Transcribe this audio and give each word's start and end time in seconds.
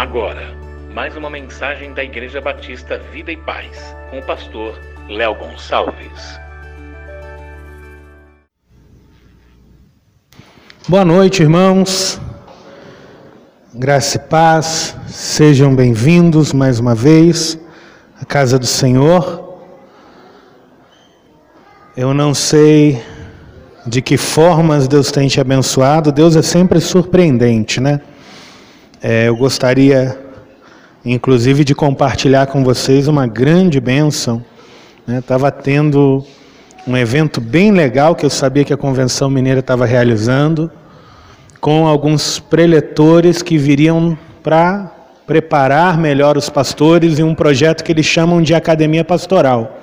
Agora, 0.00 0.56
mais 0.94 1.14
uma 1.14 1.28
mensagem 1.28 1.92
da 1.92 2.02
Igreja 2.02 2.40
Batista 2.40 2.98
Vida 3.12 3.30
e 3.30 3.36
Paz, 3.36 3.94
com 4.08 4.18
o 4.18 4.22
pastor 4.22 4.80
Léo 5.06 5.34
Gonçalves. 5.34 6.40
Boa 10.88 11.04
noite, 11.04 11.42
irmãos. 11.42 12.18
Graça 13.74 14.16
e 14.16 14.20
paz, 14.20 14.96
sejam 15.06 15.76
bem-vindos 15.76 16.54
mais 16.54 16.80
uma 16.80 16.94
vez 16.94 17.60
à 18.22 18.24
casa 18.24 18.58
do 18.58 18.64
Senhor. 18.64 19.60
Eu 21.94 22.14
não 22.14 22.32
sei 22.32 23.04
de 23.86 24.00
que 24.00 24.16
formas 24.16 24.88
Deus 24.88 25.12
tem 25.12 25.28
te 25.28 25.42
abençoado, 25.42 26.10
Deus 26.10 26.36
é 26.36 26.42
sempre 26.42 26.80
surpreendente, 26.80 27.82
né? 27.82 28.00
É, 29.02 29.28
eu 29.28 29.34
gostaria, 29.34 30.18
inclusive, 31.02 31.64
de 31.64 31.74
compartilhar 31.74 32.46
com 32.48 32.62
vocês 32.62 33.08
uma 33.08 33.26
grande 33.26 33.80
bênção. 33.80 34.44
Estava 35.08 35.46
né? 35.46 35.56
tendo 35.62 36.22
um 36.86 36.94
evento 36.94 37.40
bem 37.40 37.70
legal 37.70 38.14
que 38.14 38.26
eu 38.26 38.30
sabia 38.30 38.62
que 38.62 38.74
a 38.74 38.76
Convenção 38.76 39.30
Mineira 39.30 39.60
estava 39.60 39.86
realizando, 39.86 40.70
com 41.62 41.86
alguns 41.86 42.38
preletores 42.38 43.40
que 43.40 43.56
viriam 43.56 44.18
para 44.42 44.92
preparar 45.26 45.96
melhor 45.96 46.36
os 46.36 46.50
pastores 46.50 47.18
em 47.18 47.22
um 47.22 47.34
projeto 47.34 47.82
que 47.82 47.92
eles 47.92 48.04
chamam 48.04 48.42
de 48.42 48.54
Academia 48.54 49.02
Pastoral. 49.04 49.79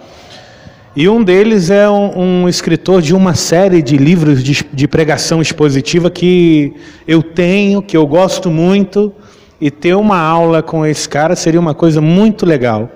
E 0.99 1.07
um 1.07 1.23
deles 1.23 1.69
é 1.69 1.87
um, 1.87 2.41
um 2.43 2.49
escritor 2.49 3.03
de 3.03 3.13
uma 3.13 3.35
série 3.35 3.83
de 3.83 3.95
livros 3.97 4.43
de, 4.43 4.65
de, 4.73 4.88
pregação 4.88 5.39
expositiva 5.39 6.09
que 6.09 6.73
eu 7.07 7.21
tenho, 7.21 7.83
que 7.83 7.95
eu 7.95 8.07
gosto 8.07 8.49
muito, 8.49 9.13
e 9.61 9.69
ter 9.69 9.93
uma 9.93 10.17
aula 10.17 10.63
com 10.63 10.83
esse 10.83 11.07
cara 11.07 11.35
seria 11.35 11.59
uma 11.59 11.75
coisa 11.75 12.02
muito 12.02 12.47
legal. 12.47 12.89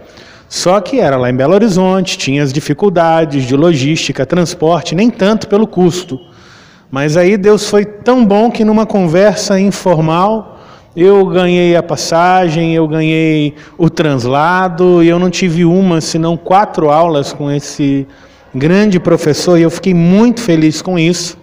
Só 0.50 0.82
que 0.82 1.00
era 1.00 1.16
lá 1.16 1.30
em 1.30 1.36
Belo 1.36 1.54
Horizonte, 1.54 2.18
tinha 2.18 2.42
as 2.42 2.52
dificuldades 2.52 3.46
de 3.46 3.56
logística, 3.56 4.26
transporte, 4.26 4.96
nem 4.96 5.12
tanto 5.12 5.48
pelo 5.48 5.68
custo. 5.68 6.20
Mas 6.90 7.16
aí 7.16 7.38
Deus 7.38 7.70
foi 7.70 7.86
tão 7.86 8.26
bom 8.26 8.50
que 8.50 8.66
numa 8.66 8.88
conversa 8.88 9.60
informal, 9.60 10.60
eu 10.96 11.26
ganhei 11.26 11.76
a 11.76 11.82
passagem, 11.82 12.76
eu 12.76 12.88
ganhei 12.88 13.56
o 13.78 13.90
translado, 13.90 15.02
e 15.02 15.08
eu 15.08 15.18
não 15.18 15.30
tive 15.30 15.64
uma, 15.64 16.02
senão 16.02 16.36
quatro 16.36 16.90
aulas 16.90 17.32
com 17.32 17.50
esse 17.50 18.06
grande 18.54 19.00
professor, 19.00 19.58
e 19.58 19.62
eu 19.62 19.72
fiquei 19.72 19.94
muito 19.94 20.42
feliz 20.42 20.82
com 20.82 21.00
isso. 21.00 21.38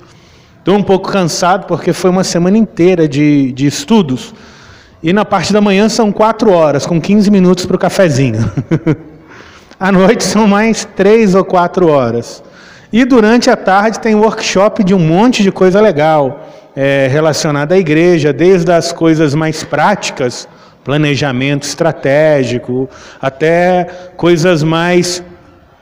Estou 0.58 0.76
um 0.76 0.82
pouco 0.82 1.10
cansado, 1.10 1.66
porque 1.66 1.94
foi 1.94 2.10
uma 2.10 2.24
semana 2.24 2.58
inteira 2.58 3.08
de, 3.08 3.50
de 3.52 3.66
estudos, 3.66 4.34
e 5.02 5.12
na 5.14 5.24
parte 5.24 5.52
da 5.52 5.60
manhã 5.60 5.88
são 5.88 6.12
quatro 6.12 6.52
horas, 6.52 6.84
com 6.84 7.00
15 7.00 7.30
minutos 7.30 7.64
para 7.64 7.76
o 7.76 7.78
cafezinho. 7.78 8.52
à 9.80 9.90
noite 9.90 10.24
são 10.24 10.46
mais 10.46 10.84
três 10.84 11.34
ou 11.34 11.44
quatro 11.44 11.88
horas. 11.88 12.42
E 12.92 13.04
durante 13.04 13.48
a 13.48 13.56
tarde 13.56 14.00
tem 14.00 14.14
workshop 14.14 14.82
de 14.82 14.94
um 14.94 14.98
monte 14.98 15.42
de 15.42 15.52
coisa 15.52 15.80
legal 15.80 16.46
é, 16.76 17.08
relacionada 17.10 17.74
à 17.74 17.78
igreja, 17.78 18.32
desde 18.32 18.70
as 18.72 18.92
coisas 18.92 19.34
mais 19.34 19.64
práticas, 19.64 20.48
planejamento 20.84 21.64
estratégico, 21.64 22.88
até 23.20 23.86
coisas 24.16 24.62
mais 24.62 25.22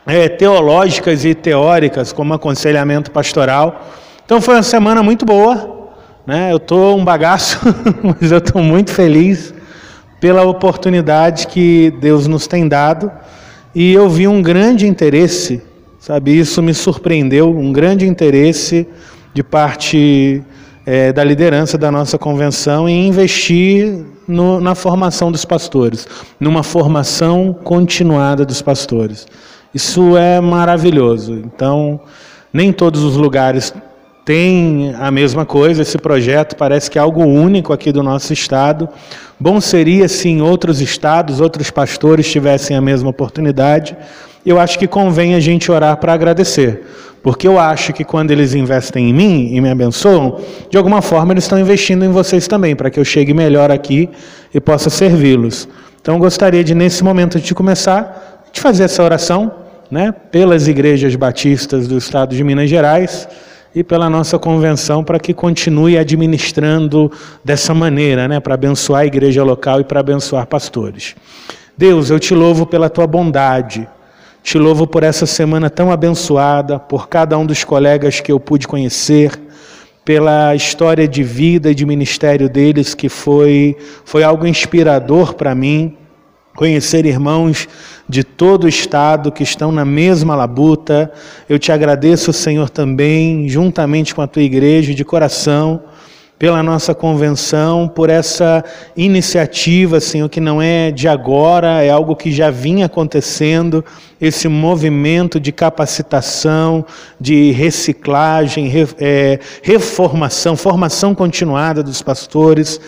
é, 0.06 0.28
teológicas 0.28 1.24
e 1.24 1.34
teóricas, 1.34 2.12
como 2.12 2.34
aconselhamento 2.34 3.10
pastoral. 3.10 3.88
Então 4.24 4.40
foi 4.40 4.54
uma 4.54 4.62
semana 4.62 5.02
muito 5.02 5.24
boa. 5.24 5.76
Né? 6.26 6.50
Eu 6.50 6.56
estou 6.56 6.98
um 6.98 7.04
bagaço, 7.04 7.60
mas 8.02 8.32
eu 8.32 8.38
estou 8.38 8.62
muito 8.62 8.90
feliz 8.90 9.54
pela 10.20 10.42
oportunidade 10.42 11.46
que 11.46 11.92
Deus 12.00 12.26
nos 12.26 12.46
tem 12.46 12.66
dado. 12.66 13.10
E 13.74 13.92
eu 13.92 14.08
vi 14.08 14.26
um 14.26 14.42
grande 14.42 14.86
interesse, 14.86 15.62
sabe? 16.00 16.36
Isso 16.36 16.62
me 16.62 16.74
surpreendeu, 16.74 17.50
um 17.50 17.72
grande 17.72 18.06
interesse 18.06 18.88
de 19.34 19.42
parte 19.42 20.42
é, 20.86 21.12
da 21.12 21.24
liderança 21.24 21.76
da 21.76 21.90
nossa 21.90 22.16
convenção 22.16 22.88
em 22.88 23.08
investir 23.08 24.06
no, 24.26 24.60
na 24.60 24.76
formação 24.76 25.32
dos 25.32 25.44
pastores, 25.44 26.06
numa 26.38 26.62
formação 26.62 27.52
continuada 27.52 28.46
dos 28.46 28.62
pastores. 28.62 29.26
Isso 29.74 30.16
é 30.16 30.40
maravilhoso. 30.40 31.34
Então, 31.34 32.00
nem 32.52 32.72
todos 32.72 33.02
os 33.02 33.16
lugares 33.16 33.74
têm 34.24 34.94
a 34.98 35.10
mesma 35.10 35.44
coisa. 35.44 35.82
Esse 35.82 35.98
projeto 35.98 36.56
parece 36.56 36.90
que 36.90 36.98
é 36.98 37.00
algo 37.00 37.24
único 37.24 37.72
aqui 37.72 37.90
do 37.90 38.02
nosso 38.02 38.32
estado. 38.32 38.88
Bom 39.38 39.60
seria 39.60 40.08
se 40.08 40.28
em 40.28 40.40
outros 40.40 40.80
estados, 40.80 41.40
outros 41.40 41.70
pastores 41.70 42.30
tivessem 42.30 42.76
a 42.76 42.80
mesma 42.80 43.10
oportunidade. 43.10 43.96
Eu 44.44 44.58
acho 44.60 44.78
que 44.78 44.86
convém 44.86 45.34
a 45.34 45.40
gente 45.40 45.70
orar 45.70 45.96
para 45.96 46.12
agradecer. 46.12 46.86
Porque 47.26 47.48
eu 47.48 47.58
acho 47.58 47.92
que 47.92 48.04
quando 48.04 48.30
eles 48.30 48.54
investem 48.54 49.10
em 49.10 49.12
mim 49.12 49.48
e 49.52 49.60
me 49.60 49.68
abençoam, 49.68 50.38
de 50.70 50.78
alguma 50.78 51.02
forma 51.02 51.32
eles 51.32 51.42
estão 51.42 51.58
investindo 51.58 52.04
em 52.04 52.08
vocês 52.08 52.46
também, 52.46 52.76
para 52.76 52.88
que 52.88 53.00
eu 53.00 53.04
chegue 53.04 53.34
melhor 53.34 53.68
aqui 53.68 54.08
e 54.54 54.60
possa 54.60 54.88
servi-los. 54.88 55.68
Então 56.00 56.20
gostaria 56.20 56.62
de, 56.62 56.72
nesse 56.72 57.02
momento 57.02 57.40
de 57.40 57.52
começar, 57.52 58.44
de 58.52 58.60
fazer 58.60 58.84
essa 58.84 59.02
oração, 59.02 59.52
né, 59.90 60.14
pelas 60.30 60.68
igrejas 60.68 61.16
batistas 61.16 61.88
do 61.88 61.98
estado 61.98 62.32
de 62.32 62.44
Minas 62.44 62.70
Gerais 62.70 63.28
e 63.74 63.82
pela 63.82 64.08
nossa 64.08 64.38
convenção 64.38 65.02
para 65.02 65.18
que 65.18 65.34
continue 65.34 65.98
administrando 65.98 67.10
dessa 67.44 67.74
maneira, 67.74 68.28
né, 68.28 68.38
para 68.38 68.54
abençoar 68.54 69.00
a 69.00 69.06
igreja 69.06 69.42
local 69.42 69.80
e 69.80 69.84
para 69.84 69.98
abençoar 69.98 70.46
pastores. 70.46 71.16
Deus, 71.76 72.08
eu 72.08 72.20
te 72.20 72.32
louvo 72.36 72.64
pela 72.66 72.88
tua 72.88 73.04
bondade. 73.04 73.88
Te 74.46 74.58
louvo 74.58 74.86
por 74.86 75.02
essa 75.02 75.26
semana 75.26 75.68
tão 75.68 75.90
abençoada, 75.90 76.78
por 76.78 77.08
cada 77.08 77.36
um 77.36 77.44
dos 77.44 77.64
colegas 77.64 78.20
que 78.20 78.30
eu 78.30 78.38
pude 78.38 78.68
conhecer, 78.68 79.32
pela 80.04 80.54
história 80.54 81.08
de 81.08 81.24
vida 81.24 81.72
e 81.72 81.74
de 81.74 81.84
ministério 81.84 82.48
deles, 82.48 82.94
que 82.94 83.08
foi, 83.08 83.76
foi 84.04 84.22
algo 84.22 84.46
inspirador 84.46 85.34
para 85.34 85.52
mim. 85.52 85.96
Conhecer 86.54 87.04
irmãos 87.06 87.66
de 88.08 88.22
todo 88.22 88.66
o 88.66 88.68
estado 88.68 89.32
que 89.32 89.42
estão 89.42 89.72
na 89.72 89.84
mesma 89.84 90.36
labuta. 90.36 91.12
Eu 91.48 91.58
te 91.58 91.72
agradeço, 91.72 92.32
Senhor, 92.32 92.70
também, 92.70 93.48
juntamente 93.48 94.14
com 94.14 94.22
a 94.22 94.28
tua 94.28 94.42
igreja, 94.42 94.94
de 94.94 95.04
coração 95.04 95.82
pela 96.38 96.62
nossa 96.62 96.94
convenção, 96.94 97.88
por 97.88 98.10
essa 98.10 98.62
iniciativa, 98.94 100.00
Senhor, 100.00 100.28
que 100.28 100.40
não 100.40 100.60
é 100.60 100.90
de 100.90 101.08
agora, 101.08 101.82
é 101.82 101.88
algo 101.88 102.14
que 102.14 102.30
já 102.30 102.50
vinha 102.50 102.86
acontecendo, 102.86 103.82
esse 104.20 104.46
movimento 104.46 105.40
de 105.40 105.50
capacitação, 105.50 106.84
de 107.18 107.52
reciclagem, 107.52 108.70
é, 108.98 109.40
reformação, 109.62 110.56
formação 110.56 111.14
continuada 111.14 111.82
dos 111.82 112.02
pastores, 112.02 112.78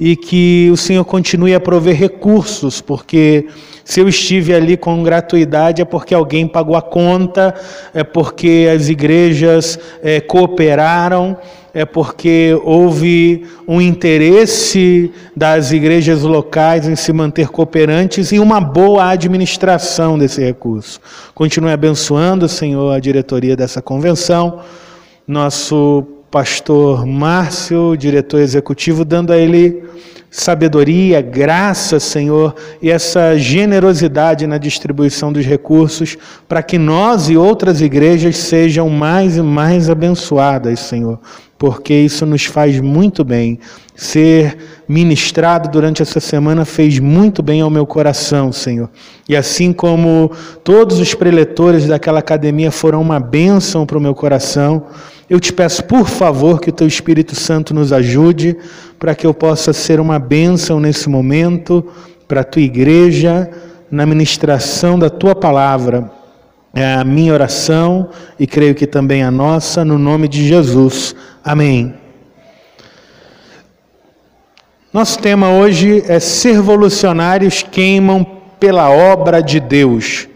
e 0.00 0.16
que 0.16 0.68
o 0.72 0.76
Senhor 0.76 1.04
continue 1.04 1.54
a 1.54 1.60
prover 1.60 1.96
recursos, 1.96 2.80
porque 2.80 3.46
se 3.84 4.00
eu 4.00 4.08
estive 4.08 4.54
ali 4.54 4.76
com 4.76 5.02
gratuidade 5.02 5.82
é 5.82 5.84
porque 5.84 6.14
alguém 6.14 6.48
pagou 6.48 6.74
a 6.74 6.82
conta, 6.82 7.54
é 7.92 8.02
porque 8.02 8.68
as 8.74 8.88
igrejas 8.88 9.78
é, 10.02 10.20
cooperaram 10.20 11.36
é 11.74 11.84
porque 11.84 12.56
houve 12.62 13.44
um 13.66 13.80
interesse 13.80 15.10
das 15.36 15.72
igrejas 15.72 16.22
locais 16.22 16.86
em 16.86 16.94
se 16.94 17.12
manter 17.12 17.48
cooperantes 17.48 18.30
e 18.30 18.38
uma 18.38 18.60
boa 18.60 19.08
administração 19.08 20.16
desse 20.16 20.40
recurso. 20.40 21.00
Continue 21.34 21.72
abençoando, 21.72 22.48
Senhor, 22.48 22.94
a 22.94 23.00
diretoria 23.00 23.56
dessa 23.56 23.82
convenção, 23.82 24.60
nosso 25.26 26.04
pastor 26.30 27.04
Márcio, 27.04 27.96
diretor 27.96 28.38
executivo, 28.38 29.04
dando 29.04 29.32
a 29.32 29.36
ele 29.36 29.82
sabedoria, 30.34 31.22
graça, 31.22 32.00
Senhor, 32.00 32.56
e 32.82 32.90
essa 32.90 33.38
generosidade 33.38 34.48
na 34.48 34.58
distribuição 34.58 35.32
dos 35.32 35.46
recursos, 35.46 36.18
para 36.48 36.60
que 36.60 36.76
nós 36.76 37.30
e 37.30 37.36
outras 37.36 37.80
igrejas 37.80 38.36
sejam 38.36 38.90
mais 38.90 39.36
e 39.36 39.42
mais 39.42 39.88
abençoadas, 39.88 40.80
Senhor, 40.80 41.20
porque 41.58 41.94
isso 41.94 42.26
nos 42.26 42.44
faz 42.44 42.80
muito 42.80 43.24
bem. 43.24 43.58
Ser 43.94 44.56
ministrado 44.88 45.68
durante 45.68 46.02
essa 46.02 46.20
semana 46.20 46.64
fez 46.64 46.98
muito 46.98 47.42
bem 47.42 47.60
ao 47.60 47.70
meu 47.70 47.86
coração, 47.86 48.50
Senhor. 48.52 48.90
E 49.28 49.36
assim 49.36 49.72
como 49.72 50.30
todos 50.62 50.98
os 50.98 51.14
preletores 51.14 51.86
daquela 51.86 52.18
academia 52.18 52.70
foram 52.70 53.00
uma 53.00 53.20
bênção 53.20 53.86
para 53.86 53.98
o 53.98 54.00
meu 54.00 54.14
coração, 54.14 54.86
eu 55.28 55.40
te 55.40 55.52
peço, 55.52 55.84
por 55.84 56.06
favor, 56.06 56.60
que 56.60 56.68
o 56.68 56.72
teu 56.72 56.86
Espírito 56.86 57.34
Santo 57.34 57.72
nos 57.72 57.92
ajude 57.92 58.56
para 58.98 59.14
que 59.14 59.26
eu 59.26 59.32
possa 59.32 59.72
ser 59.72 59.98
uma 59.98 60.18
bênção 60.18 60.78
nesse 60.78 61.08
momento 61.08 61.86
para 62.28 62.42
a 62.42 62.44
tua 62.44 62.62
igreja, 62.62 63.50
na 63.90 64.04
ministração 64.04 64.98
da 64.98 65.08
tua 65.08 65.34
palavra. 65.34 66.10
É 66.74 66.94
a 66.94 67.04
minha 67.04 67.32
oração 67.32 68.10
e 68.38 68.48
creio 68.48 68.74
que 68.74 68.84
também 68.86 69.22
a 69.22 69.30
nossa, 69.30 69.84
no 69.84 69.96
nome 69.96 70.26
de 70.26 70.46
Jesus. 70.48 71.14
Amém. 71.44 71.94
Nosso 74.92 75.18
tema 75.20 75.50
hoje 75.50 76.02
é 76.08 76.18
Ser 76.18 76.52
Revolucionários 76.52 77.62
Queimam 77.62 78.24
pela 78.58 78.90
Obra 78.90 79.40
de 79.40 79.60
Deus. 79.60 80.26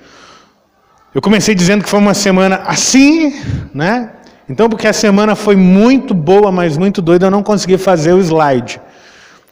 Eu 1.12 1.20
comecei 1.20 1.56
dizendo 1.56 1.82
que 1.82 1.90
foi 1.90 1.98
uma 1.98 2.14
semana 2.14 2.62
assim, 2.66 3.34
né? 3.74 4.12
Então, 4.48 4.68
porque 4.68 4.86
a 4.86 4.92
semana 4.92 5.34
foi 5.34 5.56
muito 5.56 6.14
boa, 6.14 6.52
mas 6.52 6.78
muito 6.78 7.02
doida, 7.02 7.26
eu 7.26 7.30
não 7.30 7.42
consegui 7.42 7.76
fazer 7.76 8.12
o 8.12 8.20
slide. 8.20 8.80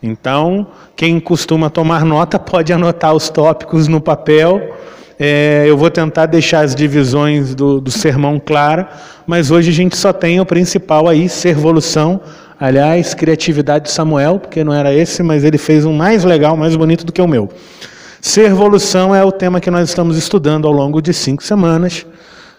Então, 0.03 0.69
quem 0.95 1.19
costuma 1.19 1.69
tomar 1.69 2.05
nota 2.05 2.39
pode 2.39 2.73
anotar 2.73 3.13
os 3.13 3.29
tópicos 3.29 3.89
no 3.89 4.01
papel. 4.01 4.77
É, 5.19 5.65
eu 5.67 5.77
vou 5.77 5.91
tentar 5.91 6.27
deixar 6.27 6.61
as 6.61 6.75
divisões 6.75 7.55
do, 7.55 7.81
do 7.81 7.91
sermão 7.91 8.39
clara, 8.39 8.89
mas 9.27 9.51
hoje 9.51 9.71
a 9.71 9.73
gente 9.73 9.97
só 9.97 10.13
tem 10.13 10.41
o 10.41 10.47
principal 10.47 11.09
aí, 11.09 11.29
ser 11.29 11.51
evolução 11.51 12.21
Aliás, 12.59 13.13
criatividade 13.13 13.85
de 13.85 13.91
Samuel, 13.91 14.39
porque 14.39 14.65
não 14.65 14.73
era 14.73 14.93
esse, 14.93 15.23
mas 15.23 15.45
ele 15.45 15.59
fez 15.59 15.85
um 15.85 15.93
mais 15.93 16.25
legal, 16.25 16.57
mais 16.57 16.75
bonito 16.75 17.05
do 17.05 17.13
que 17.13 17.21
o 17.21 17.29
meu. 17.29 17.51
Ser 18.19 18.47
evolução 18.47 19.15
é 19.15 19.23
o 19.23 19.31
tema 19.31 19.61
que 19.61 19.71
nós 19.71 19.91
estamos 19.91 20.17
estudando 20.17 20.67
ao 20.67 20.73
longo 20.73 21.03
de 21.03 21.13
cinco 21.13 21.43
semanas. 21.43 22.07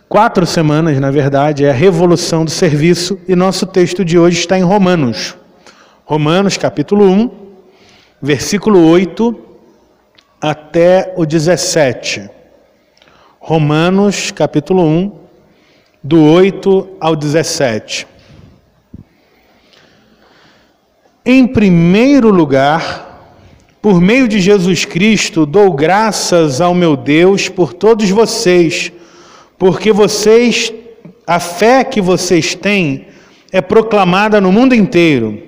Quatro 0.07 0.45
semanas, 0.45 0.99
na 0.99 1.09
verdade, 1.09 1.65
é 1.65 1.71
a 1.71 1.73
revolução 1.73 2.45
do 2.45 2.51
serviço, 2.51 3.19
e 3.27 3.35
nosso 3.35 3.65
texto 3.65 4.05
de 4.05 4.19
hoje 4.19 4.39
está 4.39 4.55
em 4.57 4.61
Romanos. 4.61 5.35
Romanos, 6.05 6.57
capítulo 6.57 7.03
1, 7.03 7.31
versículo 8.21 8.87
8 8.87 9.35
até 10.39 11.11
o 11.17 11.25
17. 11.25 12.29
Romanos, 13.47 14.29
capítulo 14.29 14.83
1, 14.83 15.11
do 16.03 16.21
8 16.21 16.85
ao 16.99 17.15
17. 17.15 18.05
Em 21.25 21.47
primeiro 21.47 22.29
lugar, 22.29 23.39
por 23.81 24.01
meio 24.01 24.27
de 24.27 24.41
Jesus 24.41 24.83
Cristo, 24.83 25.45
dou 25.45 25.71
graças 25.71 26.59
ao 26.59 26.75
meu 26.75 26.97
Deus 26.97 27.47
por 27.47 27.71
todos 27.71 28.09
vocês, 28.09 28.91
porque 29.57 29.93
vocês, 29.93 30.73
a 31.25 31.39
fé 31.39 31.85
que 31.85 32.01
vocês 32.01 32.53
têm 32.53 33.07
é 33.49 33.61
proclamada 33.61 34.41
no 34.41 34.51
mundo 34.51 34.75
inteiro. 34.75 35.41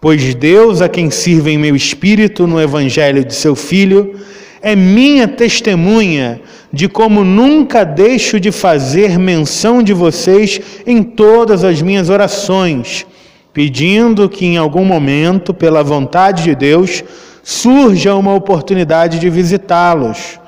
Pois 0.00 0.32
Deus, 0.36 0.80
a 0.80 0.88
quem 0.88 1.10
sirvo 1.10 1.48
em 1.48 1.58
meu 1.58 1.74
espírito 1.74 2.46
no 2.46 2.60
evangelho 2.60 3.24
de 3.24 3.34
seu 3.34 3.56
filho, 3.56 4.14
é 4.62 4.76
minha 4.76 5.26
testemunha 5.26 6.40
de 6.72 6.88
como 6.88 7.24
nunca 7.24 7.84
deixo 7.84 8.40
de 8.40 8.50
fazer 8.50 9.18
menção 9.18 9.82
de 9.82 9.92
vocês 9.92 10.60
em 10.86 11.02
todas 11.02 11.64
as 11.64 11.82
minhas 11.82 12.08
orações 12.08 13.06
pedindo 13.52 14.28
que 14.28 14.46
em 14.46 14.56
algum 14.56 14.84
momento, 14.84 15.52
pela 15.52 15.82
vontade 15.82 16.44
de 16.44 16.54
Deus, 16.54 17.04
surja 17.42 18.14
uma 18.14 18.34
oportunidade 18.34 19.18
de 19.18 19.28
visitá-los, 19.28 20.40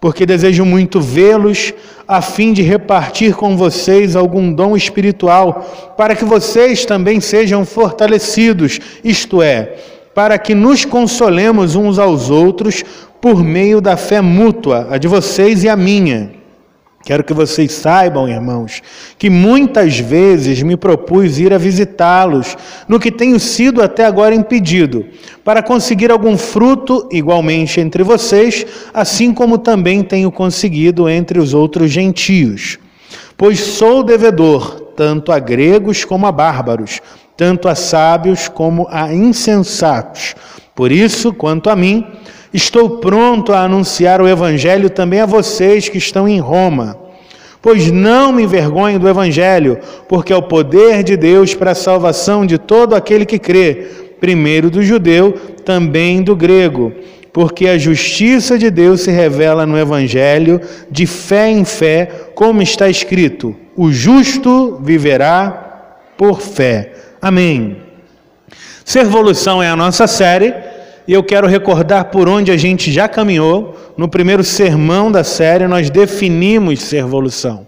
porque 0.00 0.26
desejo 0.26 0.64
muito 0.64 1.00
vê-los 1.00 1.72
a 2.06 2.20
fim 2.20 2.52
de 2.52 2.62
repartir 2.62 3.34
com 3.34 3.56
vocês 3.56 4.14
algum 4.14 4.52
dom 4.52 4.76
espiritual, 4.76 5.94
para 5.96 6.14
que 6.14 6.24
vocês 6.24 6.84
também 6.84 7.20
sejam 7.20 7.64
fortalecidos, 7.64 8.78
isto 9.02 9.42
é, 9.42 9.76
para 10.14 10.38
que 10.38 10.54
nos 10.54 10.84
consolemos 10.84 11.74
uns 11.74 11.98
aos 11.98 12.30
outros 12.30 12.84
por 13.20 13.42
meio 13.42 13.80
da 13.80 13.96
fé 13.96 14.20
mútua, 14.20 14.88
a 14.90 14.98
de 14.98 15.08
vocês 15.08 15.64
e 15.64 15.68
a 15.68 15.76
minha. 15.76 16.42
Quero 17.04 17.24
que 17.24 17.32
vocês 17.32 17.72
saibam, 17.72 18.28
irmãos, 18.28 18.80
que 19.18 19.28
muitas 19.28 19.98
vezes 19.98 20.62
me 20.62 20.76
propus 20.76 21.38
ir 21.38 21.52
a 21.52 21.58
visitá-los, 21.58 22.56
no 22.86 23.00
que 23.00 23.10
tenho 23.10 23.40
sido 23.40 23.82
até 23.82 24.04
agora 24.04 24.34
impedido, 24.34 25.06
para 25.44 25.62
conseguir 25.62 26.12
algum 26.12 26.38
fruto 26.38 27.08
igualmente 27.10 27.80
entre 27.80 28.04
vocês, 28.04 28.64
assim 28.94 29.34
como 29.34 29.58
também 29.58 30.04
tenho 30.04 30.30
conseguido 30.30 31.08
entre 31.08 31.40
os 31.40 31.54
outros 31.54 31.90
gentios. 31.90 32.78
Pois 33.36 33.58
sou 33.58 34.04
devedor, 34.04 34.80
tanto 34.96 35.32
a 35.32 35.40
gregos 35.40 36.04
como 36.04 36.26
a 36.26 36.30
bárbaros, 36.30 37.00
tanto 37.42 37.68
a 37.68 37.74
sábios 37.74 38.46
como 38.46 38.86
a 38.88 39.12
insensatos. 39.12 40.36
Por 40.76 40.92
isso, 40.92 41.32
quanto 41.32 41.68
a 41.68 41.74
mim, 41.74 42.06
Estou 42.52 42.98
pronto 42.98 43.50
a 43.54 43.62
anunciar 43.62 44.20
o 44.20 44.28
Evangelho 44.28 44.90
também 44.90 45.20
a 45.20 45.26
vocês 45.26 45.88
que 45.88 45.96
estão 45.96 46.28
em 46.28 46.38
Roma. 46.38 46.98
Pois 47.62 47.90
não 47.90 48.30
me 48.30 48.42
envergonho 48.42 48.98
do 48.98 49.08
Evangelho, 49.08 49.78
porque 50.06 50.34
é 50.34 50.36
o 50.36 50.42
poder 50.42 51.02
de 51.02 51.16
Deus 51.16 51.54
para 51.54 51.70
a 51.70 51.74
salvação 51.74 52.44
de 52.44 52.58
todo 52.58 52.94
aquele 52.94 53.24
que 53.24 53.38
crê, 53.38 53.86
primeiro 54.20 54.68
do 54.68 54.82
judeu, 54.82 55.32
também 55.64 56.22
do 56.22 56.36
grego. 56.36 56.92
Porque 57.32 57.66
a 57.68 57.78
justiça 57.78 58.58
de 58.58 58.70
Deus 58.70 59.00
se 59.00 59.10
revela 59.10 59.64
no 59.64 59.78
Evangelho, 59.78 60.60
de 60.90 61.06
fé 61.06 61.50
em 61.50 61.64
fé, 61.64 62.10
como 62.34 62.60
está 62.60 62.90
escrito: 62.90 63.56
o 63.74 63.90
justo 63.90 64.78
viverá 64.82 65.96
por 66.18 66.42
fé. 66.42 66.92
Amém. 67.22 67.76
Servolução 68.84 69.62
é 69.62 69.68
a 69.68 69.76
nossa 69.76 70.08
série 70.08 70.52
e 71.06 71.12
eu 71.12 71.22
quero 71.22 71.46
recordar 71.46 72.06
por 72.06 72.28
onde 72.28 72.50
a 72.50 72.56
gente 72.56 72.90
já 72.90 73.06
caminhou. 73.06 73.78
No 73.96 74.08
primeiro 74.08 74.42
sermão 74.42 75.12
da 75.12 75.22
série, 75.22 75.68
nós 75.68 75.88
definimos 75.88 76.80
servolução. 76.80 77.64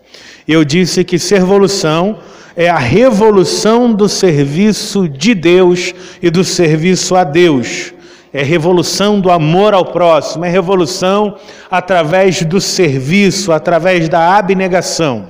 Eu 0.49 0.65
disse 0.65 1.05
que 1.05 1.21
servolução 1.21 2.19
é 2.57 2.69
a 2.69 2.79
revolução 2.79 3.93
do 3.93 4.09
serviço 4.09 5.09
de 5.09 5.37
Deus 5.37 5.95
e 6.21 6.31
do 6.31 6.43
serviço 6.43 7.15
a 7.15 7.23
Deus. 7.23 7.95
É 8.33 8.43
revolução 8.43 9.21
do 9.21 9.31
amor 9.31 9.73
ao 9.73 9.85
próximo, 9.85 10.45
é 10.45 10.51
revolução 10.51 11.37
através 11.71 12.43
do 12.43 12.61
serviço, 12.61 13.53
através 13.53 14.09
da 14.09 14.37
abnegação. 14.37 15.29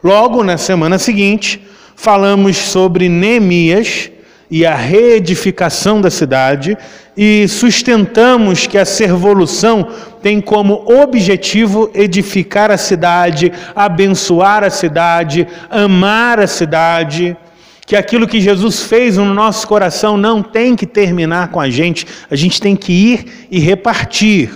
Logo, 0.00 0.44
na 0.44 0.56
semana 0.56 0.96
seguinte, 0.96 1.60
falamos 1.98 2.56
sobre 2.56 3.08
Neemias 3.08 4.08
e 4.48 4.64
a 4.64 4.76
reedificação 4.76 6.00
da 6.00 6.08
cidade 6.08 6.78
e 7.16 7.48
sustentamos 7.48 8.68
que 8.68 8.78
a 8.78 8.84
servolução 8.84 9.88
tem 10.22 10.40
como 10.40 10.84
objetivo 11.02 11.90
edificar 11.92 12.70
a 12.70 12.76
cidade, 12.76 13.52
abençoar 13.74 14.62
a 14.62 14.70
cidade, 14.70 15.46
amar 15.68 16.38
a 16.38 16.46
cidade, 16.46 17.36
que 17.84 17.96
aquilo 17.96 18.28
que 18.28 18.40
Jesus 18.40 18.84
fez 18.84 19.16
no 19.16 19.34
nosso 19.34 19.66
coração 19.66 20.16
não 20.16 20.40
tem 20.40 20.76
que 20.76 20.86
terminar 20.86 21.48
com 21.48 21.60
a 21.60 21.68
gente, 21.68 22.06
a 22.30 22.36
gente 22.36 22.60
tem 22.60 22.76
que 22.76 22.92
ir 22.92 23.48
e 23.50 23.58
repartir. 23.58 24.50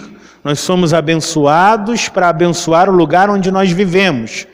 Nós 0.45 0.61
somos 0.61 0.95
abençoados 0.95 2.09
para 2.09 2.29
abençoar 2.29 2.89
o 2.89 2.95
lugar 2.95 3.29
onde 3.29 3.51
nós 3.51 3.73
vivemos. 3.73 4.47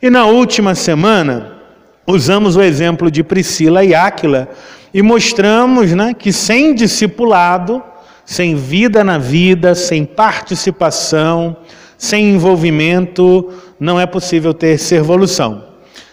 E 0.00 0.08
na 0.08 0.24
última 0.24 0.74
semana, 0.74 1.59
usamos 2.10 2.56
o 2.56 2.62
exemplo 2.62 3.10
de 3.10 3.22
Priscila 3.22 3.84
e 3.84 3.94
Áquila 3.94 4.48
e 4.92 5.02
mostramos 5.02 5.92
né, 5.92 6.14
que 6.14 6.32
sem 6.32 6.74
discipulado, 6.74 7.82
sem 8.24 8.54
vida 8.54 9.02
na 9.02 9.18
vida, 9.18 9.74
sem 9.74 10.04
participação, 10.04 11.56
sem 11.96 12.30
envolvimento, 12.30 13.50
não 13.78 14.00
é 14.00 14.06
possível 14.06 14.54
ter 14.54 14.78
servolução. 14.78 15.70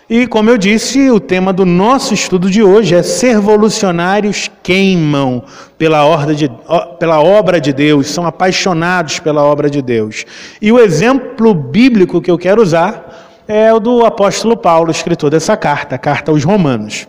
E 0.09 0.25
como 0.25 0.49
eu 0.49 0.57
disse, 0.57 1.11
o 1.11 1.19
tema 1.19 1.51
do 1.51 1.65
nosso 1.65 2.13
estudo 2.13 2.49
de 2.49 2.63
hoje 2.63 2.95
é 2.95 3.03
Servolucionários 3.03 4.49
queimam 4.63 5.43
pela, 5.77 6.25
de, 6.33 6.49
pela 6.97 7.21
obra 7.21 7.59
de 7.59 7.73
Deus, 7.73 8.07
são 8.07 8.25
apaixonados 8.25 9.19
pela 9.19 9.43
obra 9.43 9.69
de 9.69 9.81
Deus. 9.81 10.23
E 10.61 10.71
o 10.71 10.79
exemplo 10.79 11.53
bíblico 11.53 12.21
que 12.21 12.31
eu 12.31 12.37
quero 12.37 12.61
usar 12.61 13.06
é 13.47 13.73
o 13.73 13.79
do 13.79 14.05
apóstolo 14.05 14.57
Paulo, 14.57 14.91
escritor 14.91 15.29
dessa 15.29 15.55
carta, 15.55 15.95
a 15.95 15.97
carta 15.97 16.31
aos 16.31 16.43
Romanos. 16.43 17.07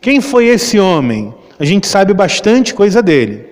Quem 0.00 0.20
foi 0.20 0.46
esse 0.46 0.78
homem? 0.78 1.34
A 1.58 1.64
gente 1.64 1.86
sabe 1.86 2.14
bastante 2.14 2.72
coisa 2.72 3.02
dele. 3.02 3.46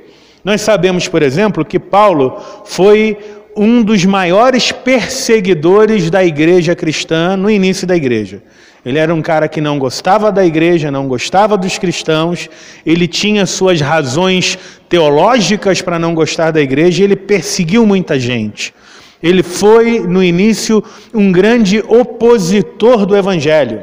Nós 0.45 0.61
sabemos, 0.61 1.09
por 1.09 1.23
exemplo, 1.23 1.65
que 1.65 1.79
Paulo 1.79 2.37
foi 2.65 3.19
um 3.57 3.83
dos 3.83 4.05
maiores 4.05 4.73
perseguidores 4.73 6.11
da 6.11 6.25
igreja 6.25 6.75
cristã 6.75 7.37
no 7.37 7.51
início 7.51 7.87
da 7.87 7.97
igreja. 7.97 8.43
Ele 8.85 8.99
era 8.99 9.15
um 9.15 9.23
cara 9.23 9.47
que 9.47 9.61
não 9.61 9.79
gostava 9.79 10.33
da 10.33 10.45
igreja, 10.45 10.91
não 10.91 11.07
gostava 11.07 11.57
dos 11.57 11.79
cristãos, 11.79 12.49
ele 12.85 13.07
tinha 13.07 13.47
suas 13.47 13.81
razões 13.81 14.59
teológicas 14.89 15.81
para 15.81 15.99
não 15.99 16.15
gostar 16.15 16.51
da 16.51 16.61
igreja 16.61 17.03
e 17.03 17.05
ele 17.05 17.15
perseguiu 17.15 17.87
muita 17.87 18.19
gente. 18.19 18.75
Ele 19.23 19.43
foi, 19.43 20.01
no 20.01 20.23
início, 20.23 20.83
um 21.15 21.31
grande 21.31 21.79
opositor 21.87 23.07
do 23.07 23.17
evangelho. 23.17 23.83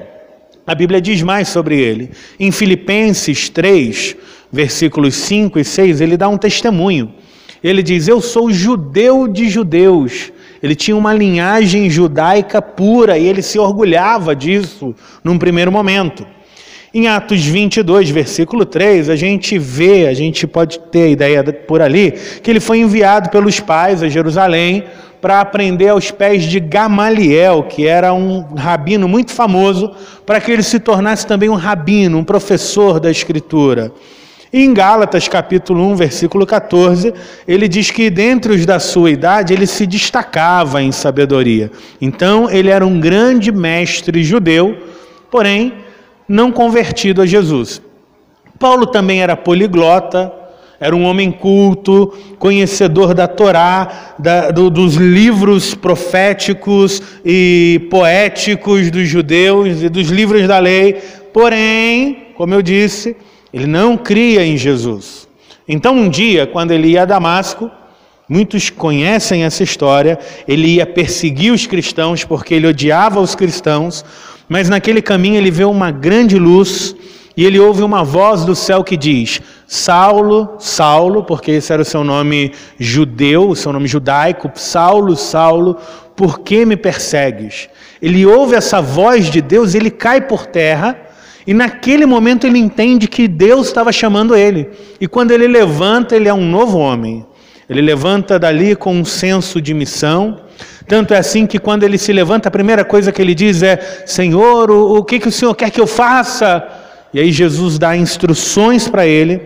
A 0.67 0.75
Bíblia 0.75 1.01
diz 1.01 1.22
mais 1.22 1.48
sobre 1.48 1.79
ele. 1.79 2.12
Em 2.39 2.51
Filipenses 2.51 3.50
3, 3.50 4.15
versículos 4.51 5.15
5 5.15 5.58
e 5.58 5.63
6, 5.63 6.01
ele 6.01 6.17
dá 6.17 6.27
um 6.27 6.38
testemunho. 6.38 7.13
Ele 7.63 7.81
diz: 7.81 8.08
Eu 8.08 8.22
sou 8.22 8.51
judeu 8.51 9.27
de 9.27 9.50
judeus. 9.50 10.31
Ele 10.62 10.75
tinha 10.75 10.96
uma 10.96 11.13
linhagem 11.13 11.89
judaica 11.89 12.62
pura 12.62 13.17
e 13.17 13.25
ele 13.25 13.41
se 13.41 13.58
orgulhava 13.58 14.36
disso 14.36 14.93
num 15.24 15.38
primeiro 15.38 15.72
momento. 15.72 16.25
Em 16.91 17.08
Atos 17.08 17.46
22, 17.46 18.10
versículo 18.10 18.65
3, 18.65 19.10
a 19.10 19.15
gente 19.15 19.60
vê, 19.60 20.08
a 20.08 20.13
gente 20.15 20.48
pode 20.48 20.79
ter 20.79 21.03
a 21.03 21.08
ideia 21.08 21.43
por 21.43 21.84
ali, 21.84 22.13
que 22.41 22.50
ele 22.50 22.60
foi 22.60 22.79
enviado 22.79 23.29
pelos 23.29 23.60
pais 23.60 24.01
a 24.01 24.10
Jerusalém 24.10 24.86
para 25.22 25.39
aprender 25.39 25.89
aos 25.89 26.10
pés 26.10 26.46
de 26.46 26.60
Gamaliel, 26.60 27.62
que 27.69 27.86
era 27.86 28.12
um 28.12 28.41
rabino 28.55 29.08
muito 29.08 29.31
famoso, 29.31 29.91
para 30.25 30.41
que 30.41 30.51
ele 30.51 30.63
se 30.63 30.79
tornasse 30.79 31.27
também 31.27 31.48
um 31.48 31.55
rabino, 31.55 32.17
um 32.17 32.24
professor 32.24 33.00
da 33.00 33.12
Escritura. 33.12 33.91
Em 34.51 34.74
Gálatas, 34.74 35.27
capítulo 35.27 35.84
1, 35.91 35.96
versículo 35.96 36.43
14, 36.43 37.13
ele 37.48 37.67
diz 37.67 37.91
que 37.91 38.10
dentre 38.10 38.51
os 38.51 38.65
da 38.65 38.79
sua 38.79 39.12
idade 39.12 39.53
ele 39.53 39.67
se 39.67 39.86
destacava 39.86 40.81
em 40.81 40.91
sabedoria. 40.91 41.69
Então, 42.01 42.50
ele 42.50 42.69
era 42.69 42.84
um 42.84 43.00
grande 43.00 43.51
mestre 43.51 44.24
judeu, 44.24 44.75
porém 45.29 45.88
não 46.29 46.51
convertido 46.51 47.24
a 47.24 47.25
Jesus. 47.25 47.81
Paulo 48.59 48.86
também 48.86 49.21
era 49.21 49.36
poliglota, 49.36 50.31
era 50.79 50.95
um 50.95 51.03
homem 51.03 51.31
culto, 51.31 52.13
conhecedor 52.38 53.13
da 53.13 53.27
Torá, 53.27 54.15
da, 54.17 54.51
do, 54.51 54.69
dos 54.69 54.95
livros 54.95 55.75
proféticos 55.75 57.01
e 57.25 57.88
poéticos 57.89 58.89
dos 58.89 59.07
judeus 59.07 59.81
e 59.81 59.89
dos 59.89 60.07
livros 60.07 60.48
da 60.48 60.59
lei, 60.59 61.01
porém, 61.33 62.27
como 62.36 62.53
eu 62.53 62.62
disse, 62.62 63.17
ele 63.53 63.67
não 63.67 63.98
cria 63.98 64.45
em 64.45 64.55
Jesus. 64.55 65.27
Então, 65.67 65.95
um 65.95 66.09
dia, 66.09 66.48
quando 66.48 66.71
ele 66.71 66.89
ia 66.89 67.01
a 67.01 67.05
Damasco, 67.05 67.69
muitos 68.27 68.69
conhecem 68.69 69.43
essa 69.43 69.63
história, 69.63 70.17
ele 70.48 70.75
ia 70.75 70.86
perseguir 70.86 71.51
os 71.51 71.67
cristãos 71.67 72.24
porque 72.24 72.53
ele 72.53 72.67
odiava 72.67 73.19
os 73.19 73.36
cristãos, 73.36 74.05
mas 74.49 74.67
naquele 74.67 75.01
caminho 75.01 75.37
ele 75.37 75.51
vê 75.51 75.63
uma 75.63 75.91
grande 75.91 76.37
luz 76.37 76.95
e 77.37 77.45
ele 77.45 77.57
ouve 77.57 77.83
uma 77.83 78.03
voz 78.03 78.43
do 78.43 78.55
céu 78.55 78.83
que 78.83 78.97
diz: 78.97 79.39
Saulo, 79.65 80.55
Saulo, 80.57 81.23
porque 81.23 81.51
esse 81.51 81.71
era 81.71 81.83
o 81.83 81.85
seu 81.85 82.03
nome 82.03 82.51
judeu, 82.77 83.47
o 83.47 83.55
seu 83.55 83.71
nome 83.71 83.87
judaico, 83.87 84.51
Saulo, 84.55 85.15
Saulo, 85.15 85.77
por 86.15 86.39
que 86.39 86.65
me 86.65 86.75
persegues? 86.75 87.69
Ele 88.01 88.25
ouve 88.25 88.55
essa 88.55 88.81
voz 88.81 89.29
de 89.29 89.41
Deus, 89.41 89.75
ele 89.75 89.89
cai 89.89 90.19
por 90.19 90.47
terra. 90.47 90.99
E 91.47 91.53
naquele 91.53 92.05
momento 92.05 92.45
ele 92.45 92.59
entende 92.59 93.07
que 93.07 93.27
Deus 93.27 93.67
estava 93.67 93.91
chamando 93.91 94.35
ele. 94.35 94.69
E 94.99 95.07
quando 95.07 95.31
ele 95.31 95.47
levanta, 95.47 96.15
ele 96.15 96.27
é 96.27 96.33
um 96.33 96.45
novo 96.45 96.77
homem. 96.77 97.25
Ele 97.69 97.81
levanta 97.81 98.37
dali 98.37 98.75
com 98.75 98.93
um 98.93 99.05
senso 99.05 99.61
de 99.61 99.73
missão, 99.73 100.41
tanto 100.89 101.13
é 101.13 101.19
assim 101.19 101.46
que 101.46 101.60
quando 101.60 101.84
ele 101.84 102.00
se 102.00 102.12
levanta, 102.12 102.50
a 102.50 102.51
primeira 102.51 102.84
coisa 102.84 103.12
que 103.12 103.22
ele 103.22 103.36
diz 103.36 103.62
é: 103.62 104.03
Senhor, 104.08 104.72
o, 104.72 104.98
o 104.98 105.03
que, 105.03 105.19
que 105.19 105.27
o 105.27 105.31
Senhor 105.31 105.53
quer 105.53 105.69
que 105.69 105.79
eu 105.79 105.86
faça? 105.86 106.67
E 107.13 107.19
aí 107.19 107.31
Jesus 107.31 107.77
dá 107.77 107.96
instruções 107.96 108.88
para 108.88 109.05
ele, 109.05 109.39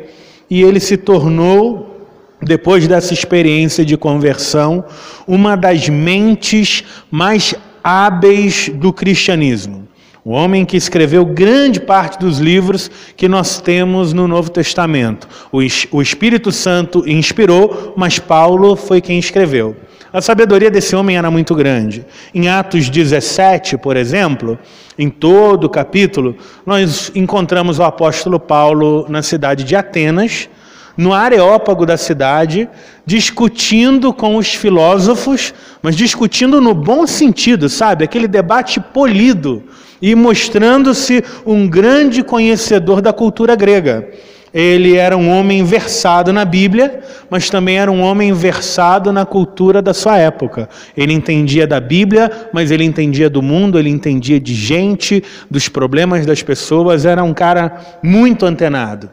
e 0.50 0.64
ele 0.64 0.80
se 0.80 0.96
tornou, 0.96 2.08
depois 2.42 2.88
dessa 2.88 3.14
experiência 3.14 3.84
de 3.84 3.98
conversão, 3.98 4.86
uma 5.28 5.58
das 5.58 5.90
mentes 5.90 6.86
mais 7.12 7.54
hábeis 7.84 8.70
do 8.70 8.94
cristianismo. 8.94 9.86
O 10.24 10.32
homem 10.32 10.64
que 10.64 10.78
escreveu 10.78 11.26
grande 11.26 11.82
parte 11.82 12.18
dos 12.18 12.40
livros 12.40 12.90
que 13.18 13.28
nós 13.28 13.60
temos 13.60 14.14
no 14.14 14.30
Novo 14.30 14.50
Testamento. 14.50 15.28
O 15.52 16.02
Espírito 16.02 16.54
Santo 16.54 17.04
inspirou, 17.06 17.94
mas 17.98 18.20
Paulo 18.20 18.78
foi 18.78 19.02
quem 19.02 19.20
escreveu. 19.20 19.76
A 20.13 20.22
sabedoria 20.22 20.70
desse 20.70 20.96
homem 20.96 21.17
era 21.17 21.32
muito 21.32 21.55
grande. 21.55 22.05
Em 22.36 22.48
Atos 22.48 22.88
17, 22.88 23.79
por 23.79 23.98
exemplo, 23.98 24.60
em 24.96 25.10
todo 25.10 25.63
o 25.63 25.70
capítulo, 25.70 26.38
nós 26.63 27.12
encontramos 27.15 27.79
o 27.79 27.84
apóstolo 27.84 28.39
Paulo 28.39 29.08
na 29.10 29.24
cidade 29.24 29.63
de 29.63 29.75
Atenas, 29.75 30.48
no 30.96 31.13
areópago 31.13 31.84
da 31.84 31.98
cidade, 31.98 32.70
discutindo 33.03 34.13
com 34.13 34.36
os 34.36 34.53
filósofos, 34.53 35.51
mas 35.82 35.96
discutindo 35.96 36.62
no 36.62 36.75
bom 36.75 37.08
sentido, 37.08 37.67
sabe? 37.67 38.03
Aquele 38.03 38.27
debate 38.27 38.79
polido 38.79 39.63
e 40.00 40.13
mostrando-se 40.13 41.24
um 41.43 41.67
grande 41.67 42.22
conhecedor 42.22 43.01
da 43.01 43.12
cultura 43.12 43.55
grega. 43.55 44.12
Ele 44.53 44.95
era 44.95 45.17
um 45.17 45.29
homem 45.29 45.63
versado 45.63 46.31
na 46.31 46.45
Bíblia, 46.45 47.00
mas 47.29 47.50
também 47.50 47.79
era 47.79 47.91
um 47.91 48.01
homem 48.01 48.31
versado 48.31 49.12
na 49.12 49.25
cultura 49.25 49.81
da 49.81 49.93
sua 49.93 50.19
época. 50.19 50.69
Ele 50.95 51.12
entendia 51.12 51.65
da 51.65 51.79
Bíblia, 51.79 52.29
mas 52.53 52.69
ele 52.69 52.83
entendia 52.83 53.29
do 53.29 53.41
mundo, 53.41 53.79
ele 53.79 53.89
entendia 53.89 54.39
de 54.39 54.53
gente, 54.53 55.24
dos 55.50 55.67
problemas 55.67 56.25
das 56.25 56.43
pessoas, 56.43 57.05
era 57.05 57.24
um 57.24 57.33
cara 57.33 58.00
muito 58.03 58.45
antenado. 58.45 59.10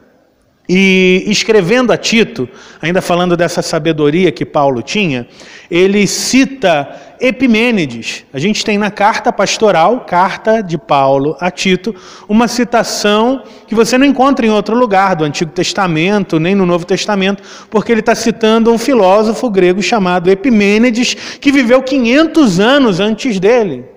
E 0.69 1.25
escrevendo 1.27 1.93
a 1.93 1.97
Tito, 1.97 2.49
ainda 2.81 3.03
falando 3.03 3.37
dessa 3.37 3.61
sabedoria 3.61 4.31
que 4.31 4.45
Paulo 4.45 4.83
tinha, 4.83 5.27
ele 5.69 6.07
cita 6.07 6.89
Epimênides. 7.21 8.25
A 8.33 8.39
gente 8.39 8.65
tem 8.65 8.79
na 8.79 8.91
carta 8.91 9.33
pastoral, 9.33 10.01
carta 10.01 10.63
de 10.63 10.79
Paulo 10.79 11.37
a 11.39 11.51
Tito, 11.51 11.95
uma 12.29 12.49
citação 12.49 13.43
que 13.67 13.75
você 13.75 13.99
não 13.99 14.07
encontra 14.07 14.47
em 14.47 14.51
outro 14.51 14.75
lugar 14.75 15.17
do 15.17 15.25
Antigo 15.25 15.51
Testamento, 15.51 16.41
nem 16.41 16.55
no 16.55 16.65
Novo 16.65 16.87
Testamento, 16.87 17.43
porque 17.69 17.93
ele 17.93 18.01
está 18.01 18.15
citando 18.15 18.73
um 18.73 18.79
filósofo 18.79 19.51
grego 19.51 19.83
chamado 19.83 20.31
Epimênides, 20.31 21.15
que 21.41 21.53
viveu 21.53 21.83
500 21.83 22.59
anos 22.59 23.01
antes 23.01 23.39
dele. 23.39 23.90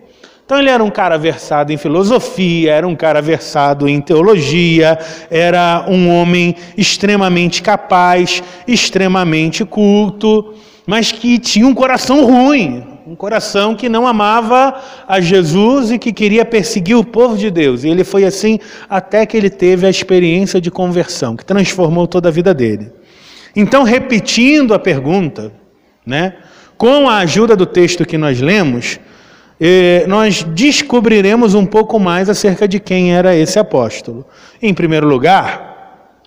Então 0.53 0.61
ele 0.61 0.69
era 0.69 0.83
um 0.83 0.91
cara 0.91 1.17
versado 1.17 1.73
em 1.73 1.77
filosofia, 1.77 2.73
era 2.73 2.87
um 2.87 2.95
cara 2.95 3.23
versado 3.23 3.89
em 3.89 3.99
teologia, 3.99 4.99
era 5.31 5.83
um 5.89 6.07
homem 6.07 6.55
extremamente 6.77 7.63
capaz, 7.63 8.43
extremamente 8.67 9.65
culto, 9.65 10.53
mas 10.85 11.11
que 11.11 11.39
tinha 11.39 11.65
um 11.65 11.73
coração 11.73 12.23
ruim, 12.23 12.83
um 13.07 13.15
coração 13.15 13.73
que 13.73 13.89
não 13.89 14.05
amava 14.05 14.79
a 15.07 15.19
Jesus 15.19 15.89
e 15.89 15.97
que 15.97 16.13
queria 16.13 16.45
perseguir 16.45 16.97
o 16.97 17.03
povo 17.03 17.35
de 17.35 17.49
Deus. 17.49 17.83
E 17.83 17.89
ele 17.89 18.03
foi 18.03 18.23
assim 18.23 18.59
até 18.87 19.25
que 19.25 19.35
ele 19.35 19.49
teve 19.49 19.87
a 19.87 19.89
experiência 19.89 20.61
de 20.61 20.69
conversão, 20.69 21.35
que 21.35 21.43
transformou 21.43 22.05
toda 22.05 22.29
a 22.29 22.31
vida 22.31 22.53
dele. 22.53 22.91
Então, 23.55 23.81
repetindo 23.81 24.71
a 24.75 24.77
pergunta, 24.77 25.51
né, 26.05 26.35
com 26.77 27.09
a 27.09 27.17
ajuda 27.17 27.55
do 27.55 27.65
texto 27.65 28.05
que 28.05 28.19
nós 28.19 28.39
lemos, 28.39 28.99
nós 30.07 30.43
descobriremos 30.43 31.53
um 31.53 31.65
pouco 31.65 31.99
mais 31.99 32.29
acerca 32.29 32.67
de 32.67 32.79
quem 32.79 33.13
era 33.13 33.35
esse 33.35 33.57
apóstolo. 33.57 34.25
Em 34.61 34.73
primeiro 34.73 35.07
lugar, 35.07 35.73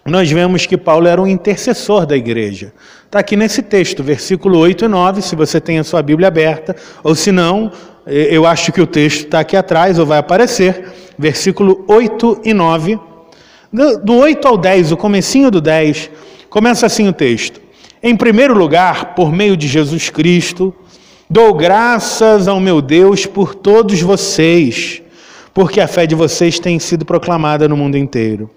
nós 0.04 0.30
vemos 0.30 0.66
que 0.66 0.76
Paulo 0.76 1.09
era 1.09 1.21
um 1.21 1.26
intercessor 1.26 2.06
da 2.06 2.16
igreja. 2.16 2.73
Está 3.04 3.18
aqui 3.18 3.37
nesse 3.37 3.62
texto, 3.62 4.02
versículo 4.02 4.59
8 4.59 4.85
e 4.85 4.88
9, 4.88 5.23
se 5.23 5.35
você 5.35 5.61
tem 5.61 5.78
a 5.78 5.85
sua 5.85 6.00
Bíblia 6.02 6.28
aberta, 6.28 6.76
ou 7.02 7.14
se 7.14 7.33
não, 7.33 7.73
eu 8.06 8.47
acho 8.47 8.73
que 8.73 8.80
o 8.80 8.87
texto 8.87 9.25
está 9.25 9.40
aqui 9.40 9.56
atrás, 9.56 9.99
ou 9.99 10.06
vai 10.06 10.18
aparecer, 10.18 10.92
versículo 11.18 11.85
8 11.88 12.42
e 12.45 12.54
9. 12.54 12.99
Do 14.04 14.14
8 14.14 14.47
ao 14.47 14.56
10, 14.56 14.92
o 14.92 14.97
comecinho 14.97 15.50
do 15.50 15.61
10, 15.61 16.11
começa 16.49 16.87
assim 16.87 17.09
o 17.09 17.12
texto. 17.12 17.61
Em 18.00 18.14
primeiro 18.14 18.56
lugar, 18.56 19.14
por 19.14 19.33
meio 19.33 19.56
de 19.56 19.66
Jesus 19.66 20.09
Cristo, 20.09 20.73
Dou 21.28 21.52
graças 21.54 22.47
ao 22.47 22.61
meu 22.61 22.80
Deus 22.80 23.26
por 23.26 23.52
todos 23.52 24.00
vocês, 24.00 25.02
porque 25.52 25.80
a 25.80 25.88
fé 25.88 26.06
de 26.06 26.14
vocês 26.14 26.61
tem 26.61 26.78
sido 26.78 27.04
proclamada 27.04 27.66
no 27.66 27.76
mundo 27.76 27.99
inteiro. 27.99 28.49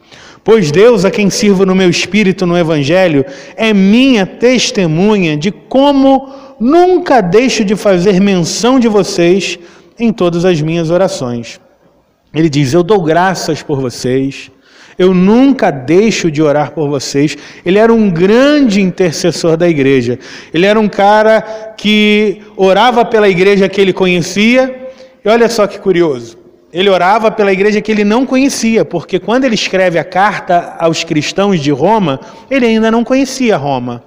Pois 0.43 0.71
Deus, 0.71 1.03
a 1.03 1.09
quem 1.09 1.31
sirvo 1.31 1.65
no 1.65 1.73
meu 1.73 1.89
espírito 1.89 2.45
no 2.45 2.55
Evangelho, 2.55 3.25
é 3.55 3.73
minha 3.73 4.25
testemunha 4.25 5.35
de 5.35 5.51
como 5.51 6.29
nunca 6.59 7.21
deixo 7.21 7.65
de 7.65 7.75
fazer 7.75 8.21
menção 8.21 8.79
de 8.79 8.87
vocês 8.87 9.57
em 9.97 10.13
todas 10.13 10.45
as 10.45 10.61
minhas 10.61 10.91
orações. 10.91 11.59
Ele 12.31 12.49
diz: 12.49 12.73
Eu 12.73 12.83
dou 12.83 13.01
graças 13.01 13.63
por 13.63 13.81
vocês 13.81 14.51
eu 14.99 15.13
nunca 15.13 15.71
deixo 15.71 16.29
de 16.29 16.41
orar 16.41 16.71
por 16.71 16.89
vocês. 16.89 17.37
Ele 17.65 17.79
era 17.79 17.93
um 17.93 18.09
grande 18.09 18.81
intercessor 18.81 19.55
da 19.55 19.69
igreja. 19.69 20.19
Ele 20.53 20.65
era 20.65 20.77
um 20.77 20.89
cara 20.89 21.41
que 21.77 22.41
orava 22.57 23.05
pela 23.05 23.29
igreja 23.29 23.69
que 23.69 23.79
ele 23.79 23.93
conhecia. 23.93 24.91
E 25.23 25.29
olha 25.29 25.47
só 25.47 25.65
que 25.65 25.79
curioso. 25.79 26.37
Ele 26.71 26.89
orava 26.89 27.31
pela 27.31 27.53
igreja 27.53 27.79
que 27.79 27.89
ele 27.89 28.03
não 28.03 28.25
conhecia, 28.25 28.83
porque 28.83 29.17
quando 29.19 29.45
ele 29.45 29.55
escreve 29.55 29.97
a 29.97 30.03
carta 30.03 30.75
aos 30.77 31.03
cristãos 31.03 31.61
de 31.61 31.71
Roma, 31.71 32.19
ele 32.51 32.65
ainda 32.65 32.91
não 32.91 33.05
conhecia 33.05 33.55
Roma. 33.55 34.03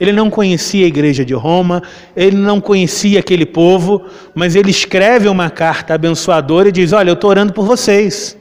Ele 0.00 0.10
não 0.10 0.30
conhecia 0.30 0.86
a 0.86 0.88
igreja 0.88 1.22
de 1.22 1.34
Roma, 1.34 1.82
ele 2.16 2.36
não 2.36 2.58
conhecia 2.58 3.20
aquele 3.20 3.44
povo, 3.44 4.06
mas 4.34 4.56
ele 4.56 4.70
escreve 4.70 5.28
uma 5.28 5.50
carta 5.50 5.92
abençoadora 5.92 6.70
e 6.70 6.72
diz: 6.72 6.94
Olha, 6.94 7.10
eu 7.10 7.14
estou 7.14 7.28
orando 7.28 7.52
por 7.52 7.66
vocês. 7.66 8.39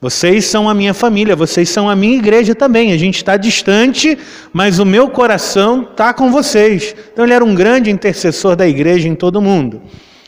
Vocês 0.00 0.44
são 0.44 0.68
a 0.68 0.74
minha 0.74 0.94
família, 0.94 1.34
vocês 1.34 1.68
são 1.68 1.90
a 1.90 1.96
minha 1.96 2.16
igreja 2.16 2.54
também. 2.54 2.92
A 2.92 2.96
gente 2.96 3.16
está 3.16 3.36
distante, 3.36 4.16
mas 4.52 4.78
o 4.78 4.86
meu 4.86 5.08
coração 5.08 5.82
está 5.82 6.14
com 6.14 6.30
vocês. 6.30 6.94
Então 7.12 7.24
ele 7.24 7.34
era 7.34 7.44
um 7.44 7.54
grande 7.54 7.90
intercessor 7.90 8.54
da 8.54 8.66
igreja 8.66 9.08
em 9.08 9.16
todo 9.16 9.36
o 9.36 9.42
mundo. 9.42 9.82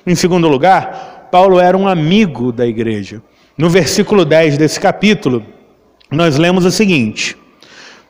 Em 0.04 0.14
segundo 0.16 0.48
lugar, 0.48 1.28
Paulo 1.30 1.60
era 1.60 1.78
um 1.78 1.86
amigo 1.86 2.50
da 2.50 2.66
igreja. 2.66 3.22
No 3.56 3.70
versículo 3.70 4.24
10 4.24 4.58
desse 4.58 4.80
capítulo, 4.80 5.44
nós 6.10 6.36
lemos 6.36 6.64
o 6.64 6.70
seguinte: 6.72 7.36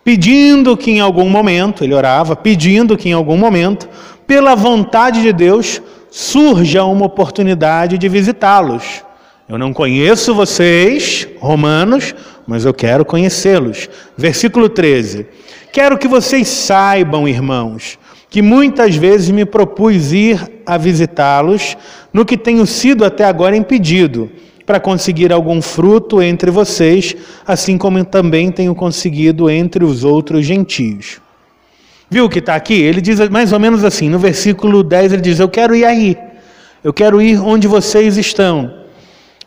pedindo 0.03 0.79
que 0.79 0.91
em 0.91 1.01
algum 1.01 1.29
momento, 1.29 1.85
ele 1.85 1.93
orava, 1.93 2.35
pedindo 2.35 2.97
que 2.97 3.11
em 3.11 3.13
algum 3.13 3.37
momento, 3.37 3.87
pela 4.27 4.55
vontade 4.55 5.21
de 5.21 5.33
Deus, 5.33 5.83
surja 6.11 6.85
uma 6.85 7.05
oportunidade 7.05 7.99
de 7.99 8.09
visitá-los. 8.09 9.05
Eu 9.51 9.59
não 9.59 9.73
conheço 9.73 10.33
vocês, 10.33 11.27
romanos, 11.41 12.15
mas 12.47 12.65
eu 12.65 12.73
quero 12.73 13.05
conhecê-los. 13.05 13.91
Versículo 14.17 14.69
13: 14.69 15.27
Quero 15.73 15.99
que 15.99 16.07
vocês 16.07 16.47
saibam, 16.47 17.27
irmãos, 17.27 17.99
que 18.29 18.43
muitas 18.43 18.95
vezes 18.95 19.29
me 19.31 19.45
propus 19.45 20.13
ir 20.13 20.41
a 20.65 20.79
visitá-los, 20.79 21.77
no 22.13 22.25
que 22.25 22.37
tenho 22.37 22.65
sido 22.65 23.05
até 23.05 23.25
agora 23.25 23.57
impedido, 23.57 24.31
para 24.65 24.79
conseguir 24.79 25.33
algum 25.33 25.61
fruto 25.61 26.23
entre 26.23 26.49
vocês, 26.49 27.17
assim 27.45 27.77
como 27.77 28.05
também 28.05 28.53
tenho 28.53 28.73
conseguido 28.73 29.51
entre 29.51 29.85
os 29.85 30.05
outros 30.05 30.47
gentios. 30.47 31.21
Viu 32.09 32.27
o 32.27 32.29
que 32.29 32.39
está 32.39 32.55
aqui? 32.55 32.81
Ele 32.81 33.01
diz 33.01 33.19
mais 33.29 33.53
ou 33.53 33.59
menos 33.59 33.83
assim, 33.83 34.09
no 34.09 34.19
versículo 34.21 34.85
10 34.85 35.15
ele 35.15 35.23
diz: 35.23 35.41
Eu 35.41 35.49
quero 35.49 35.75
ir 35.75 35.85
aí, 35.85 36.17
eu 36.85 36.93
quero 36.93 37.21
ir 37.21 37.41
onde 37.41 37.67
vocês 37.67 38.17
estão. 38.17 38.79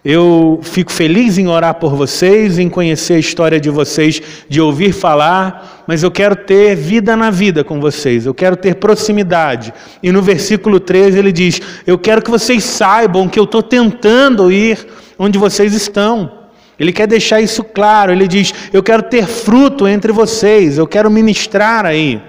Eu 0.06 0.60
fico 0.62 0.92
feliz 0.92 1.38
em 1.38 1.48
orar 1.48 1.76
por 1.76 1.96
vocês, 1.96 2.60
em 2.60 2.68
conhecer 2.68 3.14
a 3.14 3.20
história 3.20 3.58
de 3.58 3.70
vocês, 3.70 4.22
de 4.50 4.60
ouvir 4.60 4.92
falar, 4.92 5.86
mas 5.88 6.04
eu 6.04 6.12
quero 6.12 6.36
ter 6.36 6.76
vida 6.76 7.16
na 7.16 7.30
vida 7.30 7.64
com 7.64 7.80
vocês, 7.80 8.26
eu 8.26 8.34
quero 8.34 8.58
ter 8.58 8.76
proximidade. 8.76 9.74
E 10.02 10.12
no 10.12 10.22
versículo 10.22 10.78
13 10.78 11.18
ele 11.18 11.32
diz: 11.32 11.62
Eu 11.88 11.98
quero 11.98 12.22
que 12.22 12.30
vocês 12.30 12.66
saibam 12.66 13.30
que 13.30 13.40
eu 13.40 13.46
estou 13.46 13.64
tentando 13.64 14.52
ir 14.52 14.86
onde 15.18 15.38
vocês 15.38 15.74
estão. 15.74 16.44
Ele 16.78 16.92
quer 16.92 17.08
deixar 17.08 17.40
isso 17.40 17.64
claro, 17.64 18.12
ele 18.12 18.28
diz: 18.28 18.54
Eu 18.74 18.84
quero 18.84 19.04
ter 19.04 19.26
fruto 19.26 19.88
entre 19.88 20.12
vocês, 20.12 20.78
eu 20.78 20.86
quero 20.86 21.10
ministrar 21.10 21.86
aí. 21.86 22.22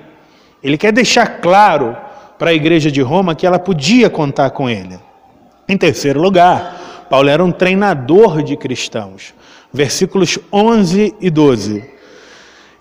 Ele 0.63 0.79
quer 0.79 0.93
deixar 0.93 1.41
claro 1.41 1.97
para 2.39 2.51
a 2.51 2.55
igreja 2.55 2.89
de 2.89 3.03
Roma 3.03 3.35
que 3.35 3.45
ela 3.45 3.59
podia 3.59 4.09
contar 4.09 4.51
com 4.51 4.71
ele. 4.71 4.97
Em 5.69 5.77
terceiro 5.77 6.21
lugar, 6.21 6.94
Paulo 7.15 7.29
era 7.29 7.45
um 7.45 7.53
treinador 7.53 8.43
de 8.43 8.57
cristãos. 8.57 9.35
Versículos 9.73 10.37
11 10.53 11.15
e 11.21 11.31
12. 11.31 11.85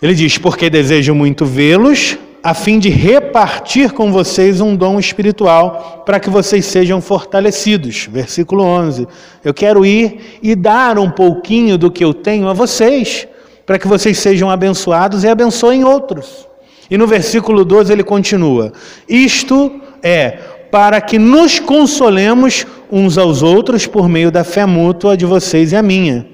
Ele 0.02 0.12
diz: 0.12 0.38
Porque 0.38 0.68
desejo 0.68 1.14
muito 1.14 1.46
vê-los, 1.46 2.18
a 2.42 2.52
fim 2.52 2.80
de 2.80 2.88
repartir 2.88 3.92
com 3.92 4.10
vocês 4.10 4.60
um 4.60 4.74
dom 4.74 4.98
espiritual, 4.98 6.02
para 6.04 6.18
que 6.18 6.28
vocês 6.28 6.66
sejam 6.66 7.00
fortalecidos. 7.00 8.08
Versículo 8.10 8.64
11. 8.64 9.06
Eu 9.44 9.54
quero 9.54 9.86
ir 9.86 10.40
e 10.42 10.56
dar 10.56 10.98
um 10.98 11.12
pouquinho 11.12 11.78
do 11.78 11.88
que 11.88 12.04
eu 12.04 12.12
tenho 12.12 12.48
a 12.48 12.52
vocês, 12.52 13.28
para 13.64 13.78
que 13.78 13.86
vocês 13.86 14.18
sejam 14.18 14.50
abençoados 14.50 15.22
e 15.22 15.28
abençoem 15.28 15.84
outros. 15.84 16.48
E 16.90 16.98
no 16.98 17.06
versículo 17.06 17.64
12 17.64 17.92
ele 17.92 18.02
continua: 18.02 18.72
Isto 19.08 19.80
é 20.02 20.38
para 20.74 21.00
que 21.00 21.20
nos 21.20 21.60
consolemos 21.60 22.66
uns 22.90 23.16
aos 23.16 23.44
outros 23.44 23.86
por 23.86 24.08
meio 24.08 24.28
da 24.28 24.42
fé 24.42 24.66
mútua 24.66 25.16
de 25.16 25.24
vocês 25.24 25.70
e 25.70 25.76
a 25.76 25.82
minha. 25.82 26.26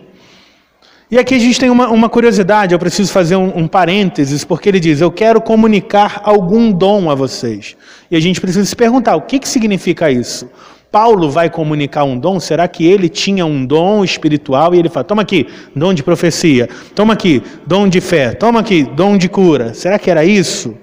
E 1.10 1.18
aqui 1.18 1.34
a 1.34 1.38
gente 1.38 1.60
tem 1.60 1.68
uma, 1.68 1.90
uma 1.90 2.08
curiosidade, 2.08 2.72
eu 2.72 2.78
preciso 2.78 3.12
fazer 3.12 3.36
um, 3.36 3.52
um, 3.54 3.68
parênteses, 3.68 4.42
porque 4.42 4.70
ele 4.70 4.80
diz: 4.80 5.02
Eu 5.02 5.10
quero 5.10 5.42
comunicar 5.42 6.22
algum 6.24 6.72
dom 6.72 7.10
a 7.10 7.14
vocês. 7.14 7.76
E 8.10 8.16
a 8.16 8.20
gente 8.20 8.40
precisa 8.40 8.64
se 8.64 8.74
perguntar: 8.74 9.14
o 9.14 9.20
que, 9.20 9.38
que 9.38 9.46
significa 9.46 10.10
isso? 10.10 10.48
Paulo 10.90 11.28
vai 11.28 11.50
comunicar 11.50 12.04
um 12.04 12.18
dom? 12.18 12.40
Será 12.40 12.66
que 12.66 12.86
ele 12.86 13.10
tinha 13.10 13.44
um 13.44 13.66
dom 13.66 14.02
espiritual 14.02 14.74
e 14.74 14.78
ele 14.78 14.88
fala: 14.88 15.04
toma 15.04 15.20
aqui, 15.20 15.48
dom 15.76 15.92
de 15.92 16.02
profecia, 16.02 16.66
toma 16.94 17.12
aqui, 17.12 17.42
dom 17.66 17.86
de 17.86 18.00
fé, 18.00 18.32
toma 18.32 18.60
aqui, 18.60 18.84
dom 18.84 19.18
de 19.18 19.28
cura? 19.28 19.74
Será 19.74 19.98
que 19.98 20.10
era 20.10 20.24
isso? 20.24 20.74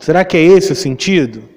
Será 0.00 0.24
que 0.24 0.36
é 0.36 0.42
esse 0.42 0.72
o 0.72 0.74
sentido? 0.74 1.53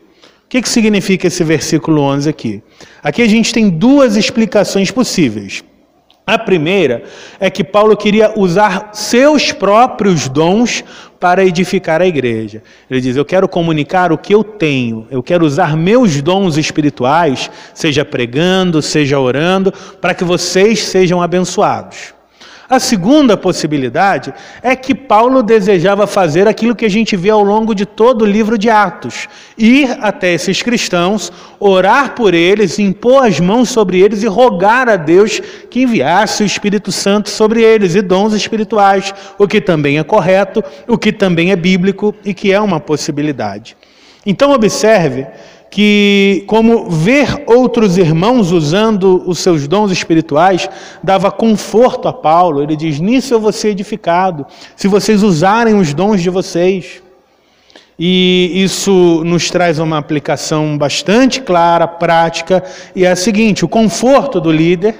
O 0.47 0.49
que, 0.49 0.61
que 0.61 0.69
significa 0.69 1.27
esse 1.27 1.43
versículo 1.43 2.01
11 2.03 2.29
aqui? 2.29 2.63
Aqui 3.03 3.21
a 3.21 3.27
gente 3.27 3.51
tem 3.51 3.69
duas 3.69 4.15
explicações 4.15 4.89
possíveis. 4.89 5.61
A 6.25 6.39
primeira 6.39 7.03
é 7.37 7.49
que 7.49 7.65
Paulo 7.65 7.97
queria 7.97 8.31
usar 8.33 8.91
seus 8.93 9.51
próprios 9.51 10.29
dons 10.29 10.85
para 11.19 11.43
edificar 11.43 12.01
a 12.01 12.07
igreja. 12.07 12.63
Ele 12.89 13.01
diz: 13.01 13.17
Eu 13.17 13.25
quero 13.25 13.45
comunicar 13.49 14.13
o 14.13 14.17
que 14.17 14.33
eu 14.33 14.41
tenho, 14.41 15.05
eu 15.11 15.21
quero 15.21 15.45
usar 15.45 15.75
meus 15.75 16.21
dons 16.21 16.55
espirituais, 16.55 17.51
seja 17.73 18.05
pregando, 18.05 18.81
seja 18.81 19.19
orando, 19.19 19.73
para 19.99 20.13
que 20.13 20.23
vocês 20.23 20.81
sejam 20.81 21.21
abençoados. 21.21 22.16
A 22.69 22.79
segunda 22.79 23.37
possibilidade 23.37 24.33
é 24.61 24.75
que 24.75 24.93
Paulo 24.93 25.41
desejava 25.41 26.05
fazer 26.05 26.49
aquilo 26.49 26.75
que 26.75 26.83
a 26.83 26.89
gente 26.89 27.15
vê 27.15 27.29
ao 27.29 27.41
longo 27.41 27.73
de 27.73 27.85
todo 27.85 28.23
o 28.23 28.25
livro 28.25 28.57
de 28.57 28.69
Atos: 28.69 29.29
ir 29.57 29.97
até 30.01 30.33
esses 30.33 30.61
cristãos, 30.61 31.31
orar 31.61 32.13
por 32.13 32.33
eles, 32.33 32.77
impor 32.77 33.25
as 33.25 33.39
mãos 33.39 33.69
sobre 33.69 34.01
eles 34.01 34.21
e 34.21 34.27
rogar 34.27 34.89
a 34.89 34.97
Deus 34.97 35.39
que 35.69 35.83
enviasse 35.83 36.43
o 36.43 36.45
Espírito 36.45 36.91
Santo 36.91 37.29
sobre 37.29 37.63
eles 37.63 37.95
e 37.95 38.01
dons 38.01 38.33
espirituais, 38.33 39.13
o 39.37 39.47
que 39.47 39.61
também 39.61 39.97
é 39.97 40.03
correto, 40.03 40.61
o 40.85 40.97
que 40.97 41.13
também 41.13 41.51
é 41.51 41.55
bíblico 41.55 42.13
e 42.25 42.33
que 42.33 42.51
é 42.51 42.59
uma 42.59 42.81
possibilidade. 42.81 43.77
Então, 44.25 44.51
observe 44.51 45.25
que, 45.69 46.43
como 46.47 46.89
ver 46.89 47.43
outros 47.45 47.97
irmãos 47.97 48.51
usando 48.51 49.23
os 49.25 49.39
seus 49.39 49.67
dons 49.67 49.91
espirituais, 49.91 50.69
dava 51.03 51.31
conforto 51.31 52.07
a 52.07 52.13
Paulo. 52.13 52.61
Ele 52.61 52.75
diz: 52.75 52.99
Nisso 52.99 53.33
eu 53.33 53.39
vou 53.39 53.51
ser 53.51 53.69
edificado, 53.69 54.45
se 54.75 54.87
vocês 54.87 55.23
usarem 55.23 55.77
os 55.77 55.93
dons 55.93 56.21
de 56.21 56.29
vocês. 56.29 57.01
E 57.99 58.51
isso 58.63 59.23
nos 59.25 59.49
traz 59.49 59.79
uma 59.79 59.97
aplicação 59.97 60.77
bastante 60.77 61.41
clara, 61.41 61.87
prática, 61.87 62.63
e 62.95 63.05
é 63.05 63.11
a 63.11 63.15
seguinte: 63.15 63.65
o 63.65 63.67
conforto 63.67 64.39
do 64.39 64.51
líder, 64.51 64.95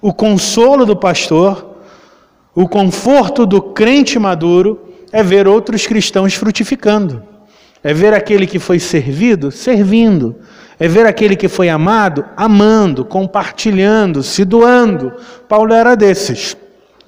o 0.00 0.12
consolo 0.14 0.86
do 0.86 0.96
pastor, 0.96 1.76
o 2.54 2.68
conforto 2.68 3.44
do 3.44 3.60
crente 3.60 4.18
maduro 4.18 4.80
é 5.12 5.22
ver 5.22 5.48
outros 5.48 5.86
cristãos 5.86 6.34
frutificando. 6.34 7.37
É 7.82 7.94
ver 7.94 8.12
aquele 8.12 8.46
que 8.46 8.58
foi 8.58 8.78
servido 8.78 9.50
servindo. 9.50 10.36
É 10.80 10.86
ver 10.86 11.06
aquele 11.06 11.34
que 11.34 11.48
foi 11.48 11.68
amado 11.68 12.24
amando, 12.36 13.04
compartilhando, 13.04 14.22
se 14.22 14.44
doando. 14.44 15.12
Paulo 15.48 15.72
era 15.72 15.96
desses. 15.96 16.56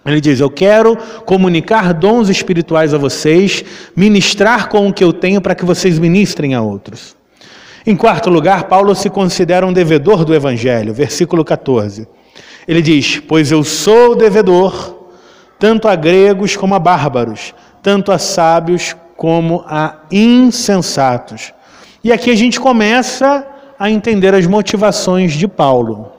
Ele 0.05 0.21
diz: 0.21 0.41
Eu 0.41 0.51
quero 0.51 0.97
comunicar 1.25 1.93
dons 1.93 2.29
espirituais 2.29 2.95
a 2.95 2.99
vocês, 2.99 3.65
ministrar 3.95 4.69
com 4.69 4.89
o 4.89 4.93
que 4.93 5.05
eu 5.05 5.13
tenho 5.13 5.41
para 5.41 5.55
que 5.55 5.65
vocês 5.65 5.99
ministrem 5.99 6.55
a 6.55 6.63
outros. 6.63 7.17
Em 7.87 7.97
quarto 7.97 8.29
lugar, 8.29 8.65
Paulo 8.65 8.95
se 8.95 9.09
considera 9.09 9.67
um 9.67 9.73
devedor 9.73 10.25
do 10.25 10.35
Evangelho, 10.35 10.93
versículo 10.93 11.45
14. 11.45 12.09
Ele 12.67 12.83
diz: 12.83 13.21
Pois 13.21 13.53
eu 13.53 13.63
sou 13.63 14.17
devedor, 14.17 15.09
tanto 15.59 15.87
a 15.87 15.95
gregos 15.95 16.57
como 16.57 16.75
a 16.75 16.79
bárbaros, 16.79 17.55
tanto 17.83 18.11
a 18.11 18.19
sábios 18.19 18.97
como 19.21 19.63
a 19.67 19.99
insensatos. 20.11 21.53
E 22.03 22.11
aqui 22.11 22.31
a 22.31 22.35
gente 22.35 22.59
começa 22.59 23.47
a 23.79 23.91
entender 23.91 24.35
as 24.35 24.47
motivações 24.47 25.35
de 25.35 25.47
Paulo. 25.47 26.11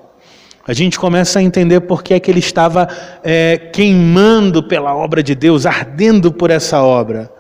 A 0.68 0.72
gente 0.72 1.00
começa 1.00 1.40
a 1.40 1.42
entender 1.42 1.80
por 1.80 2.04
que 2.04 2.14
é 2.14 2.20
que 2.20 2.30
ele 2.30 2.38
estava 2.38 2.88
é, 3.24 3.58
queimando 3.58 4.62
pela 4.62 4.96
obra 4.96 5.24
de 5.24 5.34
Deus, 5.34 5.66
ardendo 5.66 6.32
por 6.32 6.52
essa 6.52 6.84
obra. 6.84 7.34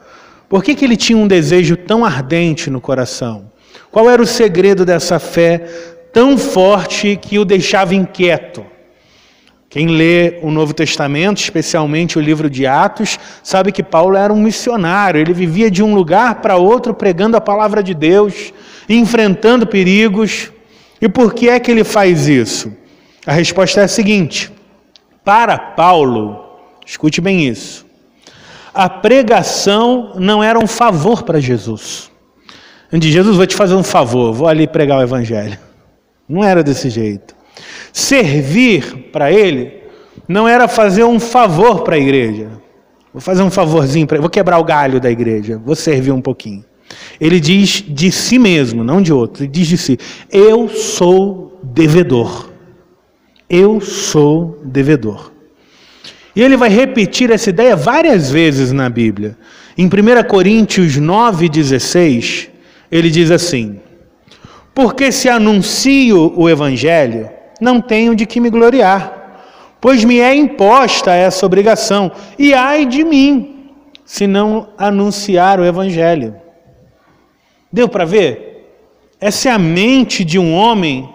Por 0.50 0.64
que, 0.64 0.74
que 0.74 0.84
ele 0.84 0.98
tinha 0.98 1.16
um 1.16 1.28
desejo 1.28 1.78
tão 1.78 2.04
ardente 2.04 2.68
no 2.72 2.82
coração? 2.82 3.46
Qual 3.92 4.10
era 4.10 4.20
o 4.20 4.26
segredo 4.26 4.84
dessa 4.84 5.20
fé 5.20 5.60
tão 6.12 6.40
forte 6.40 7.16
que 7.22 7.38
o 7.38 7.46
deixava 7.46 7.94
inquieto? 7.94 8.66
Quem 9.72 9.88
lê 9.88 10.38
o 10.42 10.52
Novo 10.52 10.74
Testamento, 10.74 11.38
especialmente 11.38 12.18
o 12.18 12.22
livro 12.22 12.50
de 12.50 12.68
Atos, 12.68 13.18
sabe 13.42 13.72
que 13.72 13.82
Paulo 13.82 14.18
era 14.18 14.34
um 14.34 14.42
missionário, 14.42 15.22
ele 15.22 15.34
vivia 15.34 15.72
de 15.72 15.82
um 15.82 15.96
lugar 15.96 16.42
para 16.42 16.58
outro 16.58 16.94
pregando 16.94 17.38
a 17.38 17.42
palavra 17.42 17.82
de 17.82 17.94
Deus, 17.94 18.54
enfrentando 18.90 19.66
perigos. 19.66 20.52
E 21.02 21.08
por 21.08 21.34
que 21.34 21.48
é 21.48 21.58
que 21.58 21.72
ele 21.72 21.86
faz 21.86 22.28
isso? 22.28 22.76
A 23.26 23.32
resposta 23.32 23.80
é 23.80 23.86
a 23.86 23.88
seguinte: 23.88 24.52
para 25.24 25.58
Paulo, 25.58 26.44
escute 26.86 27.22
bem 27.22 27.48
isso, 27.48 27.86
a 28.74 28.90
pregação 28.90 30.12
não 30.18 30.44
era 30.44 30.60
um 30.60 30.68
favor 30.68 31.24
para 31.24 31.40
Jesus. 31.40 32.12
Antes 32.92 33.08
de 33.08 33.14
Jesus, 33.14 33.38
vou 33.38 33.48
te 33.48 33.56
fazer 33.56 33.76
um 33.76 33.84
favor, 33.84 34.34
vou 34.34 34.50
ali 34.50 34.68
pregar 34.68 35.00
o 35.00 35.02
evangelho. 35.02 35.58
Não 36.28 36.44
era 36.44 36.62
desse 36.62 36.90
jeito. 36.90 37.40
Servir 37.94 39.10
para 39.12 39.32
ele 39.32 39.82
não 40.28 40.48
era 40.48 40.68
fazer 40.68 41.04
um 41.04 41.20
favor 41.20 41.84
para 41.84 41.96
a 41.96 42.00
igreja. 42.00 42.50
Vou 43.14 43.22
fazer 43.22 43.44
um 43.44 43.52
favorzinho 43.52 44.08
para, 44.08 44.20
vou 44.20 44.30
quebrar 44.30 44.58
o 44.58 44.64
galho 44.64 45.00
da 45.00 45.12
igreja, 45.12 45.62
vou 45.64 45.76
servir 45.76 46.12
um 46.12 46.22
pouquinho. 46.22 46.64
Ele 47.20 47.40
diz 47.40 47.84
de 47.88 48.12
si 48.12 48.40
mesmo, 48.40 48.84
não 48.84 49.02
de 49.02 49.14
outro. 49.14 49.44
Ele 49.44 49.52
diz 49.52 49.68
de 49.68 49.78
si: 49.78 49.98
Eu 50.30 50.70
sou 50.70 51.60
devedor. 51.64 52.50
Eu 53.50 53.82
sou 53.82 54.60
devedor. 54.64 55.32
E 56.36 56.42
ele 56.42 56.56
vai 56.56 56.70
repetir 56.70 57.30
essa 57.30 57.50
ideia 57.50 57.76
várias 57.76 58.32
vezes 58.32 58.72
na 58.72 58.90
Bíblia. 58.90 59.38
Em 59.78 59.86
1 59.86 59.90
Coríntios 60.28 60.98
9,16, 60.98 62.48
ele 62.90 63.10
diz 63.10 63.30
assim: 63.30 63.80
Porque 64.74 65.12
se 65.12 65.28
anuncio 65.28 66.34
o 66.36 66.50
Evangelho, 66.50 67.30
não 67.62 67.80
tenho 67.80 68.16
de 68.16 68.26
que 68.26 68.40
me 68.40 68.50
gloriar, 68.50 69.38
pois 69.80 70.04
me 70.04 70.20
é 70.20 70.36
imposta 70.36 71.14
essa 71.14 71.46
obrigação, 71.46 72.12
e 72.38 72.54
ai 72.54 72.86
de 72.86 73.04
mim, 73.04 73.70
se 74.04 74.26
não 74.28 74.70
anunciar 74.78 75.60
o 75.60 75.66
Evangelho. 75.66 76.36
Deu 77.72 77.88
para 77.88 78.04
ver? 78.04 78.52
Essa 79.20 79.50
é 79.50 79.52
a 79.52 79.60
mente 79.60 80.26
de 80.26 80.40
um 80.40 80.54
homem 80.54 81.08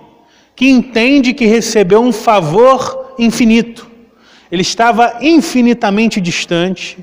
que 0.55 0.71
entende 0.71 1.35
que 1.35 1.45
recebeu 1.45 2.01
um 2.01 2.13
favor 2.13 3.15
infinito. 3.19 3.91
Ele 4.51 4.63
estava 4.63 5.19
infinitamente 5.21 6.21
distante, 6.21 6.99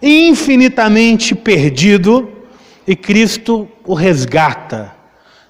infinitamente 0.00 1.34
perdido, 1.34 2.30
e 2.86 2.94
Cristo 2.94 3.68
o 3.84 3.94
resgata. 3.94 4.95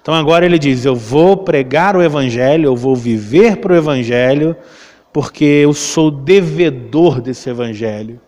Então 0.07 0.15
agora 0.15 0.47
ele 0.47 0.57
diz: 0.57 0.85
Eu 0.85 0.95
vou 0.95 1.37
pregar 1.37 1.97
o 1.97 2.01
Evangelho, 2.01 2.67
eu 2.67 2.77
vou 2.77 2.95
viver 2.95 3.57
para 3.57 3.73
o 3.73 3.77
Evangelho, 3.77 4.57
porque 5.13 5.45
eu 5.45 5.73
sou 5.73 6.13
devedor 6.13 7.21
desse 7.21 7.51
Evangelho. 7.51 8.21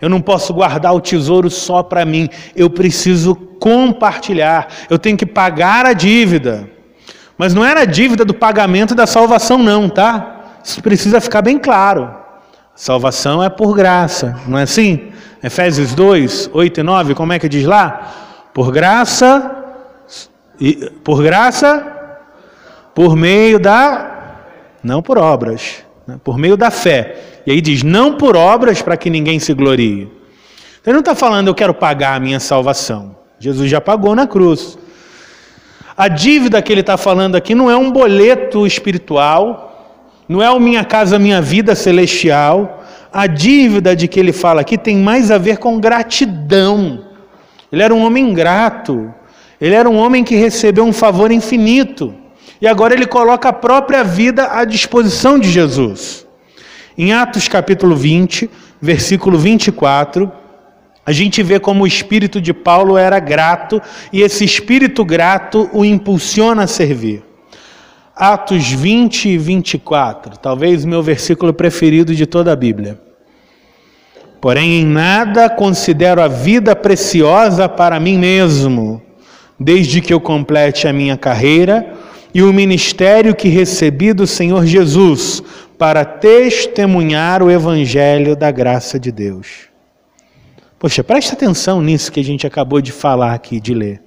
Eu 0.00 0.08
não 0.08 0.20
posso 0.20 0.54
guardar 0.54 0.94
o 0.94 1.00
tesouro 1.00 1.50
só 1.50 1.82
para 1.82 2.04
mim, 2.04 2.28
eu 2.54 2.70
preciso 2.70 3.34
compartilhar, 3.34 4.68
eu 4.88 4.96
tenho 4.96 5.16
que 5.16 5.26
pagar 5.26 5.84
a 5.84 5.92
dívida. 5.92 6.70
Mas 7.36 7.52
não 7.52 7.64
era 7.64 7.80
a 7.80 7.84
dívida 7.84 8.24
do 8.24 8.32
pagamento 8.32 8.94
da 8.94 9.04
salvação, 9.04 9.58
não, 9.58 9.88
tá? 9.88 10.60
Isso 10.62 10.80
precisa 10.80 11.20
ficar 11.20 11.42
bem 11.42 11.58
claro. 11.58 12.14
Salvação 12.76 13.42
é 13.42 13.50
por 13.50 13.74
graça, 13.74 14.38
não 14.46 14.56
é 14.56 14.62
assim? 14.62 15.08
Efésios 15.42 15.96
2, 15.96 16.50
8 16.52 16.78
e 16.78 16.82
9, 16.84 17.14
como 17.16 17.32
é 17.32 17.40
que 17.40 17.48
diz 17.48 17.64
lá? 17.64 18.12
Por 18.54 18.70
graça, 18.70 19.63
por 21.02 21.22
graça, 21.22 21.84
por 22.94 23.16
meio 23.16 23.58
da, 23.58 24.38
não 24.82 25.02
por 25.02 25.18
obras, 25.18 25.84
né? 26.06 26.18
por 26.22 26.38
meio 26.38 26.56
da 26.56 26.70
fé. 26.70 27.16
E 27.46 27.50
aí 27.50 27.60
diz, 27.60 27.82
não 27.82 28.14
por 28.14 28.36
obras 28.36 28.80
para 28.80 28.96
que 28.96 29.10
ninguém 29.10 29.38
se 29.38 29.52
glorie. 29.52 30.02
Então 30.80 30.92
ele 30.92 30.94
não 30.94 31.00
está 31.00 31.14
falando, 31.14 31.48
eu 31.48 31.54
quero 31.54 31.74
pagar 31.74 32.14
a 32.14 32.20
minha 32.20 32.40
salvação. 32.40 33.16
Jesus 33.38 33.70
já 33.70 33.80
pagou 33.80 34.14
na 34.14 34.26
cruz. 34.26 34.78
A 35.96 36.08
dívida 36.08 36.60
que 36.60 36.72
ele 36.72 36.80
está 36.80 36.96
falando 36.96 37.36
aqui 37.36 37.54
não 37.54 37.70
é 37.70 37.76
um 37.76 37.90
boleto 37.90 38.66
espiritual, 38.66 40.00
não 40.28 40.42
é 40.42 40.50
o 40.50 40.58
minha 40.58 40.84
casa, 40.84 41.18
minha 41.18 41.40
vida 41.40 41.74
celestial. 41.74 42.82
A 43.12 43.26
dívida 43.26 43.94
de 43.94 44.08
que 44.08 44.18
ele 44.18 44.32
fala 44.32 44.62
aqui 44.62 44.76
tem 44.76 44.96
mais 44.96 45.30
a 45.30 45.38
ver 45.38 45.58
com 45.58 45.78
gratidão. 45.78 47.04
Ele 47.70 47.82
era 47.82 47.94
um 47.94 48.04
homem 48.04 48.32
grato. 48.34 49.14
Ele 49.60 49.74
era 49.74 49.88
um 49.88 49.96
homem 49.96 50.24
que 50.24 50.34
recebeu 50.36 50.84
um 50.84 50.92
favor 50.92 51.30
infinito. 51.30 52.14
E 52.60 52.66
agora 52.66 52.94
ele 52.94 53.06
coloca 53.06 53.48
a 53.48 53.52
própria 53.52 54.02
vida 54.02 54.48
à 54.52 54.64
disposição 54.64 55.38
de 55.38 55.50
Jesus. 55.50 56.26
Em 56.96 57.12
Atos 57.12 57.48
capítulo 57.48 57.96
20, 57.96 58.48
versículo 58.80 59.36
24, 59.36 60.30
a 61.04 61.12
gente 61.12 61.42
vê 61.42 61.60
como 61.60 61.84
o 61.84 61.86
espírito 61.86 62.40
de 62.40 62.54
Paulo 62.54 62.96
era 62.96 63.18
grato 63.18 63.82
e 64.12 64.22
esse 64.22 64.44
espírito 64.44 65.04
grato 65.04 65.68
o 65.72 65.84
impulsiona 65.84 66.62
a 66.62 66.66
servir. 66.66 67.22
Atos 68.16 68.70
20 68.70 69.30
e 69.30 69.36
24, 69.36 70.38
talvez 70.38 70.84
meu 70.84 71.02
versículo 71.02 71.52
preferido 71.52 72.14
de 72.14 72.26
toda 72.26 72.52
a 72.52 72.56
Bíblia. 72.56 73.00
Porém, 74.40 74.82
em 74.82 74.86
nada 74.86 75.50
considero 75.50 76.22
a 76.22 76.28
vida 76.28 76.76
preciosa 76.76 77.68
para 77.68 77.98
mim 77.98 78.16
mesmo, 78.16 79.02
desde 79.58 80.00
que 80.00 80.12
eu 80.12 80.20
complete 80.20 80.88
a 80.88 80.92
minha 80.92 81.16
carreira 81.16 81.94
e 82.32 82.42
o 82.42 82.52
ministério 82.52 83.34
que 83.34 83.48
recebi 83.48 84.12
do 84.12 84.26
Senhor 84.26 84.66
Jesus, 84.66 85.42
para 85.78 86.04
testemunhar 86.04 87.42
o 87.42 87.50
Evangelho 87.50 88.36
da 88.36 88.50
graça 88.50 88.98
de 88.98 89.10
Deus. 89.10 89.68
Poxa, 90.78 91.02
presta 91.02 91.34
atenção 91.34 91.80
nisso 91.80 92.12
que 92.12 92.20
a 92.20 92.24
gente 92.24 92.46
acabou 92.46 92.80
de 92.80 92.92
falar 92.92 93.34
aqui, 93.34 93.60
de 93.60 93.74
ler. 93.74 94.02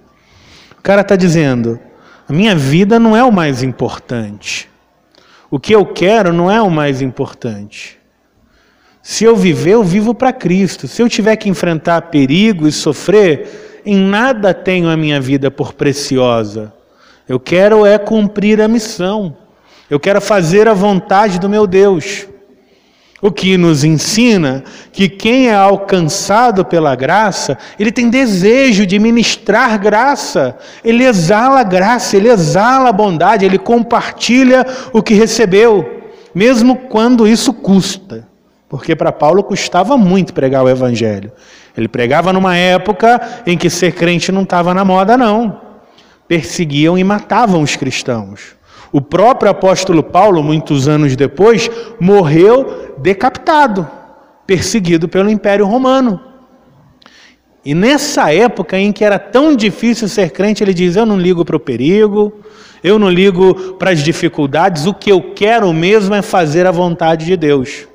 O 0.78 0.82
cara 0.82 1.02
está 1.02 1.16
dizendo: 1.16 1.80
a 2.28 2.34
minha 2.34 2.56
vida 2.56 3.00
não 3.00 3.16
é 3.16 3.24
o 3.24 3.32
mais 3.32 3.64
importante. 3.64 4.70
O 5.50 5.60
que 5.60 5.74
eu 5.74 5.86
quero 5.86 6.34
não 6.34 6.52
é 6.52 6.62
o 6.62 6.70
mais 6.70 7.02
importante. 7.02 7.98
Se 9.02 9.24
eu 9.24 9.36
viver, 9.36 9.72
eu 9.72 9.84
vivo 9.84 10.14
para 10.14 10.34
Cristo. 10.34 10.88
Se 10.88 11.02
eu 11.02 11.08
tiver 11.08 11.36
que 11.38 11.48
enfrentar 11.48 12.02
perigo 12.04 12.68
e 12.68 12.72
sofrer, 12.72 13.67
em 13.88 13.96
nada 13.96 14.54
tenho 14.54 14.90
a 14.90 14.98
minha 14.98 15.22
vida 15.22 15.50
por 15.50 15.72
preciosa. 15.72 16.74
Eu 17.26 17.40
quero 17.40 17.86
é 17.86 17.98
cumprir 17.98 18.62
a 18.62 18.68
missão. 18.68 19.38
Eu 19.90 19.98
quero 19.98 20.20
fazer 20.20 20.68
a 20.68 20.74
vontade 20.74 21.40
do 21.40 21.48
meu 21.48 21.66
Deus. 21.66 22.28
O 23.22 23.32
que 23.32 23.56
nos 23.56 23.86
ensina 23.86 24.62
que 24.92 25.08
quem 25.08 25.48
é 25.48 25.56
alcançado 25.56 26.66
pela 26.66 26.96
graça, 26.96 27.58
ele 27.80 27.90
tem 27.90 28.10
desejo 28.10 28.86
de 28.86 29.00
ministrar 29.00 29.80
graça, 29.80 30.58
ele 30.84 31.06
exala 31.06 31.64
graça, 31.64 32.18
ele 32.18 32.28
exala 32.28 32.92
bondade, 32.92 33.46
ele 33.46 33.58
compartilha 33.58 34.66
o 34.92 35.02
que 35.02 35.14
recebeu, 35.14 36.04
mesmo 36.36 36.76
quando 36.76 37.26
isso 37.26 37.54
custa. 37.54 38.28
Porque 38.68 38.98
para 38.98 39.14
Paulo 39.14 39.42
custava 39.44 39.98
muito 39.98 40.34
pregar 40.34 40.64
o 40.64 40.70
evangelho. 40.70 41.32
Ele 41.78 41.88
pregava 41.88 42.34
numa 42.34 42.58
época 42.58 43.22
em 43.46 43.56
que 43.56 43.70
ser 43.70 43.94
crente 43.94 44.32
não 44.32 44.42
estava 44.42 44.74
na 44.74 44.84
moda, 44.84 45.16
não. 45.16 45.62
Perseguiam 46.28 46.98
e 46.98 47.04
matavam 47.04 47.62
os 47.62 47.76
cristãos. 47.76 48.58
O 48.92 49.00
próprio 49.00 49.52
apóstolo 49.52 50.02
Paulo, 50.02 50.42
muitos 50.42 50.88
anos 50.88 51.16
depois, 51.16 51.70
morreu 52.00 52.96
decapitado, 52.98 53.88
perseguido 54.46 55.08
pelo 55.08 55.30
Império 55.30 55.68
Romano. 55.68 56.20
E 57.64 57.76
nessa 57.76 58.34
época 58.34 58.78
em 58.78 58.92
que 58.92 59.04
era 59.04 59.20
tão 59.20 59.56
difícil 59.56 60.08
ser 60.08 60.32
crente, 60.32 60.64
ele 60.64 60.74
diz: 60.74 60.96
Eu 60.96 61.06
não 61.06 61.20
ligo 61.20 61.44
para 61.44 61.58
o 61.58 61.60
perigo, 61.60 62.34
eu 62.84 62.98
não 62.98 63.10
ligo 63.10 63.74
para 63.74 63.92
as 63.92 64.00
dificuldades, 64.00 64.86
o 64.86 64.94
que 64.94 65.12
eu 65.12 65.34
quero 65.36 65.72
mesmo 65.74 66.16
é 66.16 66.22
fazer 66.22 66.66
a 66.66 66.72
vontade 66.72 67.26
de 67.26 67.36
Deus. 67.36 67.88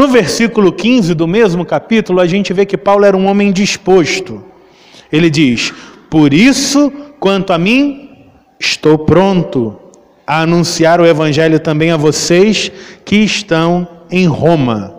No 0.00 0.08
versículo 0.08 0.72
15 0.72 1.12
do 1.12 1.28
mesmo 1.28 1.62
capítulo, 1.62 2.20
a 2.20 2.26
gente 2.26 2.54
vê 2.54 2.64
que 2.64 2.78
Paulo 2.78 3.04
era 3.04 3.14
um 3.14 3.26
homem 3.26 3.52
disposto. 3.52 4.42
Ele 5.12 5.28
diz: 5.28 5.74
Por 6.08 6.32
isso, 6.32 6.90
quanto 7.20 7.52
a 7.52 7.58
mim, 7.58 8.08
estou 8.58 8.96
pronto 9.00 9.78
a 10.26 10.40
anunciar 10.40 11.02
o 11.02 11.06
evangelho 11.06 11.60
também 11.60 11.90
a 11.90 11.98
vocês 11.98 12.72
que 13.04 13.16
estão 13.16 13.86
em 14.10 14.26
Roma. 14.26 14.94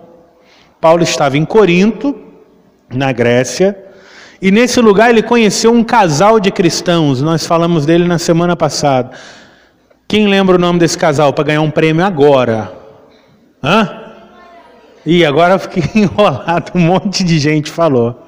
Paulo 0.80 1.02
estava 1.02 1.36
em 1.36 1.46
Corinto, 1.46 2.16
na 2.94 3.12
Grécia, 3.12 3.76
e 4.40 4.52
nesse 4.52 4.80
lugar 4.80 5.10
ele 5.10 5.24
conheceu 5.24 5.74
um 5.74 5.84
casal 5.84 6.40
de 6.40 6.52
cristãos. 6.52 7.24
Nós 7.24 7.44
falamos 7.44 7.88
dele 7.88 8.08
na 8.08 8.20
semana 8.20 8.56
passada. 8.56 9.18
Quem 10.08 10.28
lembra 10.28 10.58
o 10.58 10.60
nome 10.60 10.78
desse 10.78 10.96
casal 10.96 11.34
para 11.34 11.46
ganhar 11.46 11.62
um 11.62 11.72
prêmio 11.72 12.06
agora? 12.06 12.72
Hã? 13.64 14.01
E 15.06 15.26
agora 15.26 15.56
eu 15.56 15.60
fiquei 15.60 15.84
enrolado, 16.04 16.72
um 16.76 16.80
monte 16.80 17.24
de 17.24 17.40
gente 17.40 17.70
falou. 17.72 18.20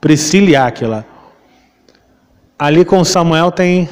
Priscila 0.00 0.50
e 0.50 0.56
Áquila. 0.56 1.06
Ali 2.58 2.84
com 2.84 3.02
Samuel 3.04 3.50
tem 3.50 3.88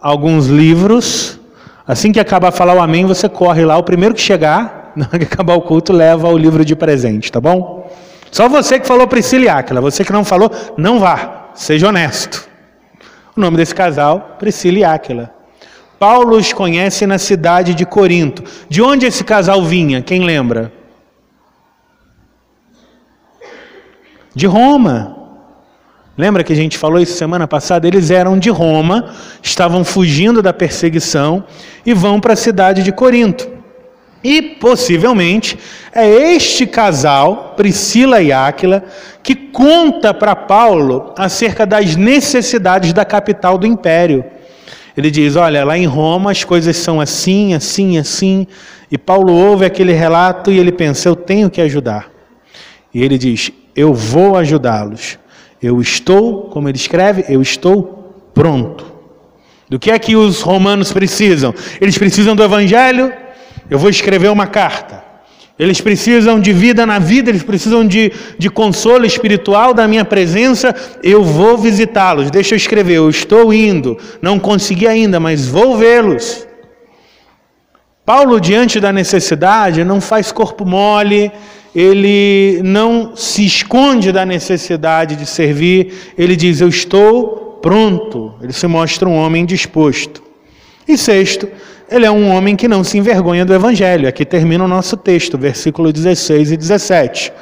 alguns 0.00 0.46
livros 0.46 1.40
Assim 1.86 2.12
que 2.12 2.20
acabar 2.20 2.52
falar 2.52 2.74
o 2.74 2.80
amém, 2.80 3.04
você 3.04 3.28
corre 3.28 3.64
lá, 3.64 3.76
o 3.76 3.82
primeiro 3.82 4.14
que 4.14 4.20
chegar, 4.20 4.92
na 4.96 5.06
hora 5.06 5.18
que 5.18 5.24
acabar 5.24 5.54
o 5.54 5.62
culto, 5.62 5.92
leva 5.92 6.28
o 6.28 6.38
livro 6.38 6.64
de 6.64 6.76
presente, 6.76 7.30
tá 7.30 7.40
bom? 7.40 7.90
Só 8.30 8.48
você 8.48 8.78
que 8.78 8.86
falou 8.86 9.06
Priscila 9.06 9.44
e 9.44 9.48
Áquila, 9.48 9.80
você 9.80 10.04
que 10.04 10.12
não 10.12 10.24
falou, 10.24 10.50
não 10.76 10.98
vá, 10.98 11.50
seja 11.54 11.88
honesto. 11.88 12.48
O 13.36 13.40
nome 13.40 13.56
desse 13.56 13.74
casal, 13.74 14.36
Priscila 14.38 14.78
e 14.78 14.84
Áquila. 14.84 15.34
Paulo 15.98 16.36
os 16.36 16.52
conhece 16.52 17.06
na 17.06 17.18
cidade 17.18 17.74
de 17.74 17.84
Corinto. 17.84 18.42
De 18.68 18.80
onde 18.82 19.06
esse 19.06 19.22
casal 19.22 19.62
vinha? 19.62 20.02
Quem 20.02 20.24
lembra? 20.24 20.72
De 24.34 24.46
Roma. 24.46 25.16
Lembra 26.16 26.44
que 26.44 26.52
a 26.52 26.56
gente 26.56 26.76
falou 26.76 27.00
isso 27.00 27.16
semana 27.16 27.48
passada? 27.48 27.86
Eles 27.86 28.10
eram 28.10 28.38
de 28.38 28.50
Roma, 28.50 29.12
estavam 29.42 29.84
fugindo 29.84 30.42
da 30.42 30.52
perseguição 30.52 31.44
e 31.86 31.94
vão 31.94 32.20
para 32.20 32.34
a 32.34 32.36
cidade 32.36 32.82
de 32.82 32.92
Corinto. 32.92 33.48
E 34.22 34.40
possivelmente 34.40 35.58
é 35.92 36.08
este 36.08 36.66
casal, 36.66 37.54
Priscila 37.56 38.22
e 38.22 38.30
Áquila, 38.30 38.84
que 39.22 39.34
conta 39.34 40.14
para 40.14 40.36
Paulo 40.36 41.12
acerca 41.16 41.66
das 41.66 41.96
necessidades 41.96 42.92
da 42.92 43.04
capital 43.04 43.58
do 43.58 43.66
império. 43.66 44.24
Ele 44.96 45.10
diz: 45.10 45.34
Olha, 45.34 45.64
lá 45.64 45.76
em 45.76 45.86
Roma 45.86 46.30
as 46.30 46.44
coisas 46.44 46.76
são 46.76 47.00
assim, 47.00 47.54
assim, 47.54 47.98
assim. 47.98 48.46
E 48.90 48.98
Paulo 48.98 49.32
ouve 49.32 49.64
aquele 49.64 49.92
relato 49.92 50.52
e 50.52 50.58
ele 50.58 50.70
pensa: 50.70 51.08
Eu 51.08 51.16
tenho 51.16 51.50
que 51.50 51.60
ajudar. 51.60 52.08
E 52.94 53.02
ele 53.02 53.18
diz: 53.18 53.50
Eu 53.74 53.94
vou 53.94 54.36
ajudá-los. 54.36 55.18
Eu 55.62 55.80
estou, 55.80 56.44
como 56.44 56.68
ele 56.68 56.76
escreve, 56.76 57.24
eu 57.28 57.40
estou 57.40 58.30
pronto. 58.34 58.92
Do 59.68 59.78
que 59.78 59.90
é 59.90 59.98
que 59.98 60.16
os 60.16 60.42
romanos 60.42 60.92
precisam? 60.92 61.54
Eles 61.80 61.96
precisam 61.96 62.36
do 62.36 62.42
evangelho. 62.42 63.12
Eu 63.70 63.78
vou 63.78 63.88
escrever 63.88 64.28
uma 64.28 64.46
carta. 64.46 65.02
Eles 65.58 65.80
precisam 65.80 66.40
de 66.40 66.52
vida 66.52 66.84
na 66.84 66.98
vida, 66.98 67.30
eles 67.30 67.42
precisam 67.42 67.86
de, 67.86 68.12
de 68.38 68.50
consolo 68.50 69.06
espiritual 69.06 69.72
da 69.72 69.86
minha 69.86 70.04
presença. 70.04 70.74
Eu 71.02 71.22
vou 71.22 71.56
visitá-los. 71.56 72.30
Deixa 72.30 72.54
eu 72.54 72.56
escrever. 72.56 72.94
Eu 72.94 73.08
estou 73.08 73.52
indo. 73.52 73.96
Não 74.20 74.38
consegui 74.38 74.86
ainda, 74.86 75.20
mas 75.20 75.46
vou 75.46 75.76
vê-los. 75.76 76.46
Paulo, 78.04 78.40
diante 78.40 78.80
da 78.80 78.92
necessidade, 78.92 79.84
não 79.84 80.00
faz 80.00 80.32
corpo 80.32 80.66
mole, 80.66 81.30
ele 81.74 82.60
não 82.62 83.16
se 83.16 83.44
esconde 83.46 84.12
da 84.12 84.26
necessidade 84.26 85.16
de 85.16 85.26
servir, 85.26 86.12
ele 86.18 86.36
diz: 86.36 86.60
Eu 86.60 86.68
estou 86.68 87.58
pronto. 87.62 88.34
Ele 88.42 88.52
se 88.52 88.66
mostra 88.66 89.08
um 89.08 89.16
homem 89.16 89.46
disposto. 89.46 90.22
E 90.86 90.98
sexto, 90.98 91.48
ele 91.90 92.04
é 92.04 92.10
um 92.10 92.30
homem 92.30 92.56
que 92.56 92.68
não 92.68 92.82
se 92.82 92.98
envergonha 92.98 93.44
do 93.44 93.54
Evangelho. 93.54 94.08
Aqui 94.08 94.24
termina 94.24 94.64
o 94.64 94.68
nosso 94.68 94.96
texto, 94.96 95.38
versículo 95.38 95.92
16 95.92 96.52
e 96.52 96.56
17. 96.56 97.32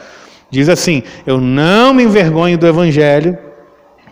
Diz 0.51 0.69
assim: 0.69 1.03
Eu 1.27 1.40
não 1.40 1.95
me 1.95 2.05
envergonho 2.05 2.59
do 2.59 2.66
Evangelho, 2.66 3.37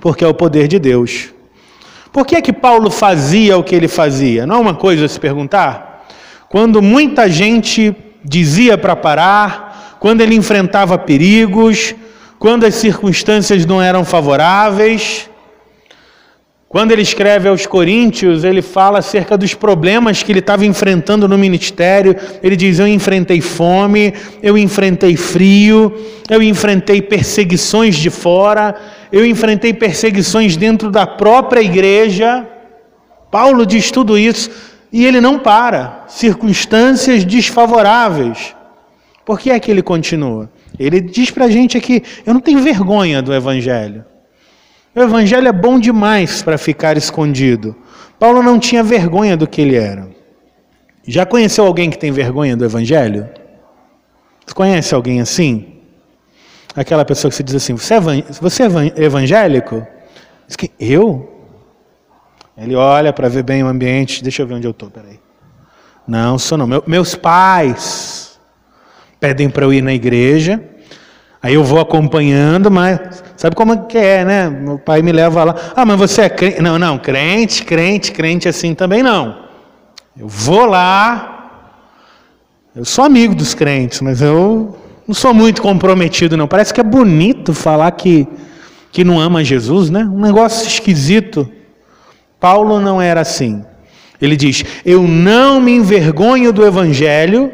porque 0.01 0.25
é 0.25 0.29
o 0.29 0.35
poder 0.35 0.67
de 0.67 0.79
Deus. 0.79 1.33
Por 2.13 2.27
que 2.27 2.37
é 2.37 2.41
que 2.41 2.53
Paulo 2.53 2.91
fazia 2.91 3.57
o 3.57 3.63
que 3.63 3.75
ele 3.75 3.87
fazia? 3.87 4.47
Não 4.47 4.57
é 4.57 4.59
uma 4.59 4.75
coisa 4.75 5.05
a 5.05 5.09
se 5.09 5.21
perguntar? 5.21 6.07
Quando 6.49 6.81
muita 6.81 7.29
gente 7.29 7.95
dizia 8.25 8.79
para 8.79 8.97
parar, 8.97 9.68
quando 10.01 10.21
ele 10.21 10.35
enfrentava 10.35 10.97
perigos, 10.99 11.95
quando 12.39 12.65
as 12.65 12.75
circunstâncias 12.75 13.67
não 13.67 13.83
eram 13.83 14.05
favoráveis, 14.05 15.29
quando 16.69 16.93
ele 16.93 17.01
escreve 17.01 17.49
aos 17.49 17.65
Coríntios, 17.65 18.45
ele 18.45 18.61
fala 18.61 18.99
acerca 18.99 19.39
dos 19.39 19.55
problemas 19.55 20.23
que 20.23 20.31
ele 20.31 20.41
estava 20.41 20.67
enfrentando 20.67 21.27
no 21.27 21.39
ministério. 21.39 22.15
Ele 22.43 22.55
diz: 22.55 22.79
Eu 22.79 22.87
enfrentei 22.87 23.41
fome, 23.41 24.13
eu 24.43 24.59
enfrentei 24.59 25.17
frio, 25.17 25.95
eu 26.29 26.43
enfrentei 26.43 27.01
perseguições 27.01 27.97
de 27.97 28.11
fora, 28.11 28.75
eu 29.11 29.25
enfrentei 29.25 29.73
perseguições 29.73 30.59
dentro 30.59 30.91
da 30.91 31.07
própria 31.07 31.63
igreja. 31.63 32.47
Paulo 33.31 33.65
diz 33.65 33.91
tudo 33.91 34.19
isso 34.19 34.51
e 34.93 35.07
ele 35.07 35.23
não 35.23 35.39
para. 35.39 36.05
Circunstâncias 36.07 37.25
desfavoráveis. 37.25 38.55
Por 39.29 39.39
que 39.39 39.51
é 39.51 39.61
que 39.61 39.71
ele 39.71 39.83
continua? 39.83 40.51
Ele 40.79 41.03
diz 41.03 41.31
para 41.31 41.45
a 41.45 41.51
gente 41.51 41.77
aqui: 41.77 42.03
Eu 42.25 42.33
não 42.33 42.41
tenho 42.41 42.63
vergonha 42.63 43.21
do 43.21 43.35
Evangelho. 43.35 44.03
O 44.97 45.01
evangelho 45.03 45.47
é 45.47 45.53
bom 45.53 45.79
demais 45.79 46.43
para 46.43 46.57
ficar 46.57 46.97
escondido. 46.97 47.77
Paulo 48.19 48.43
não 48.43 48.59
tinha 48.59 48.83
vergonha 48.83 49.37
do 49.37 49.47
que 49.47 49.61
ele 49.61 49.77
era. 49.77 50.09
Já 51.07 51.27
conheceu 51.27 51.67
alguém 51.67 51.91
que 51.91 51.99
tem 51.99 52.11
vergonha 52.11 52.57
do 52.57 52.65
evangelho? 52.65 53.29
Você 54.47 54.55
conhece 54.55 54.95
alguém 54.95 55.21
assim? 55.21 55.75
Aquela 56.75 57.05
pessoa 57.05 57.31
que 57.31 57.37
se 57.37 57.43
diz 57.43 57.55
assim: 57.55 57.75
Você 57.75 57.95
é, 57.95 58.01
você 58.41 58.63
é 58.63 59.05
evangélico? 59.05 59.87
Diz 60.47 60.57
que 60.57 60.71
eu? 60.81 61.45
Ele 62.57 62.75
olha 62.75 63.13
para 63.13 63.29
ver 63.29 63.43
bem 63.43 63.63
o 63.63 63.67
ambiente. 63.67 64.23
Deixa 64.23 64.41
eu 64.41 64.47
ver 64.47 64.55
onde 64.55 64.67
eu 64.67 64.71
estou, 64.71 64.91
peraí. 64.91 65.21
Não, 66.07 66.39
sou 66.39 66.57
não. 66.57 66.67
Meu, 66.67 66.83
meus 66.87 67.15
pais 67.15 68.28
pedem 69.21 69.49
para 69.49 69.65
eu 69.65 69.73
ir 69.73 69.83
na 69.83 69.93
igreja. 69.93 70.63
Aí 71.41 71.55
eu 71.55 71.63
vou 71.63 71.79
acompanhando, 71.79 72.71
mas 72.71 73.23
sabe 73.37 73.55
como 73.55 73.73
é 73.73 73.77
que 73.77 73.97
é, 73.97 74.25
né? 74.25 74.51
Meu 74.51 74.79
pai 74.79 75.03
me 75.03 75.13
leva 75.13 75.45
lá. 75.45 75.55
Ah, 75.77 75.85
mas 75.85 75.99
você 75.99 76.23
é 76.23 76.29
crente? 76.29 76.61
Não, 76.61 76.79
não, 76.79 76.99
crente, 76.99 77.65
crente, 77.65 78.11
crente 78.11 78.49
assim 78.49 78.75
também 78.75 79.03
não. 79.03 79.45
Eu 80.19 80.27
vou 80.27 80.67
lá. 80.67 81.37
Eu 82.75 82.85
sou 82.85 83.05
amigo 83.05 83.35
dos 83.35 83.55
crentes, 83.55 84.01
mas 84.01 84.21
eu 84.21 84.77
não 85.07 85.15
sou 85.15 85.33
muito 85.33 85.63
comprometido, 85.63 86.37
não. 86.37 86.49
Parece 86.49 86.75
que 86.75 86.81
é 86.81 86.85
bonito 86.85 87.55
falar 87.55 87.91
que, 87.93 88.27
que 88.91 89.05
não 89.05 89.21
ama 89.21 89.45
Jesus, 89.45 89.91
né? 89.91 90.05
Um 90.05 90.21
negócio 90.21 90.67
esquisito. 90.67 91.49
Paulo 92.41 92.81
não 92.81 93.01
era 93.01 93.21
assim. 93.21 93.65
Ele 94.21 94.37
diz: 94.37 94.65
Eu 94.85 95.03
não 95.03 95.61
me 95.61 95.73
envergonho 95.73 96.53
do 96.53 96.67
evangelho 96.67 97.53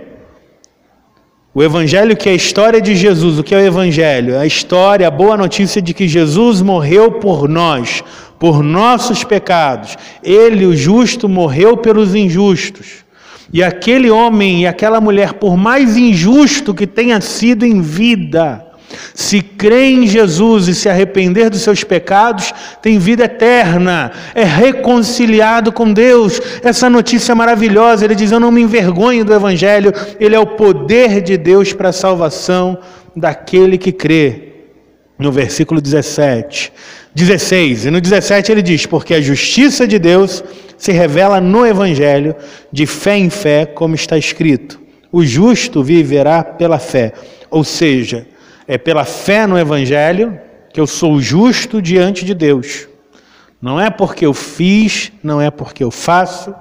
o 1.55 1.63
Evangelho 1.63 2.17
que 2.17 2.29
é 2.29 2.33
a 2.33 2.35
história 2.35 2.81
de 2.81 2.97
Jesus, 2.97 3.39
o 3.39 3.45
que 3.45 3.55
é 3.55 3.59
o 3.59 3.65
Evangelho? 3.65 4.37
A 4.37 4.45
história, 4.45 5.07
a 5.07 5.11
boa 5.11 5.37
notícia 5.37 5.81
de 5.81 5.95
que 5.95 6.09
Jesus 6.09 6.61
morreu 6.61 7.13
por 7.13 7.49
nós, 7.49 8.03
por 8.41 8.61
nossos 8.61 9.23
pecados. 9.23 9.97
Ele, 10.21 10.67
o 10.67 10.77
justo, 10.77 11.29
morreu 11.29 11.77
pelos 11.77 12.13
injustos. 12.13 13.05
E 13.53 13.63
aquele 13.63 14.11
homem 14.11 14.63
e 14.63 14.67
aquela 14.67 15.01
mulher, 15.01 15.35
por 15.35 15.57
mais 15.57 15.97
injusto 15.97 16.75
que 16.75 16.89
tenha 16.89 17.21
sido 17.21 17.65
em 17.65 17.81
vida, 17.81 18.64
se 19.15 19.41
crê 19.41 19.91
em 19.91 20.07
Jesus 20.07 20.69
e 20.69 20.75
se 20.75 20.89
arrepender 20.89 21.51
dos 21.51 21.63
seus 21.63 21.85
pecados, 21.85 22.53
tem 22.83 22.99
vida 22.99 23.25
eterna, 23.25 24.13
é 24.35 24.45
reconciliado 24.45 25.73
com 25.73 25.93
Deus. 25.93 26.41
Essa 26.63 26.89
notícia 26.89 27.33
é 27.33 27.35
maravilhosa. 27.35 28.05
Ele 28.05 28.15
diz: 28.15 28.33
Eu 28.33 28.41
não 28.41 28.51
me 28.51 28.63
envergonho 28.63 29.25
do 29.25 29.35
Evangelho, 29.35 29.93
ele 30.19 30.35
é 30.35 30.39
o 30.39 30.47
poder 30.47 31.21
de 31.21 31.37
Deus 31.37 31.73
para 31.73 31.91
a 31.91 31.93
salvação 31.93 32.79
daquele 33.15 33.79
que 33.79 33.93
crê. 33.93 34.53
No 35.17 35.31
versículo 35.31 35.81
17, 35.81 36.73
16 37.15 37.87
e 37.87 37.91
no 37.91 38.01
17 38.01 38.51
ele 38.51 38.63
diz: 38.63 38.85
Porque 38.85 39.15
a 39.15 39.21
justiça 39.21 39.87
de 39.87 39.99
Deus 39.99 40.43
se 40.77 40.93
revela 40.93 41.41
no 41.41 41.65
Evangelho, 41.65 42.35
de 42.73 42.85
fé 42.85 43.17
em 43.17 43.31
fé, 43.31 43.65
como 43.65 43.95
está 43.95 44.19
escrito: 44.19 44.81
O 45.13 45.25
justo 45.25 45.83
viverá 45.83 46.43
pela 46.43 46.79
fé. 46.79 47.13
Ou 47.51 47.63
seja, 47.63 48.27
é 48.67 48.79
pela 48.79 49.05
fé 49.05 49.47
no 49.47 49.59
Evangelho 49.59 50.39
que 50.73 50.81
eu 50.81 50.87
sou 50.87 51.21
justo 51.21 51.81
diante 51.81 52.25
de 52.25 52.35
Deus. 52.35 52.89
Não 53.63 53.81
é 53.81 53.91
porque 53.91 54.27
eu 54.27 54.35
fiz, 54.35 55.13
não 55.23 55.41
é 55.41 55.51
porque 55.51 55.85
eu 55.85 55.91
faço, 55.91 56.55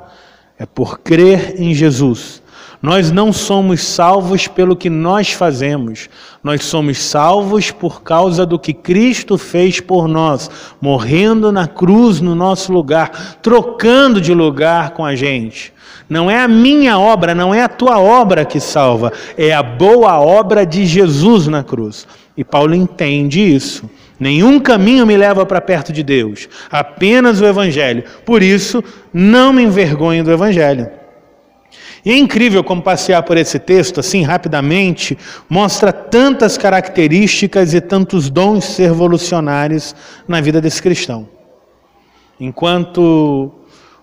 é 0.58 0.66
por 0.66 1.00
crer 1.00 1.60
em 1.60 1.74
Jesus. 1.74 2.43
Nós 2.84 3.14
não 3.14 3.32
somos 3.32 3.82
salvos 3.82 4.46
pelo 4.46 4.76
que 4.76 4.90
nós 4.90 5.32
fazemos, 5.32 6.10
nós 6.44 6.66
somos 6.66 7.02
salvos 7.02 7.72
por 7.72 8.04
causa 8.04 8.46
do 8.46 8.60
que 8.60 8.74
Cristo 8.74 9.38
fez 9.38 9.80
por 9.80 10.06
nós, 10.06 10.52
morrendo 10.82 11.50
na 11.50 11.66
cruz 11.66 12.20
no 12.20 12.36
nosso 12.36 12.74
lugar, 12.74 13.38
trocando 13.42 14.20
de 14.20 14.34
lugar 14.34 14.90
com 14.90 15.06
a 15.06 15.16
gente. 15.16 15.72
Não 16.10 16.30
é 16.30 16.42
a 16.42 16.48
minha 16.48 17.00
obra, 17.00 17.34
não 17.34 17.56
é 17.56 17.64
a 17.64 17.70
tua 17.70 18.02
obra 18.02 18.44
que 18.44 18.60
salva, 18.60 19.14
é 19.38 19.54
a 19.54 19.64
boa 19.64 20.20
obra 20.20 20.66
de 20.66 20.86
Jesus 20.86 21.48
na 21.48 21.64
cruz. 21.64 22.06
E 22.36 22.44
Paulo 22.44 22.76
entende 22.76 23.40
isso. 23.40 23.90
Nenhum 24.20 24.60
caminho 24.60 25.08
me 25.08 25.16
leva 25.16 25.46
para 25.46 25.62
perto 25.62 25.94
de 25.94 26.04
Deus, 26.04 26.50
apenas 26.70 27.40
o 27.40 27.46
Evangelho. 27.46 28.04
Por 28.26 28.44
isso, 28.44 28.84
não 29.14 29.54
me 29.54 29.64
envergonho 29.64 30.22
do 30.22 30.34
Evangelho. 30.34 31.03
E 32.06 32.12
é 32.12 32.18
incrível 32.18 32.64
como 32.64 32.82
passear 32.82 33.24
por 33.24 33.38
esse 33.38 33.58
texto 33.58 34.00
assim 34.00 34.24
rapidamente 34.24 35.18
mostra 35.50 35.94
tantas 35.94 36.58
características 36.58 37.74
e 37.74 37.80
tantos 37.80 38.30
dons 38.30 38.78
revolucionários 38.78 39.96
na 40.28 40.42
vida 40.42 40.60
desse 40.60 40.82
cristão. 40.82 41.30
Enquanto 42.40 43.52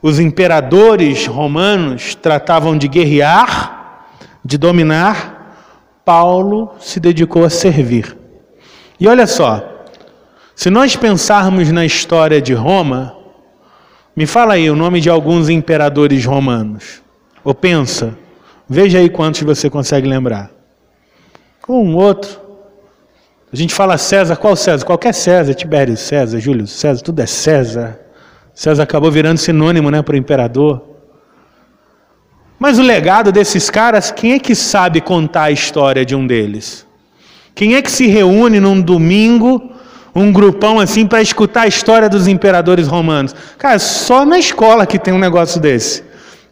os 0.01 0.19
imperadores 0.19 1.27
romanos 1.27 2.15
tratavam 2.15 2.79
de 2.79 2.89
guerrear, 2.89 4.07
de 4.43 4.57
dominar, 4.57 5.57
Paulo 6.03 6.73
se 6.81 6.99
dedicou 6.99 7.45
a 7.45 7.51
servir. 7.51 8.17
E 8.99 9.07
olha 9.07 9.27
só, 9.27 9.85
se 10.55 10.71
nós 10.71 10.97
pensarmos 10.97 11.71
na 11.71 11.85
história 11.85 12.41
de 12.41 12.55
Roma, 12.55 13.15
me 14.17 14.27
fala 14.27 14.55
aí 14.55 14.71
o 14.71 14.77
nome 14.77 15.01
de 15.01 15.11
alguns 15.11 15.49
imperadores 15.51 16.25
romanos. 16.25 17.03
Ou 17.45 17.55
pensa, 17.55 18.17
veja 18.69 18.99
aí 18.99 19.09
quantos 19.09 19.43
você 19.43 19.71
consegue 19.71 20.09
lembrar. 20.09 20.51
Um 21.69 21.95
outro. 21.97 22.41
A 23.53 23.57
gente 23.57 23.75
fala 23.75 23.99
César, 23.99 24.37
qual 24.37 24.57
César? 24.57 24.85
Qualquer 24.85 25.13
César, 25.13 25.55
Tibério 25.55 25.97
César, 25.97 26.39
Júlio 26.39 26.67
César, 26.67 27.03
tudo 27.03 27.21
é 27.21 27.27
César. 27.27 27.99
César 28.55 28.83
acabou 28.83 29.11
virando 29.11 29.39
sinônimo 29.39 29.91
né, 29.91 30.03
para 30.03 30.15
o 30.15 30.19
imperador. 30.19 30.83
Mas 32.59 32.79
o 32.79 32.83
legado 32.83 33.33
desses 33.33 33.71
caras, 33.71 34.11
quem 34.11 34.35
é 34.35 34.39
que 34.39 34.55
sabe 34.55 35.01
contar 35.01 35.45
a 35.45 35.51
história 35.51 36.05
de 36.05 36.15
um 36.15 36.27
deles? 36.27 36.87
Quem 37.55 37.75
é 37.75 37.83
que 37.83 37.91
se 37.91 38.07
reúne 38.07 38.61
num 38.61 38.81
domingo 38.81 39.71
um 40.15 40.33
grupão 40.33 40.81
assim 40.81 41.07
para 41.07 41.23
escutar 41.23 41.63
a 41.63 41.67
história 41.67 42.09
dos 42.09 42.27
imperadores 42.27 42.89
romanos. 42.89 43.35
Cara, 43.57 43.79
só 43.79 44.25
na 44.25 44.39
escola 44.39 44.87
que 44.87 44.99
tem 44.99 45.15
um 45.15 45.19
negócio 45.19 45.61
desse. 45.61 46.03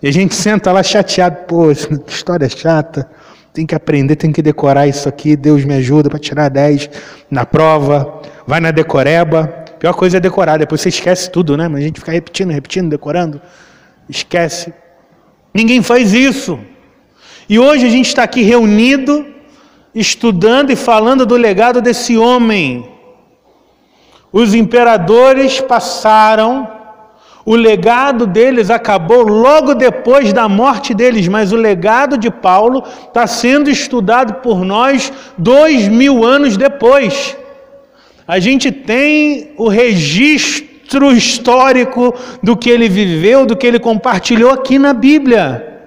E 0.03 0.09
a 0.09 0.13
gente 0.13 0.35
senta 0.35 0.71
lá 0.71 0.83
chateado, 0.83 1.45
pô, 1.47 1.71
história 1.71 2.49
chata. 2.49 3.11
Tem 3.53 3.67
que 3.67 3.75
aprender, 3.75 4.15
tem 4.15 4.31
que 4.31 4.41
decorar 4.41 4.87
isso 4.87 5.09
aqui. 5.09 5.35
Deus 5.35 5.65
me 5.65 5.75
ajuda 5.75 6.09
para 6.09 6.19
tirar 6.19 6.49
10 6.49 6.89
na 7.31 7.45
prova. 7.45 8.23
Vai 8.47 8.61
na 8.61 8.71
decoreba. 8.71 9.47
Pior 9.79 9.95
coisa 9.95 10.17
é 10.17 10.21
decorar, 10.21 10.59
depois 10.59 10.81
você 10.81 10.89
esquece 10.89 11.31
tudo, 11.31 11.57
né? 11.57 11.69
Mas 11.69 11.83
a 11.83 11.85
gente 11.85 12.01
fica 12.01 12.13
repetindo, 12.13 12.51
repetindo, 12.51 12.91
decorando. 12.91 13.41
Esquece. 14.09 14.73
Ninguém 15.53 15.83
faz 15.83 16.13
isso. 16.13 16.59
E 17.49 17.59
hoje 17.59 17.87
a 17.87 17.89
gente 17.89 18.07
está 18.07 18.23
aqui 18.23 18.43
reunido, 18.43 19.27
estudando 19.95 20.71
e 20.71 20.77
falando 20.77 21.25
do 21.25 21.37
legado 21.37 21.81
desse 21.81 22.17
homem. 22.17 22.89
Os 24.33 24.55
imperadores 24.55 25.61
passaram, 25.61 26.69
o 27.51 27.57
legado 27.57 28.27
deles 28.27 28.69
acabou 28.69 29.23
logo 29.23 29.75
depois 29.75 30.35
da 30.35 30.47
morte 30.47 30.93
deles, 30.93 31.27
mas 31.29 31.51
o 31.51 31.57
legado 31.57 32.19
de 32.19 32.31
Paulo 32.31 32.85
está 33.07 33.27
sendo 33.27 33.71
estudado 33.71 34.43
por 34.43 34.67
nós 34.67 35.11
dois 35.39 35.89
mil 35.89 36.27
anos 36.27 36.59
depois. 36.59 37.35
A 38.27 38.39
gente 38.39 38.71
tem 38.71 39.53
o 39.57 39.67
registro 39.67 41.11
histórico 41.11 42.15
do 42.43 42.55
que 42.55 42.69
ele 42.69 42.87
viveu, 42.87 43.47
do 43.47 43.57
que 43.57 43.67
ele 43.67 43.79
compartilhou 43.79 44.51
aqui 44.51 44.79
na 44.79 44.93
Bíblia. 44.93 45.87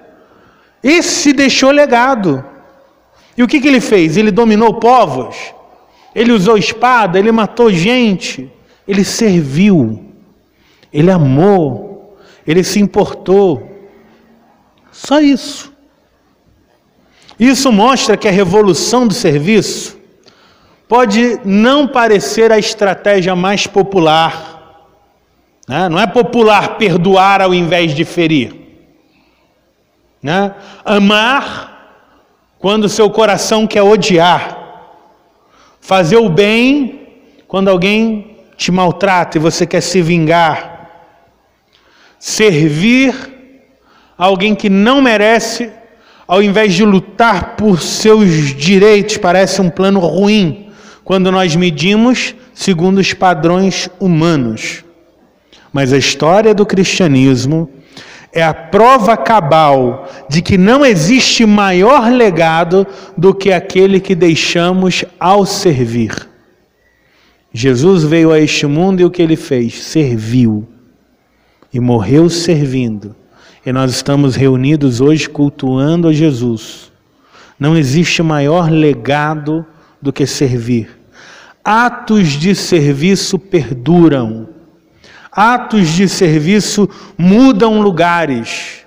Esse 0.82 1.32
deixou 1.32 1.70
legado. 1.70 2.44
E 3.38 3.42
o 3.44 3.46
que, 3.46 3.60
que 3.60 3.68
ele 3.68 3.80
fez? 3.80 4.16
Ele 4.16 4.32
dominou 4.32 4.80
povos, 4.80 5.36
ele 6.12 6.32
usou 6.32 6.58
espada, 6.58 7.20
ele 7.20 7.30
matou 7.30 7.70
gente, 7.70 8.50
ele 8.88 9.04
serviu, 9.04 10.11
ele 10.92 11.10
amou, 11.10 12.16
ele 12.46 12.62
se 12.62 12.80
importou. 12.80 13.70
Só 14.90 15.20
isso. 15.20 15.72
Isso 17.38 17.72
mostra 17.72 18.16
que 18.16 18.28
a 18.28 18.32
revolução 18.32 19.06
do 19.06 19.14
serviço 19.14 19.98
pode 20.86 21.40
não 21.44 21.88
parecer 21.88 22.52
a 22.52 22.58
estratégia 22.58 23.34
mais 23.34 23.66
popular. 23.66 24.86
Né? 25.66 25.88
Não 25.88 25.98
é 25.98 26.06
popular 26.06 26.76
perdoar 26.76 27.40
ao 27.40 27.54
invés 27.54 27.94
de 27.94 28.04
ferir. 28.04 28.54
Né? 30.22 30.54
Amar 30.84 31.72
quando 32.58 32.88
seu 32.88 33.08
coração 33.10 33.66
quer 33.66 33.82
odiar. 33.82 34.58
Fazer 35.80 36.18
o 36.18 36.28
bem 36.28 37.08
quando 37.48 37.68
alguém 37.68 38.36
te 38.56 38.70
maltrata 38.70 39.36
e 39.36 39.40
você 39.40 39.66
quer 39.66 39.80
se 39.80 40.00
vingar. 40.00 40.71
Servir 42.24 43.12
alguém 44.16 44.54
que 44.54 44.70
não 44.70 45.02
merece, 45.02 45.72
ao 46.24 46.40
invés 46.40 46.72
de 46.72 46.84
lutar 46.84 47.56
por 47.56 47.82
seus 47.82 48.54
direitos, 48.54 49.16
parece 49.16 49.60
um 49.60 49.68
plano 49.68 49.98
ruim 49.98 50.68
quando 51.02 51.32
nós 51.32 51.56
medimos 51.56 52.32
segundo 52.54 52.98
os 52.98 53.12
padrões 53.12 53.90
humanos. 53.98 54.84
Mas 55.72 55.92
a 55.92 55.98
história 55.98 56.54
do 56.54 56.64
cristianismo 56.64 57.68
é 58.32 58.40
a 58.40 58.54
prova 58.54 59.16
cabal 59.16 60.08
de 60.28 60.40
que 60.42 60.56
não 60.56 60.86
existe 60.86 61.44
maior 61.44 62.08
legado 62.08 62.86
do 63.18 63.34
que 63.34 63.52
aquele 63.52 63.98
que 63.98 64.14
deixamos 64.14 65.04
ao 65.18 65.44
servir. 65.44 66.28
Jesus 67.52 68.04
veio 68.04 68.30
a 68.30 68.38
este 68.38 68.64
mundo 68.64 69.00
e 69.00 69.04
o 69.04 69.10
que 69.10 69.20
ele 69.20 69.34
fez? 69.34 69.82
Serviu. 69.82 70.68
E 71.72 71.80
morreu 71.80 72.28
servindo. 72.28 73.16
E 73.64 73.72
nós 73.72 73.92
estamos 73.92 74.36
reunidos 74.36 75.00
hoje 75.00 75.28
cultuando 75.28 76.08
a 76.08 76.12
Jesus. 76.12 76.92
Não 77.58 77.76
existe 77.76 78.22
maior 78.22 78.70
legado 78.70 79.64
do 80.00 80.12
que 80.12 80.26
servir. 80.26 80.90
Atos 81.64 82.30
de 82.30 82.54
serviço 82.54 83.38
perduram. 83.38 84.48
Atos 85.30 85.88
de 85.90 86.08
serviço 86.08 86.90
mudam 87.16 87.80
lugares, 87.80 88.84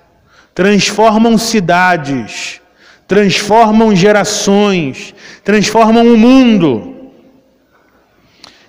transformam 0.54 1.38
cidades, 1.38 2.62
transformam 3.08 3.96
gerações, 3.96 5.16
transformam 5.44 6.14
o 6.14 6.18
mundo. 6.18 7.12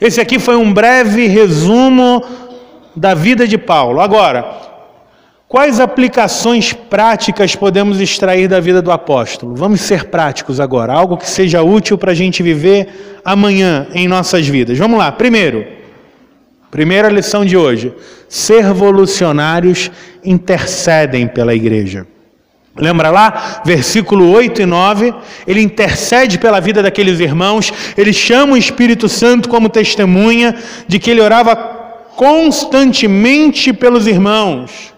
Esse 0.00 0.20
aqui 0.20 0.38
foi 0.38 0.56
um 0.56 0.72
breve 0.72 1.26
resumo 1.26 2.24
da 2.96 3.14
vida 3.14 3.46
de 3.46 3.58
Paulo. 3.58 4.00
Agora, 4.00 4.44
quais 5.46 5.78
aplicações 5.78 6.72
práticas 6.72 7.54
podemos 7.54 8.00
extrair 8.00 8.48
da 8.48 8.58
vida 8.58 8.80
do 8.80 8.90
apóstolo? 8.90 9.54
Vamos 9.54 9.82
ser 9.82 10.06
práticos 10.06 10.58
agora, 10.58 10.94
algo 10.94 11.16
que 11.16 11.28
seja 11.28 11.62
útil 11.62 11.98
para 11.98 12.12
a 12.12 12.14
gente 12.14 12.42
viver 12.42 13.20
amanhã 13.24 13.86
em 13.92 14.08
nossas 14.08 14.48
vidas. 14.48 14.78
Vamos 14.78 14.98
lá, 14.98 15.12
primeiro. 15.12 15.66
Primeira 16.70 17.08
lição 17.08 17.44
de 17.44 17.56
hoje: 17.56 17.92
ser 18.28 18.72
voluntários 18.72 19.90
intercedem 20.24 21.28
pela 21.28 21.54
igreja. 21.54 22.06
Lembra 22.78 23.08
lá, 23.08 23.62
versículo 23.64 24.30
8 24.30 24.60
e 24.60 24.66
9, 24.66 25.14
ele 25.46 25.62
intercede 25.62 26.38
pela 26.38 26.60
vida 26.60 26.82
daqueles 26.82 27.20
irmãos, 27.20 27.72
ele 27.96 28.12
chama 28.12 28.52
o 28.52 28.56
Espírito 28.56 29.08
Santo 29.08 29.48
como 29.48 29.70
testemunha 29.70 30.54
de 30.86 30.98
que 30.98 31.10
ele 31.10 31.22
orava 31.22 31.75
constantemente 32.16 33.72
pelos 33.72 34.06
irmãos. 34.06 34.94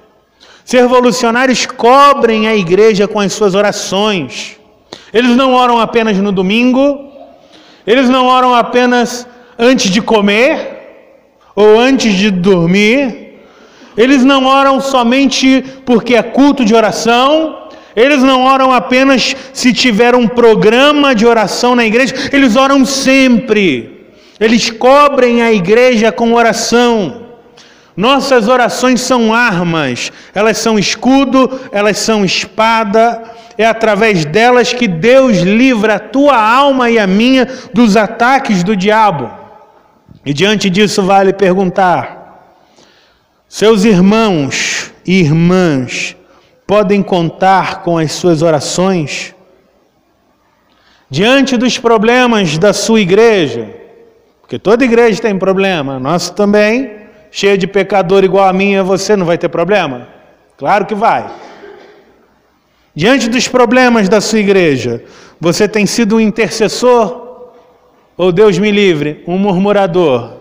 Ser 0.65 0.83
revolucionários 0.83 1.67
cobrem 1.67 2.47
a 2.47 2.55
igreja 2.55 3.09
com 3.09 3.21
as 3.21 3.33
suas 3.33 3.55
orações. 3.55 4.57
Eles 5.13 5.37
não 5.37 5.53
oram 5.53 5.79
apenas 5.81 6.17
no 6.19 6.31
domingo, 6.31 7.11
eles 7.87 8.09
não 8.09 8.27
oram 8.27 8.55
apenas 8.55 9.27
antes 9.59 9.91
de 9.91 10.01
comer, 10.01 10.79
ou 11.57 11.81
antes 11.81 12.15
de 12.15 12.31
dormir. 12.31 13.41
Eles 13.97 14.25
não 14.25 14.45
oram 14.45 14.81
somente 14.81 15.65
porque 15.85 16.15
é 16.15 16.23
culto 16.23 16.65
de 16.65 16.73
oração, 16.73 17.69
eles 17.97 18.23
não 18.23 18.45
oram 18.45 18.73
apenas 18.73 19.35
se 19.53 19.73
tiver 19.73 20.15
um 20.15 20.29
programa 20.29 21.17
de 21.17 21.27
oração 21.27 21.75
na 21.75 21.85
igreja, 21.85 22.15
eles 22.33 22.55
oram 22.55 22.85
sempre. 22.85 23.98
Eles 24.41 24.71
cobrem 24.71 25.43
a 25.43 25.53
igreja 25.53 26.13
com 26.13 26.35
oração. 26.35 27.27
Nossas 27.97 28.47
orações 28.47 29.01
são 29.01 29.35
armas, 29.35 30.13
elas 30.33 30.59
são 30.59 30.79
escudo, 30.79 31.61
elas 31.73 31.99
são 31.99 32.25
espada. 32.25 33.25
É 33.57 33.67
através 33.67 34.25
delas 34.25 34.73
que 34.73 34.87
Deus 34.87 35.39
livra 35.39 35.97
a 35.97 35.99
tua 35.99 36.41
alma 36.41 36.91
e 36.91 36.99
a 36.99 37.09
minha 37.09 37.49
dos 37.75 37.97
ataques 37.97 38.63
do 38.63 38.77
diabo. 38.77 39.29
E 40.25 40.33
diante 40.33 40.71
disso, 40.71 41.03
vale 41.03 41.33
perguntar: 41.33 42.19
seus 43.49 43.85
irmãos 43.85 44.93
e 45.05 45.21
irmãs 45.21 46.15
podem 46.67 47.03
contar 47.03 47.83
com 47.83 47.99
as 47.99 48.13
suas 48.13 48.43
orações? 48.43 49.35
Diante 51.11 51.57
dos 51.57 51.79
problemas 51.79 52.59
da 52.59 52.75
sua 52.75 53.01
igreja, 53.01 53.75
porque 54.49 54.59
toda 54.59 54.83
igreja 54.83 55.21
tem 55.21 55.39
problema, 55.39 56.01
nossa 56.01 56.33
também, 56.33 57.03
cheia 57.31 57.59
de 57.59 57.67
pecador 57.67 58.25
igual 58.25 58.49
a 58.49 58.53
minha, 58.55 58.83
você 58.83 59.15
não 59.15 59.27
vai 59.27 59.37
ter 59.37 59.51
problema? 59.51 60.09
Claro 60.57 60.87
que 60.87 60.95
vai. 60.95 61.31
Diante 62.95 63.29
dos 63.29 63.47
problemas 63.47 64.09
da 64.09 64.23
sua 64.23 64.39
igreja, 64.39 65.05
você 65.39 65.69
tem 65.69 65.85
sido 65.85 66.17
um 66.17 66.21
intercessor 66.21 67.51
ou 68.17 68.33
Deus 68.33 68.57
me 68.57 68.71
livre, 68.71 69.23
um 69.29 69.37
murmurador? 69.37 70.39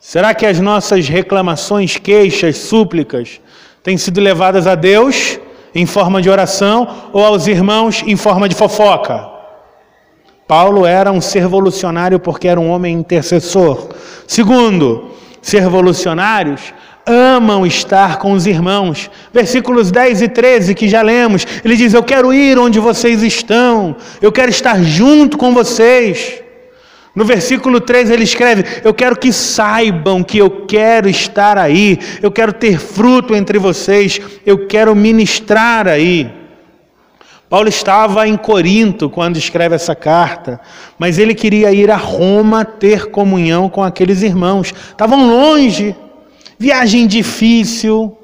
Será 0.00 0.32
que 0.32 0.46
as 0.46 0.58
nossas 0.58 1.06
reclamações, 1.06 1.98
queixas, 1.98 2.56
súplicas 2.56 3.38
têm 3.82 3.98
sido 3.98 4.18
levadas 4.18 4.66
a 4.66 4.74
Deus 4.74 5.38
em 5.74 5.84
forma 5.84 6.22
de 6.22 6.30
oração 6.30 7.10
ou 7.12 7.22
aos 7.22 7.46
irmãos 7.46 8.02
em 8.06 8.16
forma 8.16 8.48
de 8.48 8.54
fofoca? 8.54 9.31
Paulo 10.52 10.84
era 10.84 11.10
um 11.10 11.18
ser 11.18 11.40
revolucionário 11.40 12.20
porque 12.20 12.46
era 12.46 12.60
um 12.60 12.68
homem 12.68 12.94
intercessor. 12.94 13.88
Segundo, 14.26 15.12
ser 15.40 15.60
revolucionários 15.60 16.74
amam 17.06 17.66
estar 17.66 18.18
com 18.18 18.32
os 18.32 18.46
irmãos. 18.46 19.10
Versículos 19.32 19.90
10 19.90 20.20
e 20.20 20.28
13 20.28 20.74
que 20.74 20.90
já 20.90 21.00
lemos, 21.00 21.46
ele 21.64 21.74
diz: 21.74 21.94
Eu 21.94 22.02
quero 22.02 22.34
ir 22.34 22.58
onde 22.58 22.78
vocês 22.78 23.22
estão, 23.22 23.96
eu 24.20 24.30
quero 24.30 24.50
estar 24.50 24.82
junto 24.82 25.38
com 25.38 25.54
vocês. 25.54 26.42
No 27.16 27.24
versículo 27.24 27.80
3 27.80 28.10
ele 28.10 28.24
escreve: 28.24 28.62
Eu 28.84 28.92
quero 28.92 29.16
que 29.16 29.32
saibam 29.32 30.22
que 30.22 30.36
eu 30.36 30.66
quero 30.66 31.08
estar 31.08 31.56
aí, 31.56 31.98
eu 32.20 32.30
quero 32.30 32.52
ter 32.52 32.78
fruto 32.78 33.34
entre 33.34 33.58
vocês, 33.58 34.20
eu 34.44 34.66
quero 34.66 34.94
ministrar 34.94 35.88
aí. 35.88 36.41
Paulo 37.52 37.68
estava 37.68 38.26
em 38.26 38.34
Corinto 38.34 39.10
quando 39.10 39.36
escreve 39.36 39.74
essa 39.74 39.94
carta, 39.94 40.58
mas 40.98 41.18
ele 41.18 41.34
queria 41.34 41.70
ir 41.70 41.90
a 41.90 41.98
Roma 41.98 42.64
ter 42.64 43.10
comunhão 43.10 43.68
com 43.68 43.82
aqueles 43.82 44.22
irmãos. 44.22 44.72
Estavam 44.72 45.28
longe, 45.28 45.94
viagem 46.58 47.06
difícil. 47.06 48.16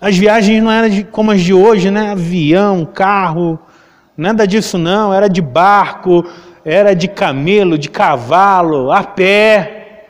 As 0.00 0.16
viagens 0.16 0.62
não 0.62 0.72
eram 0.72 1.02
como 1.12 1.30
as 1.30 1.42
de 1.42 1.52
hoje, 1.52 1.90
né? 1.90 2.12
Avião, 2.12 2.86
carro, 2.86 3.58
nada 4.16 4.46
disso 4.46 4.78
não. 4.78 5.12
Era 5.12 5.28
de 5.28 5.42
barco, 5.42 6.24
era 6.64 6.94
de 6.94 7.06
camelo, 7.06 7.76
de 7.76 7.90
cavalo, 7.90 8.90
a 8.90 9.04
pé. 9.04 10.06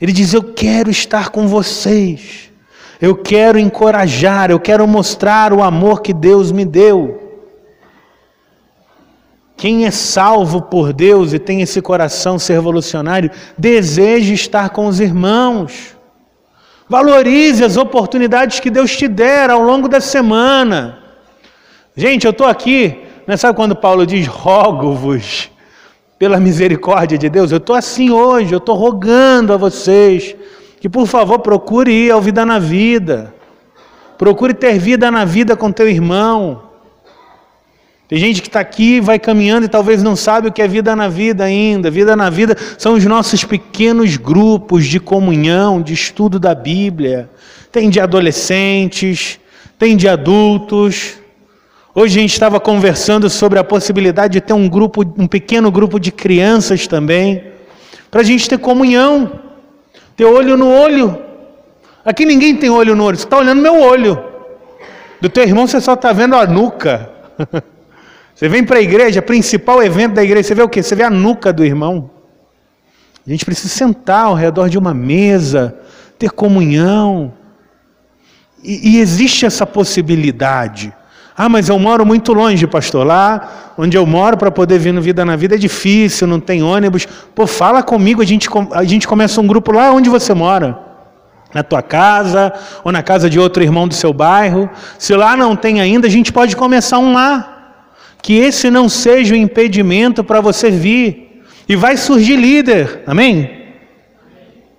Ele 0.00 0.10
diz: 0.10 0.32
Eu 0.32 0.42
quero 0.42 0.90
estar 0.90 1.28
com 1.28 1.46
vocês. 1.46 2.50
Eu 2.98 3.14
quero 3.14 3.58
encorajar, 3.58 4.50
eu 4.50 4.58
quero 4.58 4.88
mostrar 4.88 5.52
o 5.52 5.62
amor 5.62 6.00
que 6.00 6.14
Deus 6.14 6.50
me 6.50 6.64
deu. 6.64 7.25
Quem 9.56 9.86
é 9.86 9.90
salvo 9.90 10.60
por 10.60 10.92
Deus 10.92 11.32
e 11.32 11.38
tem 11.38 11.62
esse 11.62 11.80
coração 11.80 12.38
ser 12.38 12.54
revolucionário, 12.54 13.30
deseja 13.56 14.34
estar 14.34 14.70
com 14.70 14.86
os 14.86 15.00
irmãos. 15.00 15.96
Valorize 16.88 17.64
as 17.64 17.76
oportunidades 17.76 18.60
que 18.60 18.70
Deus 18.70 18.94
te 18.94 19.08
der 19.08 19.50
ao 19.50 19.62
longo 19.62 19.88
da 19.88 20.00
semana. 20.00 20.98
Gente, 21.96 22.26
eu 22.26 22.30
estou 22.30 22.46
aqui, 22.46 23.02
né, 23.26 23.36
sabe 23.36 23.56
quando 23.56 23.74
Paulo 23.74 24.06
diz: 24.06 24.26
rogo-vos 24.26 25.50
pela 26.18 26.38
misericórdia 26.38 27.16
de 27.16 27.28
Deus? 27.28 27.50
Eu 27.50 27.58
estou 27.58 27.74
assim 27.74 28.10
hoje, 28.10 28.52
eu 28.52 28.58
estou 28.58 28.76
rogando 28.76 29.52
a 29.52 29.56
vocês 29.56 30.36
que, 30.78 30.88
por 30.88 31.06
favor, 31.06 31.38
procure 31.38 31.90
ir 31.90 32.10
ao 32.10 32.20
Vida 32.20 32.44
na 32.44 32.58
Vida. 32.58 33.34
Procure 34.18 34.54
ter 34.54 34.78
vida 34.78 35.10
na 35.10 35.24
vida 35.24 35.56
com 35.56 35.70
teu 35.70 35.88
irmão. 35.88 36.65
Tem 38.08 38.18
gente 38.18 38.40
que 38.40 38.48
está 38.48 38.60
aqui, 38.60 39.00
vai 39.00 39.18
caminhando 39.18 39.66
e 39.66 39.68
talvez 39.68 40.00
não 40.00 40.14
sabe 40.14 40.46
o 40.46 40.52
que 40.52 40.62
é 40.62 40.68
vida 40.68 40.94
na 40.94 41.08
vida 41.08 41.42
ainda. 41.42 41.90
Vida 41.90 42.14
na 42.14 42.30
vida 42.30 42.56
são 42.78 42.94
os 42.94 43.04
nossos 43.04 43.42
pequenos 43.42 44.16
grupos 44.16 44.86
de 44.86 45.00
comunhão, 45.00 45.82
de 45.82 45.92
estudo 45.92 46.38
da 46.38 46.54
Bíblia. 46.54 47.28
Tem 47.72 47.90
de 47.90 47.98
adolescentes, 47.98 49.40
tem 49.76 49.96
de 49.96 50.06
adultos. 50.06 51.14
Hoje 51.92 52.18
a 52.18 52.22
gente 52.22 52.32
estava 52.32 52.60
conversando 52.60 53.28
sobre 53.28 53.58
a 53.58 53.64
possibilidade 53.64 54.34
de 54.34 54.40
ter 54.40 54.52
um 54.52 54.68
grupo, 54.68 55.02
um 55.18 55.26
pequeno 55.26 55.68
grupo 55.72 55.98
de 55.98 56.12
crianças 56.12 56.86
também, 56.86 57.42
para 58.08 58.20
a 58.20 58.24
gente 58.24 58.48
ter 58.48 58.58
comunhão, 58.58 59.32
ter 60.16 60.26
olho 60.26 60.56
no 60.56 60.70
olho. 60.70 61.18
Aqui 62.04 62.24
ninguém 62.24 62.54
tem 62.54 62.70
olho 62.70 62.94
no 62.94 63.02
olho, 63.02 63.16
você 63.16 63.24
está 63.24 63.38
olhando 63.38 63.60
meu 63.60 63.80
olho. 63.80 64.22
Do 65.20 65.28
teu 65.28 65.42
irmão 65.42 65.66
você 65.66 65.80
só 65.80 65.94
está 65.94 66.12
vendo 66.12 66.36
a 66.36 66.46
nuca. 66.46 67.10
Você 68.36 68.50
vem 68.50 68.62
para 68.62 68.76
a 68.76 68.82
igreja, 68.82 69.22
principal 69.22 69.82
evento 69.82 70.12
da 70.12 70.22
igreja, 70.22 70.48
você 70.48 70.54
vê 70.54 70.62
o 70.62 70.68
quê? 70.68 70.82
Você 70.82 70.94
vê 70.94 71.02
a 71.02 71.08
nuca 71.08 71.54
do 71.54 71.64
irmão. 71.64 72.10
A 73.26 73.30
gente 73.30 73.46
precisa 73.46 73.72
sentar 73.72 74.26
ao 74.26 74.34
redor 74.34 74.68
de 74.68 74.76
uma 74.76 74.92
mesa, 74.92 75.74
ter 76.18 76.30
comunhão. 76.30 77.32
E, 78.62 78.90
e 78.90 79.00
existe 79.00 79.46
essa 79.46 79.64
possibilidade. 79.64 80.92
Ah, 81.34 81.48
mas 81.48 81.70
eu 81.70 81.78
moro 81.78 82.04
muito 82.04 82.34
longe, 82.34 82.66
pastor. 82.66 83.06
Lá 83.06 83.72
onde 83.78 83.96
eu 83.96 84.04
moro 84.04 84.36
para 84.36 84.50
poder 84.50 84.78
vir 84.78 84.92
no 84.92 85.00
Vida 85.00 85.24
na 85.24 85.34
Vida 85.34 85.54
é 85.54 85.58
difícil, 85.58 86.26
não 86.26 86.38
tem 86.38 86.62
ônibus. 86.62 87.08
Pô, 87.34 87.46
fala 87.46 87.82
comigo, 87.82 88.20
a 88.20 88.26
gente, 88.26 88.50
a 88.72 88.84
gente 88.84 89.08
começa 89.08 89.40
um 89.40 89.46
grupo 89.46 89.72
lá 89.72 89.90
onde 89.92 90.10
você 90.10 90.34
mora. 90.34 90.78
Na 91.54 91.62
tua 91.62 91.80
casa, 91.80 92.52
ou 92.84 92.92
na 92.92 93.02
casa 93.02 93.30
de 93.30 93.40
outro 93.40 93.62
irmão 93.62 93.88
do 93.88 93.94
seu 93.94 94.12
bairro. 94.12 94.68
Se 94.98 95.14
lá 95.14 95.34
não 95.34 95.56
tem 95.56 95.80
ainda, 95.80 96.06
a 96.06 96.10
gente 96.10 96.30
pode 96.30 96.54
começar 96.54 96.98
um 96.98 97.14
lá 97.14 97.54
que 98.26 98.34
esse 98.34 98.72
não 98.72 98.88
seja 98.88 99.36
o 99.36 99.38
um 99.38 99.40
impedimento 99.40 100.24
para 100.24 100.40
você 100.40 100.68
vir. 100.68 101.44
E 101.68 101.76
vai 101.76 101.96
surgir 101.96 102.34
líder, 102.34 103.04
amém? 103.06 103.68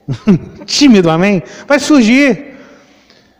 Tímido, 0.68 1.10
amém? 1.10 1.42
Vai 1.66 1.80
surgir. 1.80 2.58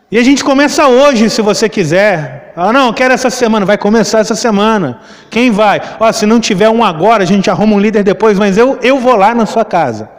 E 0.10 0.18
a 0.18 0.24
gente 0.24 0.46
começa 0.46 0.88
hoje, 0.88 1.30
se 1.30 1.42
você 1.42 1.68
quiser. 1.68 2.54
Ah, 2.56 2.72
não, 2.72 2.94
quero 2.94 3.14
essa 3.14 3.30
semana. 3.30 3.66
Vai 3.66 3.78
começar 3.78 4.20
essa 4.20 4.34
semana. 4.34 5.02
Quem 5.30 5.52
vai? 5.52 5.82
Ó, 6.00 6.10
se 6.14 6.26
não 6.26 6.40
tiver 6.40 6.70
um 6.70 6.86
agora, 6.86 7.24
a 7.24 7.28
gente 7.28 7.50
arruma 7.50 7.76
um 7.76 7.80
líder 7.80 8.06
depois, 8.06 8.40
mas 8.40 8.58
eu, 8.58 8.80
eu 8.82 9.00
vou 9.00 9.18
lá 9.18 9.36
na 9.36 9.46
sua 9.46 9.66
casa. 9.66 10.10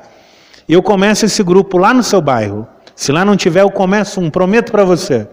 Eu 0.69 0.83
começo 0.83 1.25
esse 1.25 1.43
grupo 1.43 1.79
lá 1.79 1.95
no 1.95 2.03
seu 2.03 2.21
bairro. 2.21 2.69
Se 2.95 3.11
lá 3.11 3.25
não 3.25 3.39
tiver, 3.39 3.63
eu 3.63 3.71
começo 3.71 4.21
um, 4.21 4.29
prometo 4.29 4.71
para 4.71 4.85
você. 4.85 5.27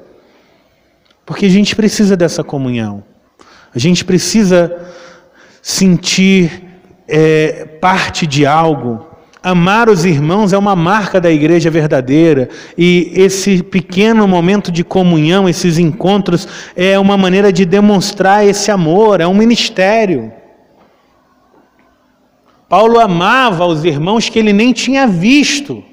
Porque 1.25 1.45
a 1.45 1.49
gente 1.49 1.75
precisa 1.75 2.15
dessa 2.15 2.41
comunhão. 2.41 3.03
A 3.75 3.79
gente 3.79 4.05
precisa 4.05 4.73
sentir 5.61 6.63
é, 7.07 7.65
parte 7.81 8.25
de 8.25 8.45
algo. 8.45 9.05
Amar 9.43 9.89
os 9.89 10.05
irmãos 10.05 10.53
é 10.53 10.57
uma 10.57 10.75
marca 10.75 11.19
da 11.19 11.29
igreja 11.29 11.69
verdadeira, 11.69 12.49
e 12.77 13.11
esse 13.13 13.61
pequeno 13.61 14.27
momento 14.27 14.71
de 14.71 14.83
comunhão, 14.83 15.47
esses 15.47 15.77
encontros, 15.77 16.47
é 16.75 16.97
uma 16.97 17.15
maneira 17.15 17.53
de 17.53 17.63
demonstrar 17.65 18.45
esse 18.45 18.71
amor, 18.71 19.21
é 19.21 19.27
um 19.27 19.35
ministério. 19.35 20.31
Paulo 22.67 22.99
amava 22.99 23.65
os 23.65 23.85
irmãos 23.85 24.29
que 24.29 24.39
ele 24.39 24.51
nem 24.51 24.73
tinha 24.73 25.05
visto. 25.05 25.83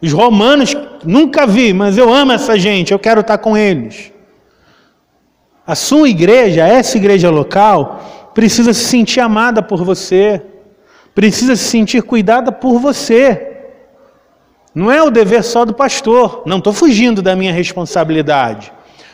Os 0.00 0.12
romanos, 0.12 0.74
nunca 1.04 1.46
vi, 1.46 1.74
mas 1.74 1.98
eu 1.98 2.12
amo 2.12 2.32
essa 2.32 2.58
gente, 2.58 2.92
eu 2.92 2.98
quero 2.98 3.20
estar 3.20 3.38
com 3.38 3.56
eles. 3.56 4.12
A 5.66 5.74
sua 5.74 6.08
igreja, 6.08 6.66
essa 6.66 6.96
igreja 6.96 7.30
local, 7.30 8.30
precisa 8.34 8.72
se 8.72 8.84
sentir 8.84 9.20
amada 9.20 9.62
por 9.62 9.84
você, 9.84 10.42
precisa 11.14 11.54
se 11.54 11.64
sentir 11.64 12.02
cuidada 12.02 12.50
por 12.50 12.80
você. 12.80 13.48
Não 14.74 14.90
é 14.90 15.02
o 15.02 15.10
dever 15.10 15.44
só 15.44 15.64
do 15.64 15.74
pastor, 15.74 16.42
não 16.46 16.58
estou 16.58 16.72
fugindo 16.72 17.22
da 17.22 17.36
minha 17.36 17.52
responsabilidade. 17.52 18.72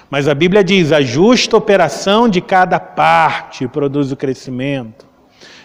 Mas 0.08 0.26
a 0.26 0.34
Bíblia 0.34 0.64
diz: 0.64 0.90
a 0.90 1.02
justa 1.02 1.56
operação 1.56 2.28
de 2.28 2.40
cada 2.40 2.80
parte 2.80 3.68
produz 3.68 4.10
o 4.10 4.16
crescimento. 4.16 5.06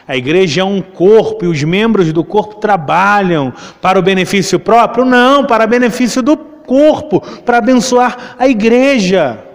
A 0.05 0.17
igreja 0.17 0.61
é 0.61 0.63
um 0.65 0.81
corpo 0.81 1.45
e 1.45 1.47
os 1.47 1.63
membros 1.63 2.11
do 2.11 2.25
corpo 2.25 2.55
trabalham 2.55 3.53
para 3.81 3.97
o 3.97 4.01
benefício 4.01 4.59
próprio? 4.59 5.05
Não, 5.05 5.45
para 5.45 5.65
benefício 5.65 6.21
do 6.21 6.35
corpo, 6.35 7.21
para 7.45 7.59
abençoar 7.59 8.35
a 8.37 8.47
igreja. 8.47 9.52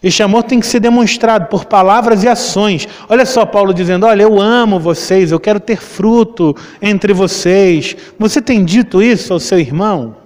Este 0.00 0.22
amor 0.22 0.44
tem 0.44 0.60
que 0.60 0.66
ser 0.66 0.78
demonstrado 0.78 1.46
por 1.46 1.64
palavras 1.64 2.22
e 2.22 2.28
ações. 2.28 2.86
Olha 3.08 3.26
só 3.26 3.44
Paulo 3.44 3.74
dizendo: 3.74 4.06
Olha, 4.06 4.22
eu 4.22 4.40
amo 4.40 4.78
vocês, 4.78 5.32
eu 5.32 5.40
quero 5.40 5.58
ter 5.58 5.76
fruto 5.76 6.54
entre 6.80 7.12
vocês. 7.12 7.96
Você 8.18 8.40
tem 8.40 8.64
dito 8.64 9.02
isso 9.02 9.32
ao 9.32 9.40
seu 9.40 9.58
irmão? 9.58 10.16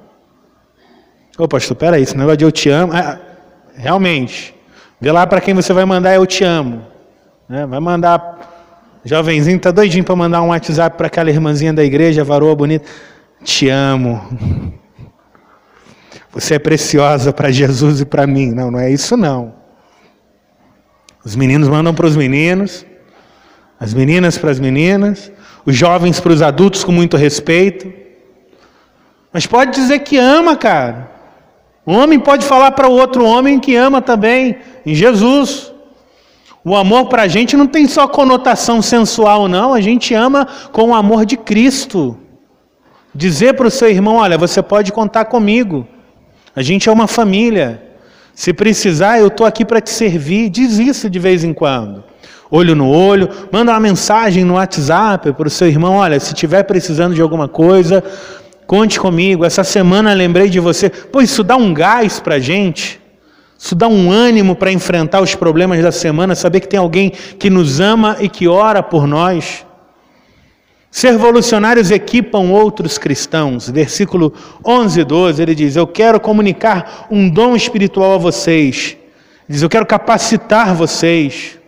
Ô 1.38 1.48
pastor, 1.48 1.74
peraí, 1.74 2.02
esse 2.02 2.16
negócio 2.16 2.36
de 2.36 2.44
eu 2.44 2.52
te 2.52 2.68
amo. 2.68 2.92
Ah, 2.92 3.18
realmente, 3.74 4.54
vê 5.00 5.10
lá 5.10 5.26
para 5.26 5.40
quem 5.40 5.54
você 5.54 5.72
vai 5.72 5.86
mandar 5.86 6.14
eu 6.14 6.26
te 6.26 6.44
amo. 6.44 6.82
Né? 7.48 7.64
Vai 7.64 7.80
mandar. 7.80 8.50
Jovenzinho, 9.04 9.58
tá 9.58 9.72
doidinho 9.72 10.04
para 10.04 10.14
mandar 10.14 10.42
um 10.42 10.48
WhatsApp 10.48 10.96
para 10.96 11.08
aquela 11.08 11.28
irmãzinha 11.28 11.72
da 11.72 11.82
igreja, 11.82 12.22
varoa 12.22 12.54
bonita. 12.54 12.84
Te 13.42 13.68
amo. 13.68 14.22
Você 16.30 16.54
é 16.54 16.58
preciosa 16.58 17.32
para 17.32 17.50
Jesus 17.50 18.00
e 18.00 18.04
para 18.04 18.26
mim. 18.26 18.52
Não, 18.52 18.70
não 18.70 18.78
é 18.78 18.90
isso 18.90 19.16
não. 19.16 19.61
Os 21.24 21.36
meninos 21.36 21.68
mandam 21.68 21.94
para 21.94 22.06
os 22.06 22.16
meninos, 22.16 22.84
as 23.78 23.94
meninas 23.94 24.36
para 24.36 24.50
as 24.50 24.58
meninas, 24.58 25.30
os 25.64 25.76
jovens 25.76 26.18
para 26.18 26.32
os 26.32 26.42
adultos 26.42 26.82
com 26.82 26.92
muito 26.92 27.16
respeito. 27.16 27.92
Mas 29.32 29.46
pode 29.46 29.72
dizer 29.72 30.00
que 30.00 30.18
ama, 30.18 30.56
cara. 30.56 31.10
Um 31.86 31.96
homem 31.96 32.18
pode 32.18 32.44
falar 32.44 32.72
para 32.72 32.88
o 32.88 32.92
outro 32.92 33.24
homem 33.24 33.58
que 33.58 33.74
ama 33.74 34.00
também, 34.00 34.56
em 34.84 34.94
Jesus. 34.94 35.72
O 36.64 36.76
amor 36.76 37.06
para 37.06 37.22
a 37.22 37.28
gente 37.28 37.56
não 37.56 37.66
tem 37.66 37.88
só 37.88 38.06
conotação 38.06 38.80
sensual, 38.80 39.48
não. 39.48 39.74
A 39.74 39.80
gente 39.80 40.14
ama 40.14 40.46
com 40.70 40.90
o 40.90 40.94
amor 40.94 41.26
de 41.26 41.36
Cristo. 41.36 42.16
Dizer 43.12 43.54
para 43.54 43.66
o 43.66 43.70
seu 43.70 43.88
irmão: 43.88 44.16
olha, 44.16 44.38
você 44.38 44.62
pode 44.62 44.92
contar 44.92 45.24
comigo. 45.24 45.86
A 46.54 46.62
gente 46.62 46.88
é 46.88 46.92
uma 46.92 47.08
família. 47.08 47.81
Se 48.34 48.52
precisar, 48.52 49.18
eu 49.18 49.28
estou 49.28 49.46
aqui 49.46 49.64
para 49.64 49.80
te 49.80 49.90
servir. 49.90 50.48
Diz 50.48 50.78
isso 50.78 51.08
de 51.10 51.18
vez 51.18 51.44
em 51.44 51.52
quando. 51.52 52.02
Olho 52.50 52.74
no 52.74 52.88
olho, 52.88 53.28
manda 53.50 53.72
uma 53.72 53.80
mensagem 53.80 54.44
no 54.44 54.54
WhatsApp 54.54 55.32
para 55.32 55.48
o 55.48 55.50
seu 55.50 55.68
irmão: 55.68 55.96
olha, 55.96 56.20
se 56.20 56.34
estiver 56.34 56.62
precisando 56.64 57.14
de 57.14 57.20
alguma 57.22 57.48
coisa, 57.48 58.04
conte 58.66 59.00
comigo. 59.00 59.44
Essa 59.44 59.64
semana 59.64 60.12
lembrei 60.12 60.48
de 60.48 60.60
você. 60.60 60.90
Pô, 60.90 61.20
isso 61.20 61.42
dá 61.42 61.56
um 61.56 61.72
gás 61.72 62.20
para 62.20 62.34
a 62.34 62.38
gente. 62.38 63.00
Isso 63.58 63.74
dá 63.74 63.86
um 63.86 64.10
ânimo 64.10 64.56
para 64.56 64.72
enfrentar 64.72 65.20
os 65.20 65.34
problemas 65.34 65.80
da 65.82 65.92
semana, 65.92 66.34
saber 66.34 66.60
que 66.60 66.68
tem 66.68 66.80
alguém 66.80 67.10
que 67.10 67.48
nos 67.48 67.80
ama 67.80 68.16
e 68.18 68.28
que 68.28 68.48
ora 68.48 68.82
por 68.82 69.06
nós. 69.06 69.64
Ser 70.92 71.12
revolucionários 71.12 71.90
equipam 71.90 72.50
outros 72.50 72.98
cristãos. 72.98 73.70
Versículo 73.70 74.30
11 74.62 75.00
e 75.00 75.04
12, 75.04 75.42
ele 75.42 75.54
diz: 75.54 75.74
Eu 75.74 75.86
quero 75.86 76.20
comunicar 76.20 77.06
um 77.10 77.30
dom 77.30 77.56
espiritual 77.56 78.12
a 78.12 78.18
vocês. 78.18 78.94
Diz: 79.48 79.62
Eu 79.62 79.70
quero 79.70 79.86
capacitar 79.86 80.74
vocês. 80.74 81.58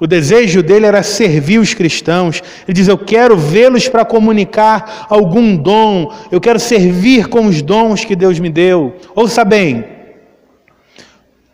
O 0.00 0.06
desejo 0.06 0.64
dele 0.64 0.84
era 0.84 1.04
servir 1.04 1.60
os 1.60 1.74
cristãos. 1.74 2.42
Ele 2.66 2.74
diz: 2.74 2.88
Eu 2.88 2.98
quero 2.98 3.36
vê-los 3.36 3.88
para 3.88 4.04
comunicar 4.04 5.06
algum 5.08 5.56
dom. 5.56 6.12
Eu 6.32 6.40
quero 6.40 6.58
servir 6.58 7.28
com 7.28 7.46
os 7.46 7.62
dons 7.62 8.04
que 8.04 8.16
Deus 8.16 8.40
me 8.40 8.50
deu. 8.50 8.96
Ouça 9.14 9.44
bem: 9.44 9.84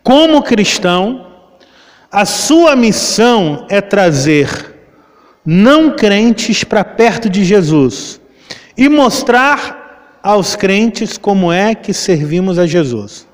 como 0.03 0.41
cristão, 0.41 1.27
a 2.11 2.25
sua 2.25 2.75
missão 2.75 3.67
é 3.69 3.79
trazer 3.81 4.72
não 5.45 5.91
crentes 5.91 6.63
para 6.63 6.83
perto 6.83 7.29
de 7.29 7.43
Jesus 7.43 8.19
e 8.77 8.87
mostrar 8.87 10.19
aos 10.21 10.55
crentes 10.55 11.17
como 11.17 11.51
é 11.51 11.75
que 11.75 11.93
servimos 11.93 12.57
a 12.57 12.65
Jesus. 12.65 13.27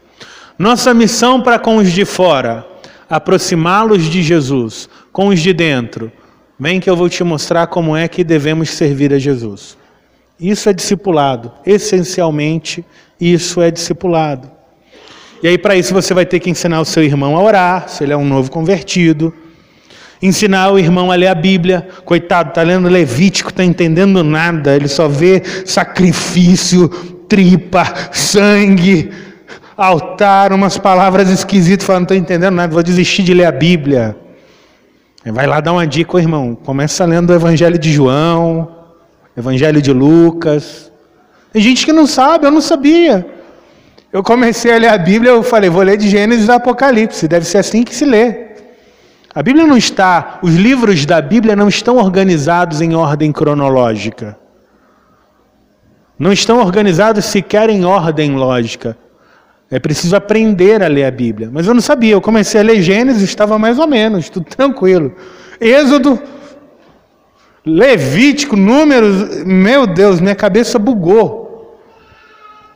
Nossa 0.57 0.93
missão 0.93 1.41
para 1.41 1.59
com 1.59 1.77
os 1.77 1.91
de 1.91 2.03
fora, 2.03 2.65
aproximá-los 3.09 4.05
de 4.05 4.21
Jesus, 4.21 4.89
com 5.11 5.27
os 5.27 5.39
de 5.39 5.53
dentro. 5.53 6.11
Vem 6.59 6.79
que 6.79 6.89
eu 6.89 6.95
vou 6.95 7.07
te 7.07 7.23
mostrar 7.23 7.67
como 7.67 7.95
é 7.95 8.07
que 8.07 8.23
devemos 8.23 8.71
servir 8.71 9.13
a 9.13 9.19
Jesus. 9.19 9.77
Isso 10.39 10.67
é 10.67 10.73
discipulado, 10.73 11.51
essencialmente, 11.65 12.83
isso 13.21 13.61
é 13.61 13.69
discipulado. 13.69 14.49
E 15.41 15.47
aí, 15.47 15.57
para 15.57 15.75
isso, 15.75 15.93
você 15.93 16.13
vai 16.13 16.25
ter 16.25 16.39
que 16.39 16.49
ensinar 16.49 16.81
o 16.81 16.85
seu 16.85 17.03
irmão 17.03 17.37
a 17.37 17.41
orar, 17.41 17.87
se 17.87 18.03
ele 18.03 18.11
é 18.11 18.17
um 18.17 18.25
novo 18.25 18.51
convertido 18.51 19.33
Ensinar 20.21 20.71
o 20.71 20.79
irmão 20.79 21.11
a 21.11 21.15
ler 21.15 21.27
a 21.27 21.35
Bíblia. 21.35 21.87
Coitado, 22.03 22.49
está 22.49 22.61
lendo 22.61 22.89
Levítico, 22.89 23.49
está 23.49 23.63
entendendo 23.63 24.23
nada. 24.23 24.75
Ele 24.75 24.87
só 24.87 25.07
vê 25.07 25.41
sacrifício, 25.65 26.89
tripa, 27.27 27.85
sangue, 28.11 29.11
altar, 29.77 30.51
umas 30.51 30.77
palavras 30.77 31.29
esquisitas. 31.29 31.85
Fala, 31.85 31.99
não 31.99 32.03
estou 32.03 32.17
entendendo 32.17 32.53
nada, 32.53 32.73
vou 32.73 32.83
desistir 32.83 33.23
de 33.23 33.33
ler 33.33 33.45
a 33.45 33.51
Bíblia. 33.51 34.17
Vai 35.25 35.47
lá 35.47 35.59
dar 35.61 35.73
uma 35.73 35.87
dica, 35.87 36.17
irmão. 36.17 36.55
Começa 36.55 37.05
lendo 37.05 37.29
o 37.29 37.33
Evangelho 37.33 37.77
de 37.77 37.91
João, 37.91 38.69
Evangelho 39.37 39.81
de 39.81 39.93
Lucas. 39.93 40.91
Tem 41.53 41.61
gente 41.61 41.85
que 41.85 41.93
não 41.93 42.05
sabe, 42.05 42.45
eu 42.45 42.51
não 42.51 42.61
sabia. 42.61 43.25
Eu 44.11 44.23
comecei 44.23 44.73
a 44.73 44.77
ler 44.77 44.89
a 44.89 44.97
Bíblia, 44.97 45.31
eu 45.31 45.43
falei, 45.43 45.69
vou 45.69 45.83
ler 45.83 45.95
de 45.95 46.09
Gênesis 46.09 46.47
e 46.47 46.51
Apocalipse. 46.51 47.27
Deve 47.27 47.45
ser 47.45 47.59
assim 47.59 47.83
que 47.83 47.95
se 47.95 48.05
lê. 48.05 48.48
A 49.33 49.43
Bíblia 49.43 49.67
não 49.67 49.77
está, 49.77 50.39
os 50.41 50.55
livros 50.55 51.05
da 51.05 51.21
Bíblia 51.21 51.55
não 51.55 51.67
estão 51.67 51.97
organizados 51.97 52.81
em 52.81 52.95
ordem 52.95 53.31
cronológica. 53.31 54.37
Não 56.17 56.33
estão 56.33 56.59
organizados 56.59 57.25
sequer 57.25 57.69
em 57.69 57.85
ordem 57.85 58.35
lógica. 58.35 58.97
É 59.71 59.79
preciso 59.79 60.15
aprender 60.15 60.81
a 60.81 60.87
ler 60.87 61.05
a 61.05 61.11
Bíblia. 61.11 61.49
Mas 61.51 61.67
eu 61.67 61.73
não 61.73 61.81
sabia, 61.81 62.13
eu 62.13 62.21
comecei 62.21 62.59
a 62.59 62.63
ler 62.63 62.81
Gênesis, 62.81 63.21
estava 63.21 63.59
mais 63.59 63.77
ou 63.77 63.87
menos, 63.87 64.29
tudo 64.29 64.45
tranquilo. 64.47 65.15
Êxodo, 65.61 66.19
Levítico, 67.63 68.55
Números, 68.55 69.43
meu 69.45 69.85
Deus, 69.85 70.19
minha 70.19 70.35
cabeça 70.35 70.79
bugou. 70.79 71.77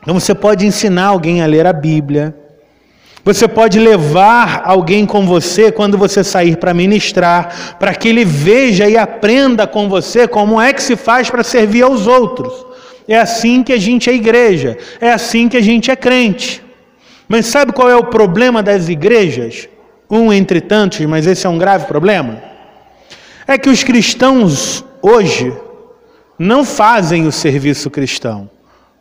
Então 0.01 0.14
você 0.14 0.36
pode 0.36 0.66
ensinar 0.66 1.08
alguém 1.08 1.41
a 1.41 1.47
ler 1.47 1.66
a 1.66 1.74
Bíblia, 1.74 2.36
você 3.26 3.47
pode 3.47 3.80
levar 3.80 4.63
alguém 4.65 5.05
com 5.05 5.26
você 5.26 5.71
quando 5.71 5.97
você 5.97 6.24
sair 6.24 6.57
para 6.57 6.74
ministrar, 6.74 7.78
para 7.80 7.95
que 7.95 8.09
ele 8.09 8.26
veja 8.26 8.89
e 8.89 8.97
aprenda 8.97 9.65
com 9.65 9.88
você 9.88 10.28
como 10.28 10.59
é 10.59 10.74
que 10.74 10.84
se 10.84 10.97
faz 10.97 11.30
para 11.30 11.41
servir 11.41 11.84
aos 11.84 12.05
outros. 12.05 12.65
É 13.07 13.17
assim 13.17 13.63
que 13.63 13.71
a 13.71 13.78
gente 13.78 14.09
é 14.09 14.13
igreja, 14.13 14.78
é 14.99 15.11
assim 15.11 15.47
que 15.47 15.55
a 15.55 15.61
gente 15.61 15.89
é 15.89 15.95
crente. 15.95 16.61
Mas 17.26 17.45
sabe 17.45 17.71
qual 17.71 17.89
é 17.89 17.95
o 17.95 18.05
problema 18.05 18.61
das 18.61 18.89
igrejas? 18.89 19.69
Um 20.09 20.32
entre 20.34 20.59
tantos, 20.59 20.99
mas 21.05 21.26
esse 21.26 21.47
é 21.47 21.49
um 21.49 21.57
grave 21.57 21.86
problema. 21.86 22.43
É 23.47 23.57
que 23.57 23.69
os 23.69 23.84
cristãos 23.84 24.84
hoje 25.01 25.53
não 26.38 26.65
fazem 26.65 27.26
o 27.26 27.32
serviço 27.32 27.89
cristão. 27.89 28.49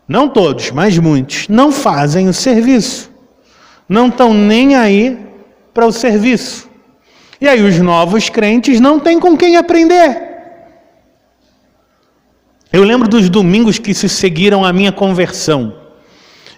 Não 0.06 0.28
todos, 0.28 0.70
mas 0.70 0.96
muitos 0.96 1.48
não 1.48 1.72
fazem 1.72 2.28
o 2.28 2.32
serviço 2.32 3.11
não 3.88 4.08
estão 4.08 4.32
nem 4.32 4.74
aí 4.74 5.18
para 5.72 5.86
o 5.86 5.92
serviço. 5.92 6.68
E 7.40 7.48
aí 7.48 7.60
os 7.62 7.78
novos 7.78 8.28
crentes 8.28 8.78
não 8.80 9.00
têm 9.00 9.18
com 9.18 9.36
quem 9.36 9.56
aprender. 9.56 10.30
Eu 12.72 12.84
lembro 12.84 13.08
dos 13.08 13.28
domingos 13.28 13.78
que 13.78 13.92
se 13.92 14.08
seguiram 14.08 14.64
a 14.64 14.72
minha 14.72 14.92
conversão. 14.92 15.74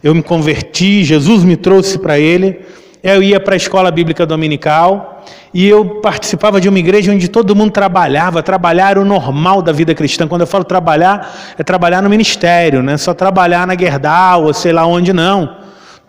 Eu 0.03 0.14
me 0.14 0.22
converti, 0.22 1.03
Jesus 1.03 1.43
me 1.43 1.57
trouxe 1.57 1.99
para 1.99 2.18
ele. 2.18 2.61
Eu 3.03 3.22
ia 3.22 3.41
para 3.41 3.55
a 3.55 3.57
escola 3.57 3.91
bíblica 3.91 4.25
dominical 4.25 5.25
e 5.53 5.66
eu 5.66 6.01
participava 6.01 6.61
de 6.61 6.68
uma 6.68 6.79
igreja 6.79 7.12
onde 7.12 7.29
todo 7.29 7.57
mundo 7.57 7.70
trabalhava. 7.70 8.43
Trabalhar 8.43 8.91
era 8.91 9.01
o 9.01 9.05
normal 9.05 9.61
da 9.61 9.72
vida 9.72 9.95
cristã. 9.95 10.29
Quando 10.29 10.43
eu 10.43 10.47
falo 10.47 10.64
trabalhar, 10.64 11.55
é 11.59 11.62
trabalhar 11.62 12.03
no 12.03 12.09
ministério, 12.09 12.83
não 12.83 12.93
é 12.93 12.97
só 12.97 13.12
trabalhar 13.12 13.66
na 13.66 13.77
Gerdau 13.77 14.45
ou 14.45 14.55
sei 14.55 14.72
lá 14.72 14.87
onde, 14.87 15.12
não. 15.12 15.63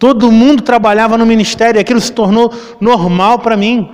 Todo 0.06 0.32
mundo 0.32 0.62
trabalhava 0.62 1.18
no 1.18 1.26
ministério, 1.26 1.82
aquilo 1.82 2.00
se 2.00 2.12
tornou 2.12 2.54
normal 2.80 3.40
para 3.40 3.58
mim. 3.58 3.90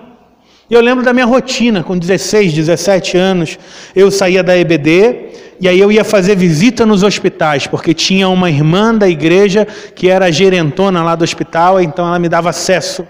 Eu 0.70 0.82
lembro 0.82 1.06
da 1.06 1.14
minha 1.14 1.26
rotina, 1.26 1.84
com 1.84 1.98
16, 1.98 2.52
17 2.52 3.16
anos, 3.16 3.58
eu 3.96 4.12
saía 4.12 4.44
da 4.44 4.58
EBD 4.58 5.30
e 5.62 5.70
aí 5.70 5.80
eu 5.80 5.90
ia 5.90 6.04
fazer 6.04 6.36
visita 6.36 6.86
nos 6.86 7.02
hospitais, 7.02 7.66
porque 7.66 7.94
tinha 7.94 8.28
uma 8.28 8.50
irmã 8.50 8.94
da 8.94 9.08
igreja 9.08 9.66
que 9.96 10.10
era 10.10 10.30
gerentona 10.30 11.02
lá 11.02 11.16
do 11.16 11.24
hospital, 11.24 11.80
então 11.80 12.06
ela 12.06 12.20
me 12.20 12.28
dava 12.28 12.50
acesso. 12.50 13.08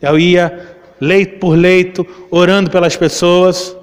Eu 0.00 0.16
ia 0.16 0.76
leito 1.00 1.40
por 1.40 1.58
leito, 1.58 2.06
orando 2.30 2.70
pelas 2.70 2.94
pessoas. 2.94 3.76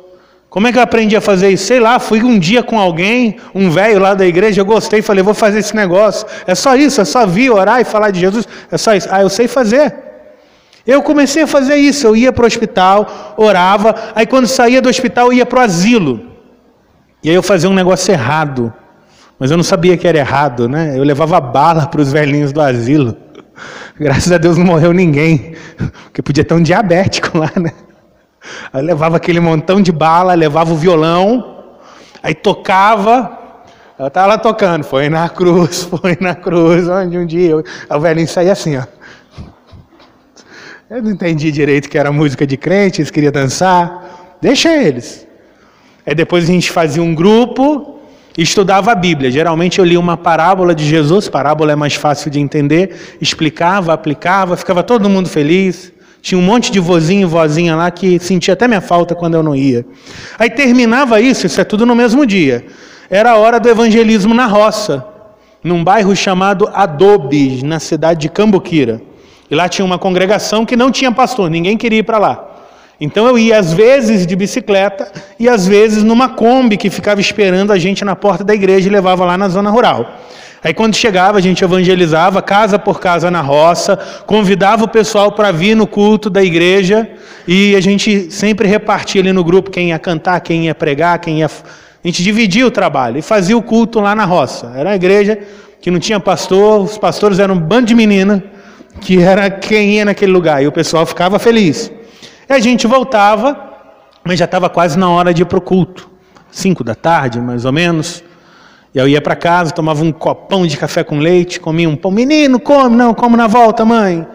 Como 0.51 0.67
é 0.67 0.71
que 0.73 0.77
eu 0.77 0.81
aprendi 0.81 1.15
a 1.15 1.21
fazer 1.21 1.47
isso? 1.47 1.65
Sei 1.65 1.79
lá, 1.79 1.97
fui 1.97 2.21
um 2.21 2.37
dia 2.37 2.61
com 2.61 2.77
alguém, 2.77 3.37
um 3.55 3.69
velho 3.69 3.99
lá 3.99 4.13
da 4.13 4.27
igreja, 4.27 4.59
eu 4.59 4.65
gostei, 4.65 5.01
falei, 5.01 5.23
vou 5.23 5.33
fazer 5.33 5.59
esse 5.59 5.73
negócio. 5.73 6.27
É 6.45 6.53
só 6.53 6.75
isso, 6.75 6.99
é 6.99 7.05
só 7.05 7.25
vir 7.25 7.49
orar 7.49 7.79
e 7.79 7.85
falar 7.85 8.11
de 8.11 8.19
Jesus, 8.19 8.45
é 8.69 8.77
só 8.77 8.93
isso. 8.93 9.07
Ah, 9.09 9.21
eu 9.21 9.29
sei 9.29 9.47
fazer. 9.47 9.95
Eu 10.85 11.01
comecei 11.01 11.43
a 11.43 11.47
fazer 11.47 11.77
isso, 11.77 12.05
eu 12.05 12.17
ia 12.17 12.33
para 12.33 12.43
o 12.43 12.47
hospital, 12.47 13.33
orava, 13.37 13.95
aí 14.13 14.25
quando 14.25 14.45
saía 14.45 14.81
do 14.81 14.89
hospital 14.89 15.27
eu 15.27 15.33
ia 15.37 15.45
para 15.45 15.61
o 15.61 15.63
asilo. 15.63 16.19
E 17.23 17.29
aí 17.29 17.35
eu 17.35 17.43
fazia 17.43 17.69
um 17.69 17.73
negócio 17.73 18.11
errado, 18.11 18.73
mas 19.39 19.51
eu 19.51 19.57
não 19.57 19.63
sabia 19.63 19.95
que 19.95 20.05
era 20.05 20.17
errado, 20.17 20.67
né? 20.67 20.97
Eu 20.97 21.03
levava 21.05 21.39
bala 21.39 21.87
para 21.87 22.01
os 22.01 22.11
velhinhos 22.11 22.51
do 22.51 22.59
asilo. 22.59 23.15
Graças 23.97 24.29
a 24.29 24.37
Deus 24.37 24.57
não 24.57 24.65
morreu 24.65 24.91
ninguém, 24.91 25.55
porque 26.11 26.21
podia 26.21 26.43
ter 26.43 26.55
um 26.55 26.61
diabético 26.61 27.37
lá, 27.37 27.49
né? 27.55 27.71
Aí 28.73 28.81
levava 28.81 29.17
aquele 29.17 29.39
montão 29.39 29.81
de 29.81 29.91
bala, 29.91 30.33
levava 30.33 30.73
o 30.73 30.75
violão, 30.75 31.65
aí 32.21 32.33
tocava. 32.33 33.39
Ela 33.97 34.07
estava 34.07 34.27
lá 34.27 34.37
tocando, 34.37 34.83
foi 34.83 35.09
na 35.09 35.29
cruz, 35.29 35.83
foi 36.01 36.17
na 36.19 36.33
cruz, 36.33 36.87
onde 36.87 37.17
um 37.17 37.25
dia 37.25 37.55
o 37.55 37.99
velhinho 37.99 38.27
saía 38.27 38.51
assim, 38.51 38.77
ó. 38.77 38.83
Eu 40.89 41.01
não 41.01 41.11
entendi 41.11 41.51
direito 41.51 41.89
que 41.89 41.97
era 41.97 42.11
música 42.11 42.45
de 42.45 42.57
crente, 42.57 42.99
eles 42.99 43.11
queriam 43.11 43.31
dançar. 43.31 44.35
Deixa 44.41 44.75
eles. 44.75 45.25
Aí 46.05 46.13
depois 46.13 46.43
a 46.43 46.47
gente 46.47 46.69
fazia 46.71 47.01
um 47.01 47.15
grupo 47.15 47.99
e 48.37 48.41
estudava 48.41 48.91
a 48.91 48.95
Bíblia. 48.95 49.31
Geralmente 49.31 49.79
eu 49.79 49.85
lia 49.85 49.99
uma 49.99 50.17
parábola 50.17 50.75
de 50.75 50.83
Jesus, 50.83 51.29
parábola 51.29 51.71
é 51.71 51.75
mais 51.75 51.95
fácil 51.95 52.29
de 52.29 52.39
entender, 52.39 53.17
explicava, 53.21 53.93
aplicava, 53.93 54.57
ficava 54.57 54.83
todo 54.83 55.09
mundo 55.09 55.29
feliz. 55.29 55.93
Tinha 56.21 56.37
um 56.37 56.41
monte 56.41 56.71
de 56.71 56.79
vozinho 56.79 57.23
e 57.23 57.25
vozinha 57.25 57.75
lá 57.75 57.89
que 57.89 58.19
sentia 58.19 58.53
até 58.53 58.67
minha 58.67 58.81
falta 58.81 59.15
quando 59.15 59.33
eu 59.33 59.41
não 59.41 59.55
ia. 59.55 59.85
Aí 60.37 60.49
terminava 60.49 61.19
isso, 61.19 61.47
isso 61.47 61.59
é 61.59 61.63
tudo 61.63 61.85
no 61.85 61.95
mesmo 61.95 62.25
dia. 62.25 62.63
Era 63.09 63.31
a 63.31 63.37
hora 63.37 63.59
do 63.59 63.67
evangelismo 63.67 64.33
na 64.33 64.45
roça, 64.45 65.05
num 65.63 65.83
bairro 65.83 66.15
chamado 66.15 66.69
Adobe, 66.73 67.63
na 67.63 67.79
cidade 67.79 68.21
de 68.21 68.29
Cambuquira. 68.29 69.01
E 69.49 69.55
lá 69.55 69.67
tinha 69.67 69.83
uma 69.83 69.97
congregação 69.97 70.65
que 70.65 70.77
não 70.77 70.91
tinha 70.91 71.11
pastor, 71.11 71.49
ninguém 71.49 71.75
queria 71.75 71.99
ir 71.99 72.03
para 72.03 72.19
lá. 72.19 72.47
Então 73.01 73.27
eu 73.27 73.35
ia 73.35 73.57
às 73.57 73.73
vezes 73.73 74.27
de 74.27 74.35
bicicleta 74.35 75.11
e 75.39 75.49
às 75.49 75.65
vezes 75.67 76.03
numa 76.03 76.29
Kombi 76.29 76.77
que 76.77 76.91
ficava 76.91 77.19
esperando 77.19 77.73
a 77.73 77.79
gente 77.79 78.05
na 78.05 78.15
porta 78.15 78.43
da 78.43 78.53
igreja 78.53 78.87
e 78.87 78.91
levava 78.91 79.25
lá 79.25 79.35
na 79.35 79.49
zona 79.49 79.71
rural. 79.71 80.19
Aí 80.63 80.73
quando 80.75 80.95
chegava, 80.95 81.39
a 81.39 81.41
gente 81.41 81.63
evangelizava 81.63 82.39
casa 82.41 82.77
por 82.77 82.99
casa 82.99 83.31
na 83.31 83.41
roça, 83.41 83.97
convidava 84.27 84.83
o 84.83 84.87
pessoal 84.87 85.31
para 85.31 85.51
vir 85.51 85.75
no 85.75 85.87
culto 85.87 86.29
da 86.29 86.43
igreja 86.43 87.09
e 87.47 87.75
a 87.75 87.81
gente 87.81 88.31
sempre 88.31 88.67
repartia 88.67 89.21
ali 89.21 89.33
no 89.33 89.43
grupo 89.43 89.71
quem 89.71 89.89
ia 89.89 89.97
cantar, 89.97 90.39
quem 90.41 90.65
ia 90.65 90.75
pregar, 90.75 91.17
quem 91.17 91.39
ia. 91.39 91.47
A 91.47 92.07
gente 92.07 92.21
dividia 92.21 92.65
o 92.65 92.71
trabalho 92.71 93.17
e 93.17 93.21
fazia 93.23 93.57
o 93.57 93.61
culto 93.61 93.99
lá 93.99 94.13
na 94.13 94.23
roça. 94.23 94.71
Era 94.75 94.89
uma 94.89 94.95
igreja 94.95 95.37
que 95.81 95.89
não 95.89 95.99
tinha 95.99 96.19
pastor, 96.19 96.81
os 96.81 96.97
pastores 96.97 97.39
eram 97.39 97.55
um 97.55 97.59
bando 97.59 97.87
de 97.87 97.95
menina, 97.95 98.43
que 98.99 99.19
era 99.19 99.49
quem 99.49 99.95
ia 99.95 100.05
naquele 100.05 100.31
lugar, 100.31 100.61
e 100.61 100.67
o 100.67 100.71
pessoal 100.71 101.07
ficava 101.07 101.39
feliz. 101.39 101.91
E 102.47 102.53
a 102.53 102.59
gente 102.59 102.85
voltava, 102.85 103.57
mas 104.23 104.37
já 104.37 104.45
estava 104.45 104.69
quase 104.69 104.97
na 104.99 105.09
hora 105.09 105.33
de 105.33 105.41
ir 105.41 105.45
para 105.45 105.57
o 105.57 105.61
culto, 105.61 106.07
cinco 106.51 106.83
da 106.83 106.93
tarde, 106.93 107.41
mais 107.41 107.65
ou 107.65 107.71
menos. 107.71 108.23
E 108.93 108.97
eu 108.97 109.07
ia 109.07 109.21
para 109.21 109.35
casa, 109.35 109.71
tomava 109.71 110.03
um 110.03 110.11
copão 110.11 110.67
de 110.67 110.77
café 110.77 111.03
com 111.03 111.19
leite, 111.19 111.59
comia 111.59 111.89
um 111.89 111.95
pão. 111.95 112.11
Menino, 112.11 112.59
come, 112.59 112.95
não, 112.95 113.13
como 113.13 113.37
na 113.37 113.47
volta, 113.47 113.85
mãe. 113.85 114.27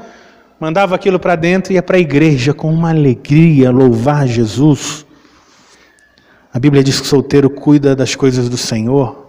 mandava 0.58 0.94
aquilo 0.94 1.18
para 1.18 1.36
dentro 1.36 1.72
e 1.72 1.74
ia 1.74 1.82
para 1.82 1.98
a 1.98 2.00
igreja 2.00 2.54
com 2.54 2.72
uma 2.72 2.90
alegria, 2.90 3.70
louvar 3.70 4.26
Jesus. 4.26 5.04
A 6.52 6.58
Bíblia 6.58 6.82
diz 6.82 6.98
que 6.98 7.06
o 7.06 7.08
solteiro 7.08 7.50
cuida 7.50 7.94
das 7.94 8.14
coisas 8.14 8.48
do 8.48 8.56
Senhor. 8.56 9.26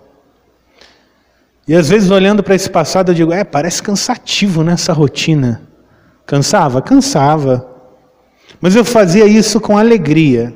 E 1.67 1.75
às 1.75 1.89
vezes, 1.89 2.09
olhando 2.09 2.41
para 2.41 2.55
esse 2.55 2.69
passado, 2.69 3.11
eu 3.11 3.15
digo: 3.15 3.33
é, 3.33 3.43
parece 3.43 3.83
cansativo 3.83 4.63
nessa 4.63 4.93
né, 4.93 4.97
rotina. 4.97 5.61
Cansava? 6.25 6.81
Cansava. 6.81 7.69
Mas 8.61 8.75
eu 8.75 8.85
fazia 8.85 9.25
isso 9.25 9.59
com 9.59 9.77
alegria. 9.77 10.53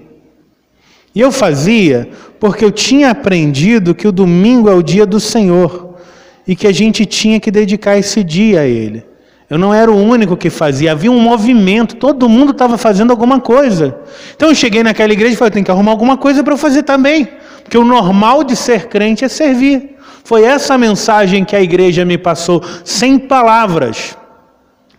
E 1.13 1.19
eu 1.19 1.31
fazia 1.31 2.09
porque 2.39 2.63
eu 2.63 2.71
tinha 2.71 3.11
aprendido 3.11 3.93
que 3.93 4.07
o 4.07 4.11
domingo 4.11 4.69
é 4.69 4.73
o 4.73 4.81
dia 4.81 5.05
do 5.05 5.19
Senhor 5.19 5.95
e 6.47 6.55
que 6.55 6.65
a 6.65 6.71
gente 6.71 7.05
tinha 7.05 7.39
que 7.39 7.51
dedicar 7.51 7.97
esse 7.97 8.23
dia 8.23 8.61
a 8.61 8.65
Ele. 8.65 9.05
Eu 9.49 9.57
não 9.57 9.73
era 9.73 9.91
o 9.91 9.95
único 9.95 10.37
que 10.37 10.49
fazia, 10.49 10.93
havia 10.93 11.11
um 11.11 11.19
movimento, 11.19 11.97
todo 11.97 12.29
mundo 12.29 12.51
estava 12.51 12.77
fazendo 12.77 13.11
alguma 13.11 13.37
coisa. 13.37 13.99
Então 14.33 14.47
eu 14.47 14.55
cheguei 14.55 14.81
naquela 14.81 15.11
igreja 15.11 15.33
e 15.33 15.37
falei: 15.37 15.51
tem 15.51 15.63
que 15.63 15.69
arrumar 15.69 15.91
alguma 15.91 16.15
coisa 16.15 16.41
para 16.41 16.53
eu 16.53 16.57
fazer 16.57 16.83
também, 16.83 17.27
porque 17.61 17.77
o 17.77 17.83
normal 17.83 18.45
de 18.45 18.55
ser 18.55 18.87
crente 18.87 19.25
é 19.25 19.27
servir. 19.27 19.97
Foi 20.23 20.43
essa 20.43 20.77
mensagem 20.77 21.43
que 21.43 21.53
a 21.53 21.61
igreja 21.61 22.05
me 22.05 22.17
passou, 22.17 22.63
sem 22.85 23.19
palavras. 23.19 24.17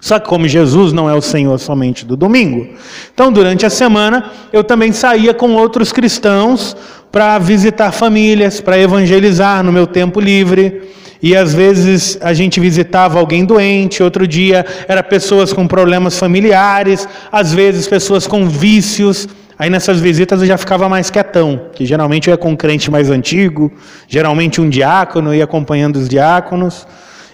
Só 0.02 0.18
que 0.18 0.28
como 0.28 0.48
Jesus 0.48 0.92
não 0.92 1.08
é 1.08 1.14
o 1.14 1.22
Senhor 1.22 1.56
somente 1.60 2.04
do 2.04 2.16
domingo, 2.16 2.66
então 3.14 3.30
durante 3.30 3.64
a 3.64 3.70
semana 3.70 4.32
eu 4.52 4.64
também 4.64 4.90
saía 4.90 5.32
com 5.32 5.54
outros 5.54 5.92
cristãos 5.92 6.76
para 7.12 7.38
visitar 7.38 7.92
famílias, 7.92 8.60
para 8.60 8.76
evangelizar 8.76 9.62
no 9.62 9.70
meu 9.70 9.86
tempo 9.86 10.18
livre. 10.18 10.90
E 11.22 11.36
às 11.36 11.54
vezes 11.54 12.18
a 12.20 12.34
gente 12.34 12.58
visitava 12.58 13.20
alguém 13.20 13.44
doente, 13.44 14.02
outro 14.02 14.26
dia 14.26 14.66
era 14.88 15.04
pessoas 15.04 15.52
com 15.52 15.68
problemas 15.68 16.18
familiares, 16.18 17.08
às 17.30 17.54
vezes 17.54 17.86
pessoas 17.86 18.26
com 18.26 18.48
vícios. 18.48 19.28
Aí 19.56 19.70
nessas 19.70 20.00
visitas 20.00 20.40
eu 20.40 20.48
já 20.48 20.58
ficava 20.58 20.88
mais 20.88 21.10
quietão, 21.10 21.68
que 21.76 21.86
geralmente 21.86 22.26
eu 22.26 22.32
ia 22.32 22.36
com 22.36 22.50
um 22.50 22.56
crente 22.56 22.90
mais 22.90 23.08
antigo, 23.08 23.70
geralmente 24.08 24.60
um 24.60 24.68
diácono, 24.68 25.32
ia 25.32 25.44
acompanhando 25.44 25.94
os 25.94 26.08
diáconos. 26.08 26.88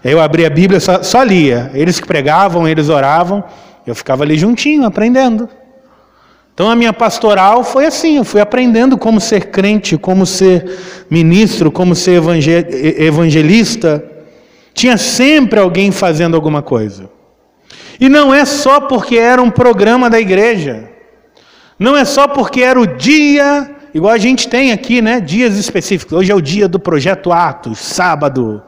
Eu 0.09 0.20
abria 0.20 0.46
a 0.46 0.50
Bíblia, 0.50 0.80
só, 0.80 1.02
só 1.02 1.22
lia. 1.22 1.70
Eles 1.74 2.00
que 2.00 2.06
pregavam, 2.06 2.66
eles 2.66 2.88
oravam, 2.88 3.44
eu 3.86 3.94
ficava 3.94 4.24
ali 4.24 4.36
juntinho, 4.36 4.84
aprendendo. 4.84 5.48
Então 6.54 6.68
a 6.68 6.74
minha 6.74 6.92
pastoral 6.92 7.62
foi 7.62 7.86
assim, 7.86 8.16
eu 8.16 8.24
fui 8.24 8.40
aprendendo 8.40 8.98
como 8.98 9.20
ser 9.20 9.46
crente, 9.46 9.96
como 9.96 10.26
ser 10.26 11.04
ministro, 11.09 11.70
como 11.70 11.94
ser 11.94 12.20
evangelista. 12.98 14.04
Tinha 14.74 14.96
sempre 14.96 15.61
alguém 15.61 15.92
fazendo 15.92 16.34
alguma 16.34 16.61
coisa. 16.61 17.09
E 18.00 18.09
não 18.09 18.34
é 18.34 18.44
só 18.44 18.80
porque 18.80 19.16
era 19.16 19.40
um 19.40 19.50
programa 19.50 20.11
da 20.11 20.18
igreja. 20.18 20.90
Não 21.78 21.96
é 21.96 22.04
só 22.04 22.26
porque 22.26 22.61
era 22.61 22.80
o 22.80 22.86
dia, 22.86 23.70
igual 23.94 24.12
a 24.12 24.18
gente 24.18 24.48
tem 24.48 24.72
aqui, 24.72 25.00
né? 25.00 25.20
Dias 25.20 25.56
específicos. 25.56 26.12
Hoje 26.18 26.32
é 26.32 26.34
o 26.34 26.40
dia 26.40 26.66
do 26.66 26.80
projeto 26.80 27.32
Atos, 27.32 27.78
sábado. 27.78 28.62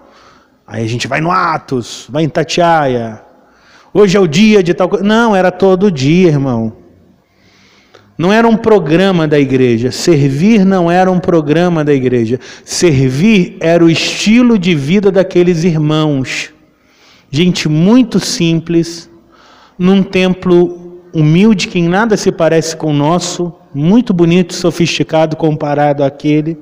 Aí 0.71 0.85
a 0.85 0.89
gente 0.89 1.09
vai 1.09 1.21
no 1.21 1.33
Atos, 1.33 2.07
vai 2.09 2.23
em 2.23 2.29
Tatiaia. 2.29 3.21
Hoje 3.93 4.17
é 4.17 4.21
o 4.21 4.29
dia 4.29 4.63
de 4.63 4.73
tal 4.73 4.89
coisa. 4.89 5.05
Não, 5.05 5.35
era 5.35 5.51
todo 5.51 5.91
dia, 5.91 6.29
irmão. 6.29 6.73
Não 8.17 8.33
era 8.33 8.47
um 8.47 8.57
programa 8.57 9.27
da 9.27 9.37
igreja. 9.37 9.91
Servir 9.91 10.65
não 10.65 10.89
era 10.89 11.11
um 11.11 11.19
programa 11.19 11.85
da 11.85 11.93
igreja. 11.93 12.39
Servir 12.65 13.57
era 13.59 13.85
o 13.85 13.91
estilo 13.91 14.57
de 14.57 14.73
vida 14.77 15.11
daqueles 15.11 15.65
irmãos. 15.65 16.53
Gente 17.33 17.69
muito 17.69 18.21
simples, 18.21 19.11
num 19.77 20.05
templo 20.05 21.03
humilde 21.13 21.67
que 21.67 21.81
em 21.81 21.89
nada 21.89 22.17
se 22.17 22.31
parece 22.31 22.77
com 22.77 22.91
o 22.93 22.95
nosso, 22.95 23.53
muito 23.75 24.15
bonito, 24.15 24.55
sofisticado 24.55 25.35
comparado 25.35 26.05
àquele. 26.05 26.57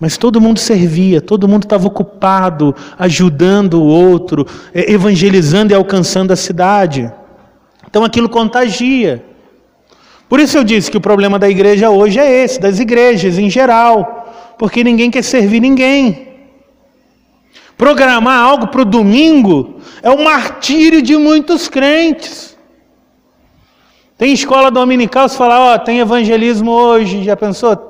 Mas 0.00 0.16
todo 0.16 0.40
mundo 0.40 0.58
servia, 0.58 1.20
todo 1.20 1.46
mundo 1.46 1.64
estava 1.64 1.86
ocupado, 1.86 2.74
ajudando 2.98 3.74
o 3.74 3.84
outro, 3.84 4.46
evangelizando 4.74 5.74
e 5.74 5.76
alcançando 5.76 6.32
a 6.32 6.36
cidade. 6.36 7.12
Então 7.86 8.02
aquilo 8.02 8.26
contagia. 8.26 9.22
Por 10.26 10.40
isso 10.40 10.56
eu 10.56 10.64
disse 10.64 10.90
que 10.90 10.96
o 10.96 11.02
problema 11.02 11.38
da 11.38 11.50
igreja 11.50 11.90
hoje 11.90 12.18
é 12.18 12.44
esse, 12.44 12.58
das 12.58 12.78
igrejas 12.78 13.38
em 13.38 13.50
geral, 13.50 14.54
porque 14.58 14.82
ninguém 14.82 15.10
quer 15.10 15.22
servir 15.22 15.60
ninguém. 15.60 16.28
Programar 17.76 18.38
algo 18.42 18.68
para 18.68 18.80
o 18.82 18.86
domingo 18.86 19.80
é 20.02 20.08
o 20.08 20.24
martírio 20.24 21.02
de 21.02 21.14
muitos 21.16 21.68
crentes. 21.68 22.56
Tem 24.16 24.32
escola 24.32 24.70
dominical, 24.70 25.28
você 25.28 25.36
fala, 25.36 25.58
ó, 25.58 25.74
oh, 25.74 25.78
tem 25.78 25.98
evangelismo 25.98 26.70
hoje, 26.70 27.22
já 27.24 27.36
pensou? 27.36 27.89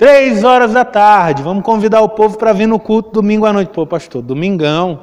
Três 0.00 0.44
horas 0.44 0.72
da 0.72 0.82
tarde, 0.82 1.42
vamos 1.42 1.62
convidar 1.62 2.00
o 2.00 2.08
povo 2.08 2.38
para 2.38 2.54
vir 2.54 2.66
no 2.66 2.78
culto 2.78 3.10
domingo 3.10 3.44
à 3.44 3.52
noite. 3.52 3.68
Pô, 3.68 3.86
pastor, 3.86 4.22
domingão. 4.22 5.00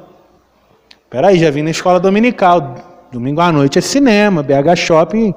Peraí, 1.08 1.38
já 1.38 1.52
vim 1.52 1.62
na 1.62 1.70
escola 1.70 2.00
dominical. 2.00 2.74
Domingo 3.12 3.40
à 3.40 3.52
noite 3.52 3.78
é 3.78 3.80
cinema, 3.80 4.42
BH 4.42 4.74
Shopping 4.74 5.32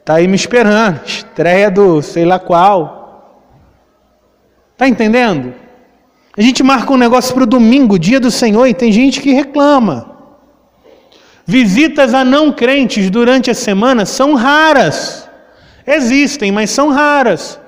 Está 0.00 0.14
aí 0.14 0.26
me 0.26 0.34
esperando, 0.34 1.00
estreia 1.06 1.70
do 1.70 2.02
sei 2.02 2.24
lá 2.24 2.40
qual. 2.40 3.46
Está 4.72 4.88
entendendo? 4.88 5.54
A 6.36 6.42
gente 6.42 6.60
marca 6.64 6.92
um 6.92 6.96
negócio 6.96 7.32
para 7.32 7.44
o 7.44 7.46
domingo, 7.46 7.96
dia 7.96 8.18
do 8.18 8.28
Senhor, 8.28 8.66
e 8.66 8.74
tem 8.74 8.90
gente 8.90 9.20
que 9.20 9.32
reclama. 9.32 10.16
Visitas 11.46 12.12
a 12.12 12.24
não 12.24 12.50
crentes 12.50 13.08
durante 13.08 13.52
a 13.52 13.54
semana 13.54 14.04
são 14.04 14.34
raras. 14.34 15.28
Existem, 15.86 16.50
mas 16.50 16.70
são 16.70 16.88
raras. 16.88 17.60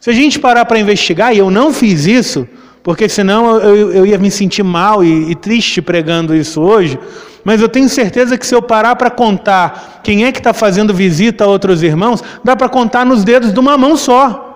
Se 0.00 0.08
a 0.08 0.14
gente 0.14 0.38
parar 0.38 0.64
para 0.64 0.78
investigar, 0.78 1.34
e 1.34 1.38
eu 1.38 1.50
não 1.50 1.74
fiz 1.74 2.06
isso, 2.06 2.48
porque 2.82 3.06
senão 3.06 3.60
eu, 3.60 3.92
eu 3.92 4.06
ia 4.06 4.16
me 4.16 4.30
sentir 4.30 4.62
mal 4.62 5.04
e, 5.04 5.30
e 5.30 5.34
triste 5.34 5.82
pregando 5.82 6.34
isso 6.34 6.62
hoje, 6.62 6.98
mas 7.44 7.60
eu 7.60 7.68
tenho 7.68 7.88
certeza 7.88 8.38
que 8.38 8.46
se 8.46 8.54
eu 8.54 8.62
parar 8.62 8.96
para 8.96 9.10
contar 9.10 10.00
quem 10.02 10.24
é 10.24 10.32
que 10.32 10.38
está 10.38 10.54
fazendo 10.54 10.94
visita 10.94 11.44
a 11.44 11.46
outros 11.46 11.82
irmãos, 11.82 12.22
dá 12.42 12.56
para 12.56 12.68
contar 12.68 13.04
nos 13.04 13.24
dedos 13.24 13.52
de 13.52 13.60
uma 13.60 13.76
mão 13.76 13.94
só. 13.96 14.46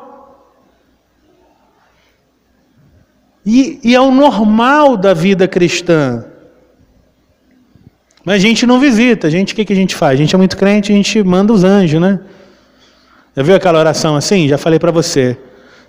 E, 3.45 3.79
e, 3.85 3.95
é 3.95 4.01
o 4.01 4.11
normal 4.11 4.97
da 4.97 5.13
vida 5.13 5.47
cristã. 5.47 6.25
Mas 8.25 8.37
a 8.37 8.39
gente 8.39 8.67
não 8.67 8.81
visita, 8.81 9.27
a 9.27 9.31
gente 9.31 9.53
o 9.53 9.57
que, 9.57 9.67
que 9.67 9.73
a 9.75 9.77
gente 9.77 9.95
faz? 9.95 10.15
A 10.15 10.17
gente 10.17 10.35
é 10.35 10.39
muito 10.39 10.57
crente, 10.57 10.91
a 10.91 10.97
gente 10.97 11.23
manda 11.23 11.53
os 11.53 11.63
anjos, 11.63 12.01
né? 12.01 12.21
Já 13.37 13.43
viu 13.43 13.57
aquela 13.57 13.79
oração 13.79 14.17
assim? 14.17 14.49
Já 14.49 14.59
falei 14.59 14.79
para 14.79 14.91
você. 14.91 15.37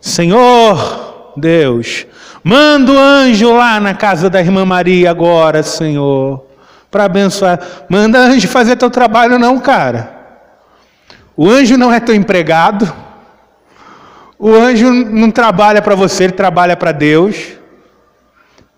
Senhor 0.02 1.34
Deus, 1.38 2.06
manda 2.44 2.92
o 2.92 2.98
anjo 2.98 3.52
lá 3.54 3.80
na 3.80 3.94
casa 3.94 4.30
da 4.30 4.40
irmã 4.40 4.66
Maria 4.66 5.12
agora, 5.12 5.64
Senhor 5.64 6.46
para 6.96 7.04
abençoar. 7.04 7.60
Manda 7.90 8.18
anjo 8.18 8.48
fazer 8.48 8.78
teu 8.78 8.90
trabalho, 8.90 9.38
não, 9.38 9.60
cara. 9.60 10.16
O 11.36 11.50
anjo 11.50 11.76
não 11.76 11.92
é 11.92 12.00
teu 12.00 12.16
empregado. 12.16 12.90
O 14.40 14.56
anjo 14.56 14.90
não 14.90 15.30
trabalha 15.30 15.82
para 15.82 15.94
você, 15.94 16.24
ele 16.24 16.32
trabalha 16.32 16.78
para 16.78 16.94
Deus. 16.94 17.36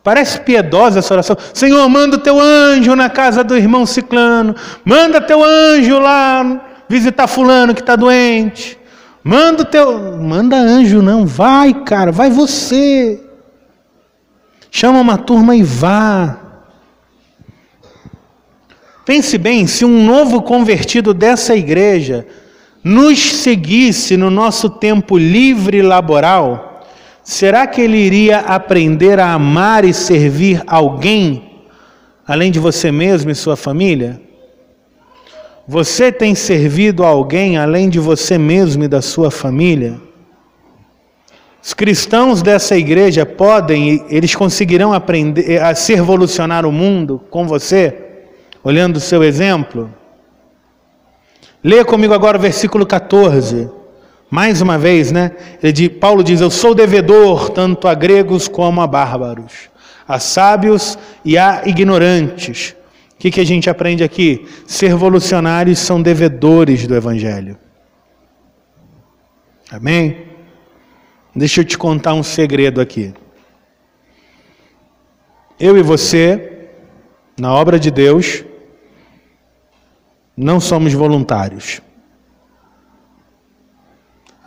Parece 0.03 0.39
piedosa 0.39 0.97
essa 0.97 1.13
oração. 1.13 1.37
Senhor, 1.53 1.87
manda 1.87 2.15
o 2.15 2.19
teu 2.19 2.39
anjo 2.41 2.95
na 2.95 3.07
casa 3.07 3.43
do 3.43 3.55
irmão 3.55 3.85
Ciclano. 3.85 4.55
Manda 4.83 5.21
teu 5.21 5.43
anjo 5.43 5.99
lá 5.99 6.59
visitar 6.89 7.27
fulano 7.27 7.73
que 7.73 7.81
está 7.81 7.95
doente. 7.95 8.77
Manda 9.23 9.63
o 9.63 9.65
teu. 9.65 10.17
Manda 10.17 10.55
anjo, 10.55 11.01
não. 11.01 11.25
Vai, 11.25 11.73
cara, 11.73 12.11
vai 12.11 12.29
você. 12.29 13.21
Chama 14.71 14.99
uma 14.99 15.17
turma 15.17 15.55
e 15.55 15.63
vá. 15.63 16.37
Pense 19.05 19.37
bem, 19.37 19.65
se 19.67 19.85
um 19.85 20.05
novo 20.05 20.41
convertido 20.41 21.13
dessa 21.13 21.55
igreja 21.55 22.27
nos 22.83 23.19
seguisse 23.35 24.17
no 24.17 24.29
nosso 24.29 24.69
tempo 24.69 25.17
livre 25.17 25.81
laboral, 25.81 26.85
será 27.23 27.65
que 27.65 27.79
ele 27.79 27.97
iria 27.97 28.39
aprender 28.39 29.19
a 29.19 29.33
amar 29.33 29.85
e 29.85 29.93
servir 29.93 30.61
alguém 30.67 31.63
além 32.27 32.51
de 32.51 32.59
você 32.59 32.91
mesmo 32.91 33.31
e 33.31 33.35
sua 33.35 33.55
família? 33.55 34.26
Você 35.67 36.11
tem 36.11 36.33
servido 36.33 37.03
a 37.03 37.07
alguém 37.07 37.57
além 37.57 37.89
de 37.89 37.99
você 37.99 38.37
mesmo 38.37 38.83
e 38.83 38.87
da 38.87 39.01
sua 39.01 39.29
família? 39.29 39.99
Os 41.61 41.73
cristãos 41.73 42.41
dessa 42.41 42.77
igreja 42.77 43.25
podem, 43.25 44.05
eles 44.09 44.33
conseguirão 44.33 44.93
aprender 44.93 45.61
a 45.61 45.75
ser 45.75 45.95
revolucionar 45.95 46.65
o 46.65 46.71
mundo 46.71 47.21
com 47.29 47.45
você? 47.45 48.07
olhando 48.67 48.97
o 48.97 48.99
seu 48.99 49.23
exemplo? 49.23 49.89
Leia 51.63 51.85
comigo 51.85 52.13
agora 52.13 52.37
o 52.37 52.41
versículo 52.41 52.85
14. 52.85 53.69
Mais 54.29 54.61
uma 54.61 54.77
vez, 54.77 55.09
né? 55.09 55.31
Ele, 55.63 55.87
Paulo 55.87 56.21
diz: 56.21 56.41
Eu 56.41 56.51
sou 56.51 56.75
devedor 56.75 57.49
tanto 57.49 57.87
a 57.87 57.93
gregos 57.93 58.49
como 58.49 58.81
a 58.81 58.87
bárbaros, 58.87 59.69
a 60.05 60.19
sábios 60.19 60.97
e 61.23 61.37
a 61.37 61.61
ignorantes. 61.65 62.75
O 63.17 63.19
que, 63.19 63.31
que 63.31 63.41
a 63.41 63.43
gente 63.43 63.67
aprende 63.67 64.03
aqui? 64.03 64.47
Ser 64.67 64.93
voluntários 64.93 65.79
são 65.79 65.99
devedores 65.99 66.85
do 66.85 66.95
Evangelho. 66.95 67.57
Amém? 69.71 70.27
Deixa 71.35 71.61
eu 71.61 71.65
te 71.65 71.75
contar 71.79 72.13
um 72.13 72.21
segredo 72.21 72.79
aqui. 72.79 73.11
Eu 75.59 75.75
e 75.75 75.81
você, 75.81 76.69
na 77.39 77.51
obra 77.51 77.79
de 77.79 77.89
Deus, 77.89 78.45
não 80.35 80.59
somos 80.59 80.93
voluntários. 80.93 81.81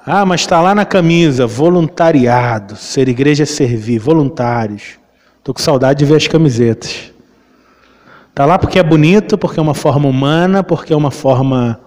Ah, 0.06 0.24
mas 0.24 0.42
está 0.42 0.60
lá 0.60 0.76
na 0.76 0.84
camisa, 0.84 1.44
voluntariado, 1.44 2.76
ser 2.76 3.08
igreja 3.08 3.42
é 3.42 3.46
servir, 3.46 3.98
voluntários. 3.98 5.00
Estou 5.38 5.52
com 5.52 5.60
saudade 5.60 5.98
de 5.98 6.04
ver 6.04 6.16
as 6.16 6.28
camisetas. 6.28 7.12
Está 8.30 8.46
lá 8.46 8.58
porque 8.58 8.78
é 8.78 8.82
bonito, 8.82 9.36
porque 9.36 9.58
é 9.58 9.62
uma 9.62 9.74
forma 9.74 10.08
humana, 10.08 10.62
porque 10.62 10.92
é 10.92 10.96
uma 10.96 11.10
forma 11.10 11.80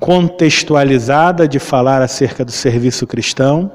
contextualizada 0.00 1.46
de 1.46 1.58
falar 1.58 2.02
acerca 2.02 2.44
do 2.44 2.50
serviço 2.50 3.06
cristão. 3.06 3.70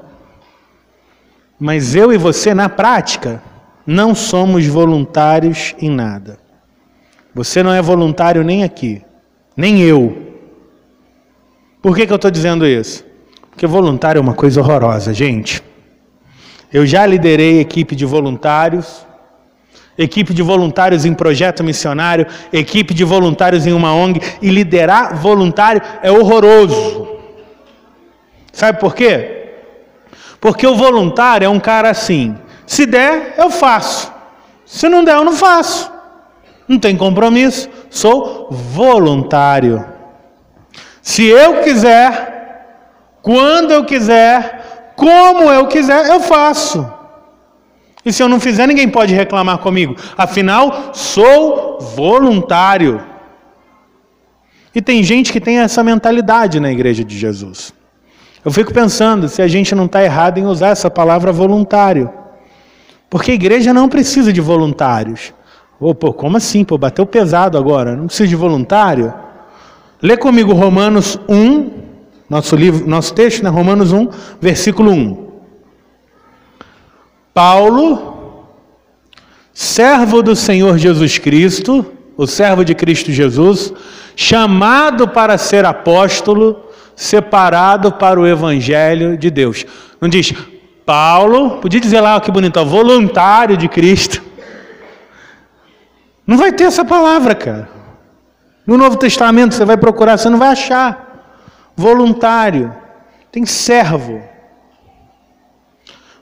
Mas 1.60 1.96
eu 1.96 2.12
e 2.12 2.18
você, 2.18 2.54
na 2.54 2.68
prática, 2.68 3.41
não 3.86 4.16
somos 4.16 4.66
voluntários 4.66 5.76
em 5.80 5.89
nada. 5.89 6.39
Você 7.34 7.64
não 7.64 7.74
é 7.74 7.82
voluntário 7.82 8.44
nem 8.44 8.64
aqui, 8.64 9.02
nem 9.56 9.82
eu. 9.82 10.34
Por 11.82 11.96
que, 11.96 12.06
que 12.06 12.14
eu 12.14 12.18
estou 12.18 12.32
dizendo 12.32 12.66
isso? 12.66 13.06
Porque 13.50 13.68
voluntário 13.68 14.20
é 14.20 14.22
uma 14.22 14.34
coisa 14.34 14.62
horrorosa, 14.62 15.14
gente. 15.14 15.64
Eu 16.72 16.86
já 16.86 17.06
liderei 17.06 17.60
equipe 17.60 17.96
de 17.96 18.06
voluntários, 18.06 19.06
equipe 19.98 20.34
de 20.34 20.41
voluntários 20.41 21.06
em 21.06 21.14
projeto 21.14 21.64
missionário, 21.64 22.28
equipe 22.52 22.94
de 22.94 23.04
voluntários 23.04 23.66
em 23.68 23.74
uma 23.74 23.94
ONG, 23.94 24.22
e 24.41 24.50
liderar 24.50 25.16
voluntário 25.16 25.82
é 26.02 26.12
horroroso. 26.12 27.08
Sabe 28.52 28.80
por 28.80 28.96
quê? 28.96 29.52
Porque 30.39 30.68
o 30.68 30.76
voluntário 30.76 31.46
é 31.46 31.50
um 31.50 31.60
cara 31.60 31.89
assim: 31.89 32.38
se 32.66 32.86
der, 32.86 33.36
eu 33.38 33.50
faço, 33.50 34.12
se 34.66 34.88
não 34.89 35.04
der, 35.04 35.16
eu 35.16 35.24
não 35.24 35.34
faço. 35.34 35.91
Não 36.68 36.80
tem 36.80 36.96
compromisso, 36.96 37.70
sou 37.89 38.48
voluntário. 38.50 39.86
Se 41.02 41.26
eu 41.26 41.62
quiser, 41.62 42.68
quando 43.22 43.72
eu 43.72 43.84
quiser, 43.84 44.94
como 44.96 45.52
eu 45.52 45.68
quiser, 45.68 46.08
eu 46.08 46.22
faço. 46.22 47.03
E 48.06 48.12
se 48.12 48.22
eu 48.22 48.28
não 48.28 48.39
fizer, 48.39 48.68
ninguém 48.68 48.89
pode 48.89 49.14
reclamar 49.14 49.60
comigo. 49.60 49.95
Afinal, 50.18 50.91
sou 50.93 51.80
voluntário. 51.80 53.01
E 54.76 54.82
tem 54.82 55.04
gente 55.04 55.32
que 55.32 55.39
tem 55.39 55.60
essa 55.60 55.84
mentalidade 55.84 56.60
na 56.60 56.72
igreja 56.72 57.04
de 57.04 57.18
Jesus. 57.18 57.74
Eu 58.43 58.51
fico 58.51 58.74
pensando 58.74 59.30
se 59.30 59.41
a 59.41 59.47
gente 59.47 59.74
não 59.74 59.86
está 59.86 60.04
errado 60.04 60.38
em 60.38 60.45
usar 60.45 60.70
essa 60.70 60.89
palavra 60.89 61.32
voluntário. 61.32 62.10
Porque 63.10 63.32
a 63.32 63.36
igreja 63.36 63.74
não 63.74 63.88
precisa 63.88 64.34
de 64.34 64.41
voluntários. 64.41 65.34
Oh, 65.80 65.95
pô, 65.95 66.12
como 66.12 66.36
assim? 66.36 66.66
Pô, 66.66 66.78
bateu 66.78 67.06
pesado 67.06 67.58
agora. 67.58 67.95
Não 67.95 68.08
precisa 68.08 68.28
de 68.28 68.36
voluntário? 68.36 69.14
Lê 70.01 70.18
comigo 70.18 70.51
Romanos 70.51 71.18
1, 71.30 71.72
nosso 72.30 72.56
livro, 72.56 72.86
nosso 72.88 73.14
texto, 73.14 73.43
né? 73.43 73.49
Romanos 73.49 73.93
1, 73.93 74.10
versículo 74.41 74.91
1. 74.91 75.33
Paulo, 77.34 78.46
servo 79.54 80.22
do 80.22 80.36
Senhor 80.36 80.78
Jesus 80.78 81.18
Cristo, 81.18 81.86
o 82.16 82.28
servo 82.28 82.64
de 82.64 82.76
Cristo 82.76 83.12
Jesus, 83.12 83.74
chamado 84.16 85.08
para 85.08 85.38
ser 85.38 85.66
apóstolo, 85.66 86.64
separado 86.96 87.92
para 87.94 88.20
o 88.20 88.28
evangelho 88.28 89.18
de 89.18 89.32
Deus. 89.32 89.66
Não 90.00 90.08
diz 90.08 90.34
Paulo, 90.86 91.58
podia 91.60 91.80
dizer 91.80 92.02
lá 92.02 92.20
que 92.22 92.30
bonito, 92.30 92.64
voluntário 92.64 93.58
de 93.58 93.68
Cristo. 93.68 94.22
Não 96.26 96.38
vai 96.38 96.52
ter 96.52 96.66
essa 96.66 96.86
palavra, 96.86 97.34
cara. 97.34 97.70
No 98.66 98.78
Novo 98.78 98.96
Testamento 98.98 99.56
você 99.56 99.66
vai 99.66 99.76
procurar, 99.76 100.18
você 100.18 100.30
não 100.30 100.38
vai 100.38 100.50
achar. 100.50 101.36
Voluntário, 101.76 102.74
tem 103.32 103.46
servo. 103.46 104.22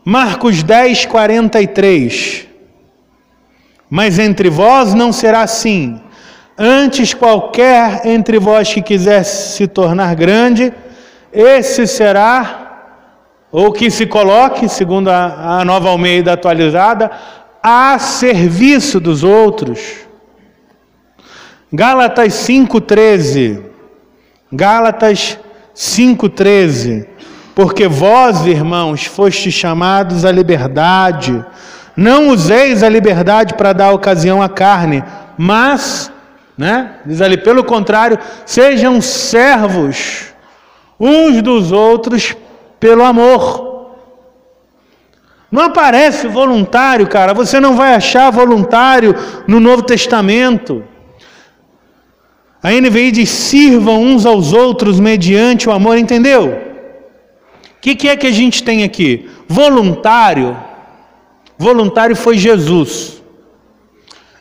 Marcos 0.04 0.64
10, 0.64 1.06
43. 1.06 2.48
Mas 3.90 4.18
entre 4.18 4.50
vós 4.50 4.94
não 4.94 5.14
será 5.14 5.42
assim. 5.42 6.02
Antes, 6.58 7.14
qualquer 7.14 8.06
entre 8.06 8.40
vós 8.40 8.74
que 8.74 8.82
quiser 8.82 9.24
se 9.24 9.68
tornar 9.68 10.16
grande, 10.16 10.74
esse 11.32 11.86
será, 11.86 12.62
ou 13.52 13.72
que 13.72 13.92
se 13.92 14.06
coloque, 14.06 14.68
segundo 14.70 15.10
a, 15.10 15.60
a 15.60 15.66
nova 15.66 15.90
Almeida 15.90 16.34
atualizada, 16.34 17.12
a 17.62 18.00
serviço 18.00 19.00
dos 19.00 19.24
outros. 19.24 19.80
Gálatas 21.72 22.34
5,13. 22.34 23.64
Gálatas 24.52 25.38
5,13. 25.76 27.08
Porque 27.54 27.88
vós, 27.88 28.46
irmãos, 28.46 29.06
fostes 29.06 29.54
chamados 29.54 30.24
à 30.24 30.32
liberdade. 30.32 31.44
Não 31.96 32.30
useis 32.30 32.84
a 32.84 32.90
liberdade 32.90 33.54
para 33.56 33.74
dar 33.74 33.92
ocasião 33.92 34.42
à 34.42 34.48
carne, 34.48 35.04
mas, 35.38 36.12
né, 36.58 36.96
diz 37.06 37.22
ali, 37.22 37.38
pelo 37.38 37.64
contrário, 37.64 38.18
sejam 38.46 39.02
servos 39.02 40.34
uns 41.00 41.42
dos 41.42 41.72
outros 41.72 42.36
pelo 42.80 43.04
amor. 43.04 43.72
Não 45.52 45.64
aparece 45.64 46.28
voluntário, 46.28 47.08
cara. 47.08 47.34
Você 47.34 47.60
não 47.60 47.76
vai 47.76 47.94
achar 47.94 48.32
voluntário 48.32 49.14
no 49.46 49.60
Novo 49.60 49.82
Testamento. 49.82 50.84
A 52.64 52.72
NVI 52.72 53.12
diz: 53.12 53.30
sirvam 53.30 54.02
uns 54.02 54.26
aos 54.26 54.54
outros 54.54 54.98
mediante 54.98 55.68
o 55.68 55.74
amor, 55.74 55.98
entendeu? 55.98 56.71
O 57.82 57.84
que, 57.84 57.96
que 57.96 58.08
é 58.08 58.16
que 58.16 58.28
a 58.28 58.32
gente 58.32 58.64
tem 58.64 58.84
aqui? 58.84 59.28
Voluntário. 59.48 60.56
Voluntário 61.58 62.16
foi 62.16 62.38
Jesus. 62.38 63.24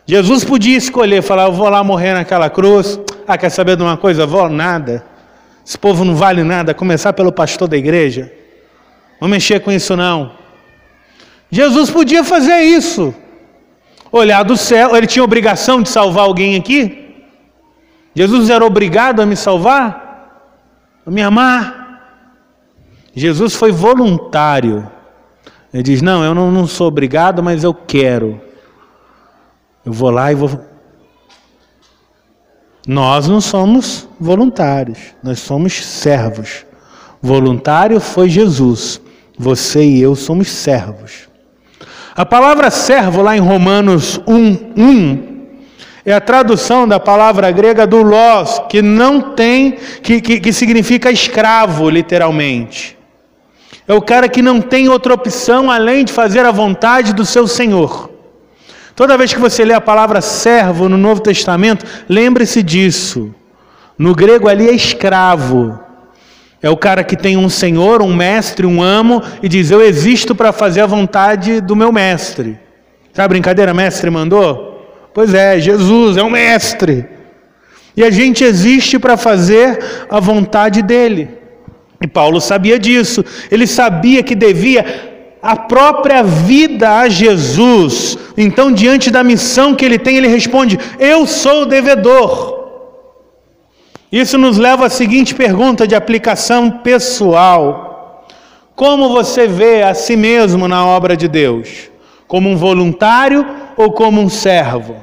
Jesus 0.04 0.44
podia 0.44 0.76
escolher, 0.76 1.22
falar: 1.22 1.44
Eu 1.44 1.52
vou 1.54 1.66
lá 1.70 1.82
morrer 1.82 2.12
naquela 2.12 2.50
cruz. 2.50 3.00
Ah, 3.26 3.38
quer 3.38 3.48
saber 3.48 3.76
de 3.76 3.82
uma 3.82 3.96
coisa? 3.96 4.26
Vou 4.26 4.46
nada. 4.50 5.06
Esse 5.66 5.78
povo 5.78 6.04
não 6.04 6.14
vale 6.14 6.44
nada. 6.44 6.74
Começar 6.74 7.14
pelo 7.14 7.32
pastor 7.32 7.66
da 7.66 7.78
igreja. 7.78 8.30
Não 9.18 9.26
mexer 9.26 9.60
com 9.60 9.72
isso, 9.72 9.96
não. 9.96 10.32
Jesus 11.50 11.88
podia 11.88 12.22
fazer 12.22 12.60
isso. 12.60 13.14
Olhar 14.12 14.42
do 14.42 14.54
céu, 14.54 14.94
ele 14.94 15.06
tinha 15.06 15.24
obrigação 15.24 15.80
de 15.80 15.88
salvar 15.88 16.24
alguém 16.24 16.56
aqui? 16.56 17.24
Jesus 18.14 18.50
era 18.50 18.66
obrigado 18.66 19.20
a 19.20 19.24
me 19.24 19.34
salvar? 19.34 20.44
A 21.06 21.10
me 21.10 21.22
amar? 21.22 21.79
Jesus 23.14 23.54
foi 23.54 23.72
voluntário. 23.72 24.90
Ele 25.72 25.82
diz: 25.82 26.02
Não, 26.02 26.24
eu 26.24 26.34
não, 26.34 26.50
não 26.50 26.66
sou 26.66 26.88
obrigado, 26.88 27.42
mas 27.42 27.64
eu 27.64 27.74
quero. 27.74 28.40
Eu 29.84 29.92
vou 29.92 30.10
lá 30.10 30.30
e 30.30 30.34
vou. 30.34 30.50
Nós 32.86 33.28
não 33.28 33.40
somos 33.40 34.08
voluntários, 34.18 34.98
nós 35.22 35.38
somos 35.38 35.84
servos. 35.84 36.64
Voluntário 37.22 38.00
foi 38.00 38.28
Jesus, 38.28 39.00
você 39.38 39.84
e 39.84 40.00
eu 40.00 40.14
somos 40.14 40.48
servos. 40.48 41.28
A 42.16 42.24
palavra 42.24 42.70
servo, 42.70 43.22
lá 43.22 43.36
em 43.36 43.40
Romanos 43.40 44.20
1, 44.26 44.72
1, 44.76 45.30
é 46.04 46.12
a 46.12 46.20
tradução 46.20 46.88
da 46.88 46.98
palavra 46.98 47.50
grega 47.50 47.86
do 47.86 48.02
los, 48.02 48.58
que 48.68 48.80
não 48.82 49.34
tem, 49.34 49.72
que, 50.02 50.20
que, 50.20 50.40
que 50.40 50.52
significa 50.52 51.10
escravo, 51.10 51.88
literalmente. 51.88 52.98
É 53.90 53.92
o 53.92 54.00
cara 54.00 54.28
que 54.28 54.40
não 54.40 54.60
tem 54.60 54.88
outra 54.88 55.12
opção 55.12 55.68
além 55.68 56.04
de 56.04 56.12
fazer 56.12 56.46
a 56.46 56.52
vontade 56.52 57.12
do 57.12 57.26
seu 57.26 57.48
Senhor. 57.48 58.08
Toda 58.94 59.18
vez 59.18 59.34
que 59.34 59.40
você 59.40 59.64
lê 59.64 59.74
a 59.74 59.80
palavra 59.80 60.20
servo 60.20 60.88
no 60.88 60.96
Novo 60.96 61.20
Testamento, 61.20 61.84
lembre-se 62.08 62.62
disso. 62.62 63.34
No 63.98 64.14
grego 64.14 64.48
ali 64.48 64.68
é 64.68 64.72
escravo. 64.72 65.76
É 66.62 66.70
o 66.70 66.76
cara 66.76 67.02
que 67.02 67.16
tem 67.16 67.36
um 67.36 67.48
senhor, 67.48 68.00
um 68.00 68.14
mestre, 68.14 68.64
um 68.64 68.80
amo 68.80 69.24
e 69.42 69.48
diz: 69.48 69.72
Eu 69.72 69.82
existo 69.82 70.36
para 70.36 70.52
fazer 70.52 70.82
a 70.82 70.86
vontade 70.86 71.60
do 71.60 71.74
meu 71.74 71.90
mestre. 71.90 72.60
Sabe 73.12 73.24
a 73.24 73.28
brincadeira? 73.28 73.74
Mestre 73.74 74.08
mandou? 74.08 74.86
Pois 75.12 75.34
é, 75.34 75.58
Jesus 75.58 76.16
é 76.16 76.22
o 76.22 76.30
mestre. 76.30 77.08
E 77.96 78.04
a 78.04 78.10
gente 78.12 78.44
existe 78.44 79.00
para 79.00 79.16
fazer 79.16 80.06
a 80.08 80.20
vontade 80.20 80.80
dele. 80.80 81.39
E 82.02 82.06
Paulo 82.06 82.40
sabia 82.40 82.78
disso. 82.78 83.24
Ele 83.50 83.66
sabia 83.66 84.22
que 84.22 84.34
devia 84.34 85.38
a 85.42 85.56
própria 85.56 86.22
vida 86.22 86.98
a 86.98 87.08
Jesus. 87.08 88.16
Então, 88.36 88.72
diante 88.72 89.10
da 89.10 89.22
missão 89.22 89.74
que 89.74 89.84
ele 89.84 89.98
tem, 89.98 90.16
ele 90.16 90.28
responde: 90.28 90.78
Eu 90.98 91.26
sou 91.26 91.66
devedor. 91.66 92.58
Isso 94.10 94.36
nos 94.36 94.58
leva 94.58 94.86
à 94.86 94.90
seguinte 94.90 95.34
pergunta 95.34 95.86
de 95.86 95.94
aplicação 95.94 96.70
pessoal: 96.70 98.26
Como 98.74 99.10
você 99.10 99.46
vê 99.46 99.82
a 99.82 99.94
si 99.94 100.16
mesmo 100.16 100.66
na 100.66 100.84
obra 100.86 101.16
de 101.16 101.28
Deus? 101.28 101.90
Como 102.26 102.48
um 102.48 102.56
voluntário 102.56 103.46
ou 103.76 103.92
como 103.92 104.20
um 104.20 104.28
servo? 104.28 104.96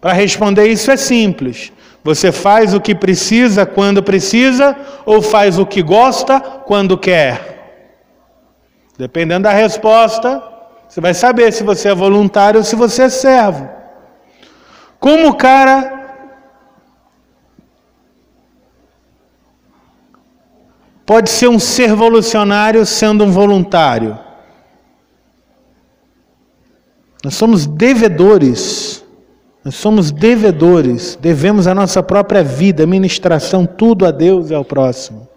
Para 0.00 0.12
responder 0.12 0.66
isso 0.66 0.90
é 0.90 0.96
simples. 0.96 1.72
Você 2.04 2.32
faz 2.32 2.74
o 2.74 2.80
que 2.80 2.94
precisa 2.94 3.64
quando 3.64 4.02
precisa 4.02 4.76
ou 5.06 5.22
faz 5.22 5.58
o 5.58 5.64
que 5.64 5.82
gosta 5.82 6.40
quando 6.40 6.98
quer? 6.98 7.52
Dependendo 8.98 9.44
da 9.44 9.52
resposta, 9.52 10.42
você 10.88 11.00
vai 11.00 11.14
saber 11.14 11.52
se 11.52 11.62
você 11.62 11.88
é 11.88 11.94
voluntário 11.94 12.58
ou 12.58 12.64
se 12.64 12.74
você 12.74 13.02
é 13.02 13.08
servo. 13.08 13.68
Como 14.98 15.28
o 15.28 15.34
cara 15.34 16.00
pode 21.06 21.30
ser 21.30 21.48
um 21.48 21.58
ser 21.58 21.86
revolucionário 21.86 22.84
sendo 22.84 23.24
um 23.24 23.30
voluntário? 23.30 24.18
Nós 27.24 27.34
somos 27.34 27.66
devedores 27.66 29.01
nós 29.64 29.76
somos 29.76 30.10
devedores, 30.10 31.16
devemos 31.20 31.66
a 31.66 31.74
nossa 31.74 32.02
própria 32.02 32.42
vida, 32.42 32.86
ministração, 32.86 33.64
tudo 33.64 34.04
a 34.04 34.10
Deus 34.10 34.50
e 34.50 34.54
ao 34.54 34.64
próximo. 34.64 35.28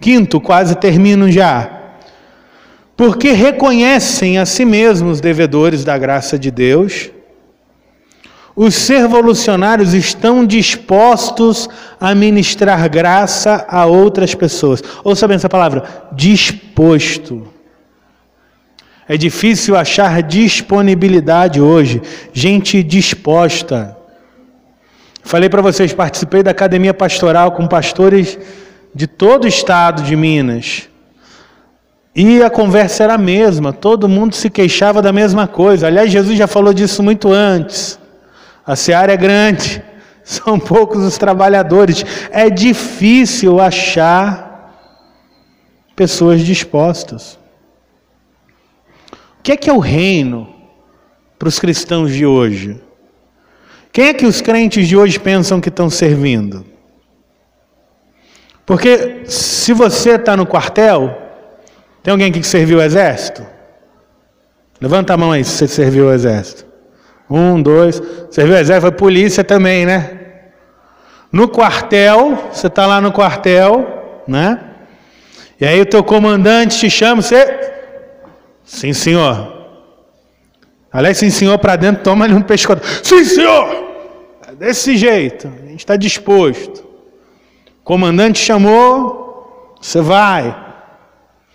Quinto, 0.00 0.40
quase 0.40 0.74
termino 0.76 1.30
já. 1.30 1.70
Porque 2.96 3.32
reconhecem 3.32 4.38
a 4.38 4.44
si 4.44 4.64
mesmos 4.64 5.20
devedores 5.20 5.84
da 5.84 5.96
graça 5.96 6.38
de 6.38 6.50
Deus, 6.50 7.10
os 8.54 8.74
servolucionários 8.74 9.94
estão 9.94 10.44
dispostos 10.44 11.70
a 12.00 12.14
ministrar 12.14 12.88
graça 12.90 13.64
a 13.68 13.86
outras 13.86 14.34
pessoas. 14.34 14.82
Ouça 15.04 15.28
bem 15.28 15.36
essa 15.36 15.48
palavra: 15.48 15.84
disposto. 16.12 17.46
É 19.08 19.16
difícil 19.16 19.74
achar 19.74 20.22
disponibilidade 20.22 21.62
hoje, 21.62 22.02
gente 22.30 22.82
disposta. 22.82 23.96
Falei 25.24 25.48
para 25.48 25.62
vocês, 25.62 25.94
participei 25.94 26.42
da 26.42 26.50
academia 26.50 26.92
pastoral 26.92 27.52
com 27.52 27.66
pastores 27.66 28.38
de 28.94 29.06
todo 29.06 29.44
o 29.44 29.48
estado 29.48 30.02
de 30.02 30.14
Minas. 30.14 30.90
E 32.14 32.42
a 32.42 32.50
conversa 32.50 33.04
era 33.04 33.14
a 33.14 33.18
mesma, 33.18 33.72
todo 33.72 34.08
mundo 34.10 34.34
se 34.34 34.50
queixava 34.50 35.00
da 35.00 35.12
mesma 35.12 35.46
coisa. 35.46 35.86
Aliás, 35.86 36.10
Jesus 36.10 36.36
já 36.36 36.46
falou 36.46 36.74
disso 36.74 37.02
muito 37.02 37.32
antes. 37.32 37.98
A 38.66 38.76
seara 38.76 39.14
é 39.14 39.16
grande, 39.16 39.82
são 40.22 40.60
poucos 40.60 41.02
os 41.02 41.16
trabalhadores. 41.16 42.04
É 42.30 42.50
difícil 42.50 43.58
achar 43.58 44.74
pessoas 45.96 46.42
dispostas 46.42 47.38
que 49.42 49.52
é 49.52 49.56
que 49.56 49.70
é 49.70 49.72
o 49.72 49.78
reino 49.78 50.48
para 51.38 51.48
os 51.48 51.58
cristãos 51.58 52.12
de 52.12 52.26
hoje? 52.26 52.80
Quem 53.92 54.08
é 54.08 54.14
que 54.14 54.26
os 54.26 54.40
crentes 54.40 54.86
de 54.86 54.96
hoje 54.96 55.18
pensam 55.18 55.60
que 55.60 55.68
estão 55.68 55.88
servindo? 55.88 56.64
Porque 58.66 59.22
se 59.24 59.72
você 59.72 60.16
está 60.16 60.36
no 60.36 60.46
quartel, 60.46 61.16
tem 62.02 62.12
alguém 62.12 62.30
que 62.30 62.42
serviu 62.42 62.78
o 62.78 62.82
exército? 62.82 63.44
Levanta 64.80 65.14
a 65.14 65.16
mão 65.16 65.32
aí 65.32 65.42
se 65.42 65.52
você 65.52 65.68
serviu 65.68 66.06
o 66.06 66.12
exército. 66.12 66.66
Um, 67.30 67.60
dois. 67.60 68.00
Serviu 68.30 68.54
o 68.54 68.58
exército, 68.58 68.82
foi 68.82 68.92
polícia 68.92 69.42
também, 69.42 69.86
né? 69.86 70.18
No 71.32 71.48
quartel, 71.48 72.50
você 72.52 72.68
está 72.68 72.86
lá 72.86 73.00
no 73.00 73.12
quartel, 73.12 74.22
né? 74.26 74.60
E 75.60 75.66
aí 75.66 75.80
o 75.80 75.86
teu 75.86 76.04
comandante 76.04 76.78
te 76.78 76.88
chama, 76.88 77.20
você 77.20 77.77
Sim, 78.68 78.92
senhor. 78.92 79.66
Aliás, 80.92 81.16
sim, 81.16 81.30
senhor, 81.30 81.58
para 81.58 81.74
dentro, 81.74 82.02
toma-lhe 82.02 82.34
um 82.34 82.42
pescoço. 82.42 82.82
Sim, 83.02 83.24
senhor! 83.24 83.66
É 84.46 84.54
desse 84.54 84.94
jeito, 84.94 85.48
a 85.48 85.66
gente 85.66 85.78
está 85.78 85.96
disposto. 85.96 86.86
O 87.80 87.82
comandante 87.82 88.38
chamou, 88.38 89.74
você 89.80 90.02
vai. 90.02 90.54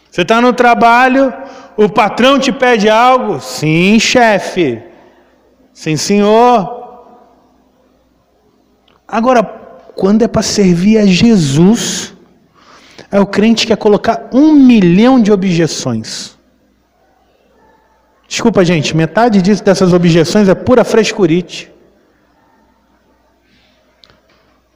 Você 0.09 0.23
está 0.23 0.41
no 0.41 0.53
trabalho, 0.53 1.31
o 1.77 1.87
patrão 1.87 2.39
te 2.39 2.51
pede 2.51 2.89
algo? 2.89 3.39
Sim, 3.39 3.99
chefe. 3.99 4.81
Sim, 5.71 5.95
senhor. 5.95 6.81
Agora, 9.07 9.43
quando 9.95 10.23
é 10.23 10.27
para 10.27 10.41
servir 10.41 10.97
a 10.97 11.05
Jesus, 11.05 12.15
é 13.11 13.19
o 13.19 13.27
crente 13.27 13.67
que 13.67 13.73
quer 13.73 13.77
colocar 13.77 14.29
um 14.33 14.53
milhão 14.53 15.21
de 15.21 15.31
objeções. 15.31 16.32
Desculpa, 18.33 18.65
gente, 18.65 18.97
metade 18.97 19.43
disso, 19.43 19.63
dessas 19.63 19.93
objeções 19.93 20.49
é 20.49 20.55
pura 20.55 20.83
frescurite. 20.83 21.71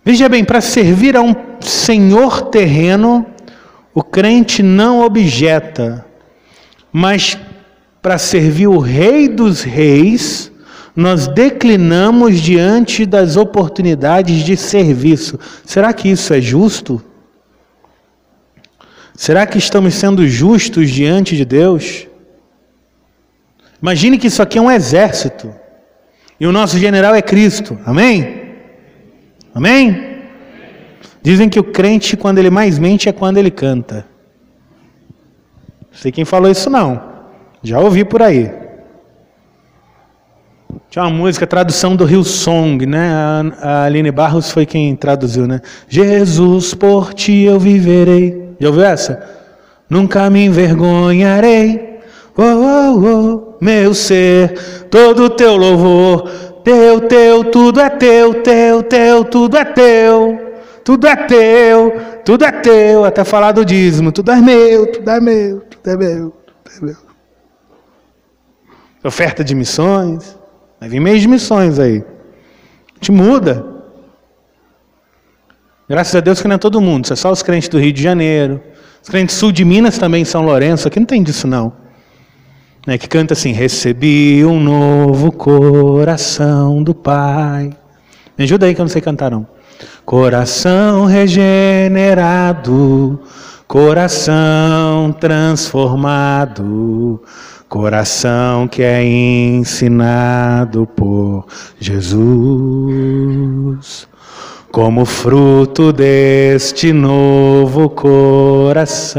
Veja 0.06 0.30
bem, 0.30 0.46
para 0.46 0.62
servir 0.62 1.18
a 1.18 1.24
um 1.24 1.34
senhor 1.60 2.50
terreno, 2.50 3.26
o 3.96 4.04
crente 4.04 4.62
não 4.62 5.02
objeta, 5.02 6.06
mas 6.94 7.36
para 8.00 8.20
servir 8.20 8.68
o 8.68 8.78
Rei 8.78 9.28
dos 9.28 9.64
Reis, 9.64 10.52
nós 10.96 11.28
declinamos 11.28 12.40
diante 12.40 13.08
das 13.08 13.38
oportunidades 13.38 14.44
de 14.46 14.56
serviço. 14.56 15.40
Será 15.66 15.92
que 15.94 16.08
isso 16.08 16.32
é 16.32 16.40
justo? 16.40 17.04
Será 19.16 19.48
que 19.48 19.58
estamos 19.58 19.96
sendo 19.96 20.28
justos 20.28 20.92
diante 20.92 21.36
de 21.36 21.44
Deus? 21.44 22.07
Imagine 23.82 24.18
que 24.18 24.28
isso 24.28 24.42
aqui 24.42 24.58
é 24.58 24.62
um 24.62 24.72
exército. 24.72 25.54
E 26.40 26.46
o 26.46 26.52
nosso 26.52 26.78
general 26.78 27.16
é 27.16 27.22
Cristo. 27.22 27.78
Amém? 27.86 28.56
Amém? 29.54 30.18
Dizem 31.22 31.50
que 31.50 31.60
o 31.60 31.64
crente, 31.64 32.16
quando 32.16 32.38
ele 32.38 32.50
mais 32.50 32.78
mente, 32.78 33.10
é 33.10 33.12
quando 33.12 33.38
ele 33.38 33.52
canta. 33.52 34.06
Não 35.92 36.00
sei 36.00 36.12
quem 36.12 36.26
falou 36.26 36.50
isso, 36.50 36.70
não. 36.70 37.02
Já 37.64 37.80
ouvi 37.80 38.06
por 38.06 38.22
aí. 38.22 38.52
Tinha 40.90 41.04
uma 41.04 41.12
música, 41.12 41.46
tradução 41.46 41.96
do 41.96 42.06
Rio 42.06 42.24
Song, 42.24 42.86
né? 42.86 43.10
A 43.62 43.84
Aline 43.84 44.12
Barros 44.12 44.52
foi 44.52 44.66
quem 44.66 44.96
traduziu, 44.96 45.48
né? 45.48 45.60
Jesus, 45.90 46.74
por 46.74 47.14
ti 47.14 47.42
eu 47.42 47.60
viverei. 47.60 48.56
Já 48.60 48.68
ouviu 48.68 48.84
essa? 48.84 49.28
Nunca 49.90 50.30
me 50.30 50.46
envergonharei. 50.46 52.00
Oh, 52.38 52.44
oh, 52.44 53.00
oh 53.00 53.47
meu 53.60 53.94
ser, 53.94 54.88
todo 54.90 55.30
teu 55.30 55.56
louvor, 55.56 56.30
teu, 56.64 57.02
teu, 57.02 57.44
tudo 57.46 57.80
é 57.80 57.90
teu, 57.90 58.42
teu, 58.44 58.84
teu, 58.84 59.26
tudo 59.26 59.58
é 59.58 59.66
teu, 59.66 60.40
tudo 60.84 61.08
é 61.08 61.16
teu, 61.16 61.94
tudo 62.24 62.46
é 62.46 62.52
teu, 62.52 63.06
até 63.06 63.24
falar 63.24 63.52
do 63.52 63.66
dízimo, 63.66 64.12
tudo 64.12 64.32
é 64.32 64.42
meu, 64.42 64.92
tudo 64.92 65.10
é 65.10 65.20
meu, 65.20 65.62
tudo 65.62 65.90
é 65.90 65.98
meu, 65.98 66.34
tudo 66.46 66.78
é 66.78 66.86
meu. 66.86 66.98
Oferta 69.04 69.44
de 69.44 69.56
missões, 69.56 70.38
vai 70.80 70.90
vir 70.90 71.00
mês 71.00 71.22
de 71.22 71.28
missões 71.28 71.80
aí. 71.80 72.04
Te 73.00 73.12
muda. 73.12 73.66
Graças 75.88 76.16
a 76.16 76.20
Deus 76.20 76.42
que 76.42 76.48
não 76.48 76.56
é 76.56 76.60
todo 76.60 76.82
mundo, 76.82 77.12
é 77.12 77.16
só 77.16 77.32
os 77.32 77.42
crentes 77.42 77.70
do 77.70 77.80
Rio 77.80 77.94
de 77.94 78.04
Janeiro. 78.04 78.62
Os 79.02 79.10
crentes 79.10 79.36
sul 79.36 79.52
de 79.54 79.64
Minas 79.64 79.98
também, 79.98 80.26
São 80.26 80.44
Lourenço, 80.44 80.88
aqui 80.88 81.00
não 81.00 81.06
tem 81.06 81.24
disso 81.24 81.48
não 81.48 81.87
né, 82.88 82.98
que 82.98 83.08
canta 83.08 83.34
assim: 83.34 83.52
Recebi 83.52 84.44
um 84.46 84.60
novo 84.62 85.32
coração 85.32 86.82
do 86.82 86.96
Pai. 86.96 87.72
Me 88.38 88.46
ajuda 88.46 88.66
aí 88.66 88.74
que 88.74 88.80
eu 88.80 88.86
não 88.86 88.90
sei 88.90 89.02
cantar 89.02 89.30
não. 89.30 89.46
Coração 90.06 91.06
regenerado, 91.06 93.20
coração 93.68 95.14
transformado, 95.20 97.22
coração 97.68 98.70
que 98.70 98.82
é 98.82 99.04
ensinado 99.04 100.88
por 100.96 101.46
Jesus. 101.80 102.08
Como 104.72 105.04
fruto 105.06 105.92
deste 105.92 106.94
novo 106.94 107.90
coração, 107.90 109.18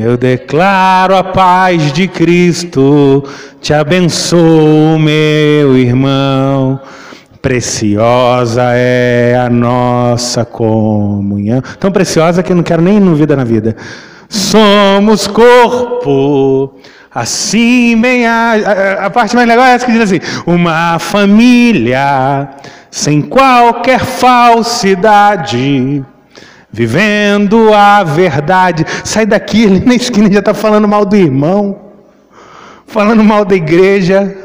eu 0.00 0.16
declaro 0.16 1.14
a 1.14 1.22
paz 1.22 1.92
de 1.92 2.08
Cristo, 2.08 3.22
te 3.60 3.74
abençoo, 3.74 4.98
meu 4.98 5.76
irmão. 5.76 6.80
Preciosa 7.42 8.62
é 8.72 9.38
a 9.38 9.50
nossa 9.50 10.44
comunhão. 10.44 11.62
Tão 11.78 11.92
preciosa 11.92 12.42
que 12.42 12.52
eu 12.52 12.56
não 12.56 12.62
quero 12.62 12.82
nem 12.82 12.96
ir 12.96 13.00
no 13.00 13.14
Vida 13.14 13.36
na 13.36 13.44
Vida. 13.44 13.76
somos 14.28 15.26
corpo. 15.26 16.74
Assim 17.12 18.00
bem 18.00 18.26
a, 18.26 18.52
a, 18.52 19.06
a, 19.06 19.10
parte 19.10 19.34
mais 19.34 19.48
legal 19.48 19.66
é 19.66 19.74
essa 19.74 19.84
que 19.84 19.92
diz 19.92 20.02
assim: 20.02 20.20
uma 20.46 20.98
família 20.98 22.48
sem 22.90 23.20
qualquer 23.20 24.00
falsidade, 24.00 26.04
vivendo 26.72 27.72
a 27.74 28.02
verdade. 28.04 28.84
Sai 29.04 29.26
daqui, 29.26 29.66
ali 29.66 29.84
na 29.84 29.94
esquina 29.94 30.30
já 30.30 30.38
está 30.40 30.54
falando 30.54 30.86
mal 30.86 31.04
do 31.04 31.16
irmão, 31.16 31.92
falando 32.86 33.22
mal 33.24 33.44
da 33.44 33.54
igreja, 33.54 34.36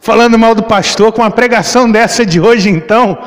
falando 0.00 0.38
mal 0.38 0.54
do 0.54 0.62
pastor, 0.62 1.12
com 1.12 1.22
uma 1.22 1.30
pregação 1.30 1.90
dessa 1.90 2.24
de 2.26 2.40
hoje, 2.40 2.68
então. 2.68 3.18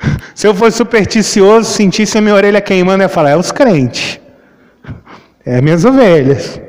Se 0.34 0.46
eu 0.46 0.54
fosse 0.54 0.78
supersticioso, 0.78 1.70
sentisse 1.70 2.16
a 2.16 2.20
minha 2.20 2.34
orelha 2.34 2.60
queimando, 2.60 3.02
eu 3.02 3.06
ia 3.06 3.08
falar: 3.08 3.30
é 3.30 3.36
os 3.36 3.52
crentes, 3.52 4.18
é 5.44 5.60
minhas 5.60 5.84
ovelhas. 5.84 6.60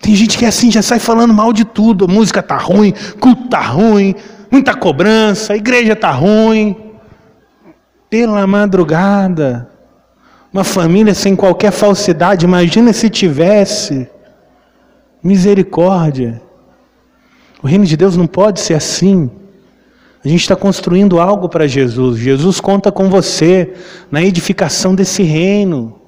Tem 0.00 0.14
gente 0.14 0.38
que 0.38 0.44
é 0.44 0.48
assim, 0.48 0.70
já 0.70 0.82
sai 0.82 1.00
falando 1.00 1.34
mal 1.34 1.52
de 1.52 1.64
tudo. 1.64 2.04
A 2.04 2.08
música 2.08 2.40
tá 2.40 2.56
ruim, 2.56 2.94
culto 3.18 3.48
tá 3.48 3.60
ruim, 3.60 4.14
muita 4.48 4.72
cobrança, 4.72 5.52
a 5.52 5.56
igreja 5.56 5.96
tá 5.96 6.12
ruim. 6.12 6.85
Pela 8.08 8.46
madrugada, 8.46 9.68
uma 10.52 10.64
família 10.64 11.14
sem 11.14 11.34
qualquer 11.34 11.72
falsidade, 11.72 12.44
imagina 12.44 12.92
se 12.92 13.10
tivesse. 13.10 14.08
Misericórdia. 15.22 16.40
O 17.62 17.66
reino 17.66 17.84
de 17.84 17.96
Deus 17.96 18.16
não 18.16 18.26
pode 18.26 18.60
ser 18.60 18.74
assim. 18.74 19.30
A 20.24 20.28
gente 20.28 20.40
está 20.40 20.56
construindo 20.56 21.20
algo 21.20 21.48
para 21.48 21.66
Jesus. 21.66 22.18
Jesus 22.18 22.60
conta 22.60 22.90
com 22.92 23.08
você 23.08 23.74
na 24.10 24.22
edificação 24.22 24.94
desse 24.94 25.22
reino. 25.22 26.00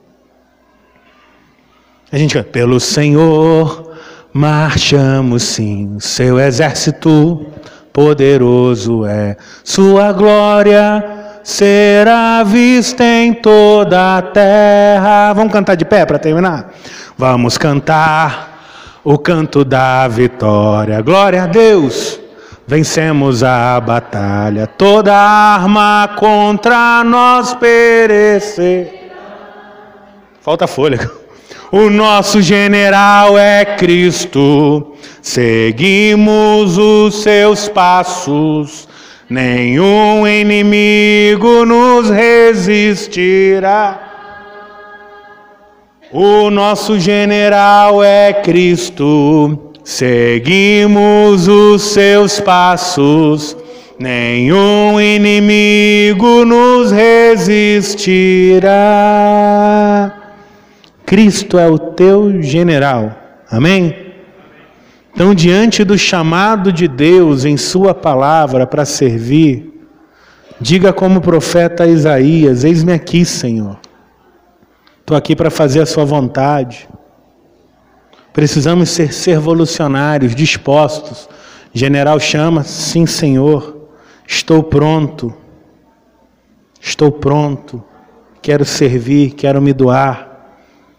A 2.11 2.17
gente 2.17 2.41
pelo 2.43 2.81
Senhor 2.81 3.93
marchamos 4.33 5.43
sim, 5.43 5.99
seu 6.01 6.39
exército 6.39 7.47
poderoso 7.93 9.05
é, 9.05 9.37
sua 9.65 10.13
glória 10.13 11.18
será 11.49 12.43
vista 12.45 13.03
em 13.03 13.33
toda 13.33 14.19
a 14.19 14.23
terra. 14.23 15.33
Vamos 15.33 15.51
cantar 15.51 15.77
de 15.77 15.85
pé 15.87 16.05
para 16.05 16.19
terminar? 16.19 16.75
Vamos 17.17 17.57
cantar 17.57 19.01
o 19.03 19.17
canto 19.17 19.65
da 19.65 20.07
vitória. 20.09 21.01
Glória 21.01 21.45
a 21.45 21.47
Deus. 21.47 22.21
Vencemos 22.67 23.43
a 23.43 23.81
batalha, 23.81 24.67
toda 24.67 25.15
arma 25.15 26.11
contra 26.19 27.03
nós 27.03 27.55
perecer. 27.55 29.11
Falta 30.43 30.67
fôlego. 30.67 31.11
O 31.73 31.89
nosso 31.89 32.43
general 32.43 33.39
é 33.39 33.65
Cristo, 33.65 34.95
seguimos 35.23 36.77
os 36.77 37.23
seus 37.23 37.69
passos, 37.69 38.88
nenhum 39.29 40.27
inimigo 40.27 41.65
nos 41.67 42.09
resistirá. 42.11 44.01
O 46.11 46.51
nosso 46.51 46.99
general 46.99 48.03
é 48.03 48.33
Cristo, 48.33 49.73
seguimos 49.85 51.47
os 51.47 51.83
seus 51.83 52.41
passos, 52.41 53.55
nenhum 53.99 54.99
inimigo 54.99 56.47
nos 56.47 56.91
resistirá. 56.91 58.69
Cristo 61.05 61.59
é 61.59 61.69
o 61.69 61.79
teu 61.79 62.43
general. 62.43 63.15
Amém? 63.51 64.08
Então, 65.19 65.35
diante 65.35 65.83
do 65.83 65.99
chamado 65.99 66.73
de 66.73 66.87
Deus 66.87 67.45
em 67.45 67.57
Sua 67.57 67.93
palavra 67.93 68.69
para 68.69 68.85
servir, 68.85 69.85
diga 70.61 70.93
como 70.93 71.21
profeta 71.21 71.89
Isaías: 71.89 72.63
Eis-me 72.63 72.93
aqui, 72.93 73.25
Senhor. 73.25 73.81
Estou 75.01 75.17
aqui 75.17 75.35
para 75.35 75.51
fazer 75.51 75.81
a 75.81 75.87
Sua 75.87 76.05
vontade. 76.05 76.89
Precisamos 78.33 78.91
ser, 78.91 79.13
ser 79.13 79.33
revolucionários, 79.33 80.37
dispostos. 80.37 81.29
General 81.75 82.21
chama, 82.21 82.63
sim, 82.63 83.05
Senhor. 83.05 83.89
Estou 84.25 84.63
pronto. 84.63 85.35
Estou 86.81 87.11
pronto. 87.11 87.83
Quero 88.41 88.65
servir, 88.65 89.33
quero 89.33 89.61
me 89.61 89.73
doar. 89.73 90.47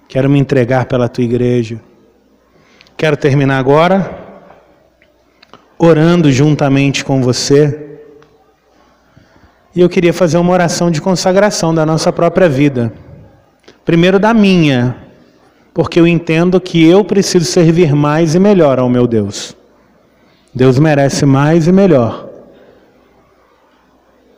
Quero 0.09 0.29
me 0.29 0.37
entregar 0.37 0.87
pela 0.87 1.07
tua 1.07 1.23
igreja. 1.23 1.79
Quero 2.99 3.15
terminar 3.15 3.57
agora 3.59 4.13
orando 5.77 6.29
juntamente 6.29 7.05
com 7.05 7.21
você. 7.21 7.97
E 9.73 9.79
eu 9.79 9.87
queria 9.87 10.11
fazer 10.11 10.37
uma 10.37 10.51
oração 10.51 10.91
de 10.91 10.99
consagração 10.99 11.73
da 11.73 11.85
nossa 11.85 12.11
própria 12.11 12.49
vida. 12.49 12.91
Primeiro 13.85 14.19
da 14.19 14.33
minha, 14.33 14.97
porque 15.73 15.97
eu 15.97 16.05
entendo 16.05 16.59
que 16.59 16.85
eu 16.85 17.05
preciso 17.05 17.45
servir 17.45 17.95
mais 17.95 18.35
e 18.35 18.39
melhor 18.39 18.79
ao 18.79 18.89
meu 18.89 19.07
Deus. 19.07 19.55
Deus 20.53 20.77
merece 20.77 21.25
mais 21.25 21.67
e 21.67 21.71
melhor. 21.71 22.27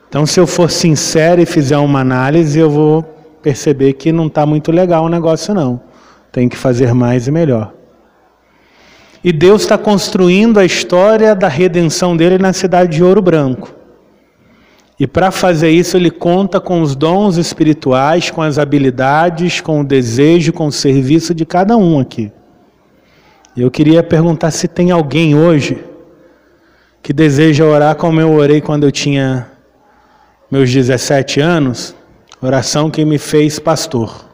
Então, 0.07 0.23
se 0.23 0.39
eu 0.39 0.45
for 0.45 0.69
sincero 0.69 1.41
e 1.41 1.47
fizer 1.47 1.79
uma 1.79 2.01
análise, 2.01 2.59
eu 2.59 2.69
vou 2.69 3.01
perceber 3.41 3.93
que 3.93 4.11
não 4.11 4.27
está 4.27 4.45
muito 4.45 4.71
legal 4.71 5.05
o 5.05 5.09
negócio, 5.09 5.51
não. 5.51 5.81
Tem 6.31 6.47
que 6.47 6.55
fazer 6.55 6.93
mais 6.93 7.25
e 7.25 7.31
melhor. 7.31 7.80
E 9.23 9.31
Deus 9.31 9.61
está 9.61 9.77
construindo 9.77 10.59
a 10.59 10.65
história 10.65 11.35
da 11.35 11.47
redenção 11.47 12.17
dele 12.17 12.37
na 12.37 12.53
cidade 12.53 12.97
de 12.97 13.03
Ouro 13.03 13.21
Branco. 13.21 13.73
E 14.99 15.07
para 15.07 15.31
fazer 15.31 15.69
isso, 15.69 15.97
ele 15.97 16.11
conta 16.11 16.59
com 16.59 16.81
os 16.81 16.95
dons 16.95 17.37
espirituais, 17.37 18.29
com 18.29 18.41
as 18.41 18.57
habilidades, 18.57 19.61
com 19.61 19.81
o 19.81 19.83
desejo, 19.83 20.53
com 20.53 20.67
o 20.67 20.71
serviço 20.71 21.33
de 21.33 21.45
cada 21.45 21.75
um 21.77 21.99
aqui. 21.99 22.31
Eu 23.55 23.69
queria 23.69 24.01
perguntar 24.03 24.51
se 24.51 24.67
tem 24.67 24.91
alguém 24.91 25.35
hoje 25.35 25.83
que 27.01 27.11
deseja 27.11 27.65
orar 27.65 27.95
como 27.95 28.21
eu 28.21 28.31
orei 28.31 28.61
quando 28.61 28.83
eu 28.83 28.91
tinha 28.91 29.47
meus 30.49 30.71
17 30.71 31.39
anos 31.39 31.95
Oração 32.43 32.89
que 32.89 33.05
me 33.05 33.19
fez 33.19 33.59
pastor. 33.59 34.30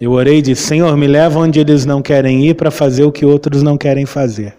Eu 0.00 0.12
orei 0.12 0.38
e 0.38 0.42
disse: 0.42 0.62
Senhor, 0.62 0.96
me 0.96 1.06
leva 1.06 1.38
onde 1.38 1.58
eles 1.58 1.86
não 1.86 2.02
querem 2.02 2.46
ir 2.46 2.54
para 2.54 2.70
fazer 2.70 3.04
o 3.04 3.12
que 3.12 3.24
outros 3.24 3.62
não 3.62 3.78
querem 3.78 4.04
fazer. 4.04 4.54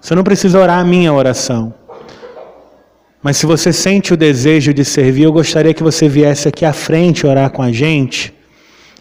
Você 0.00 0.14
não 0.14 0.22
precisa 0.22 0.60
orar 0.60 0.78
a 0.78 0.84
minha 0.84 1.12
oração. 1.12 1.74
Mas 3.22 3.38
se 3.38 3.46
você 3.46 3.72
sente 3.72 4.14
o 4.14 4.16
desejo 4.16 4.72
de 4.72 4.84
servir, 4.84 5.24
eu 5.24 5.32
gostaria 5.32 5.74
que 5.74 5.82
você 5.82 6.08
viesse 6.08 6.46
aqui 6.46 6.64
à 6.64 6.72
frente 6.72 7.26
orar 7.26 7.50
com 7.50 7.62
a 7.62 7.72
gente. 7.72 8.32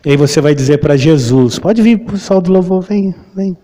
E 0.04 0.12
aí 0.12 0.18
você 0.18 0.40
vai 0.40 0.56
dizer 0.56 0.80
para 0.80 0.96
Jesus: 0.96 1.60
Pode 1.60 1.82
vir, 1.82 2.00
pessoal 2.00 2.42
do 2.42 2.52
louvor, 2.52 2.82
vem, 2.82 3.14
vem. 3.36 3.56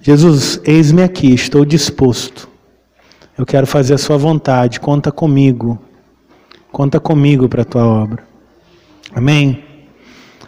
Jesus, 0.00 0.60
eis-me 0.64 1.02
aqui, 1.02 1.32
estou 1.32 1.64
disposto. 1.64 2.48
Eu 3.36 3.46
quero 3.46 3.66
fazer 3.66 3.94
a 3.94 3.98
sua 3.98 4.18
vontade, 4.18 4.78
conta 4.78 5.10
comigo. 5.10 5.78
Conta 6.70 7.00
comigo 7.00 7.48
para 7.48 7.62
a 7.62 7.64
tua 7.64 7.86
obra. 7.86 8.24
Amém? 9.14 9.71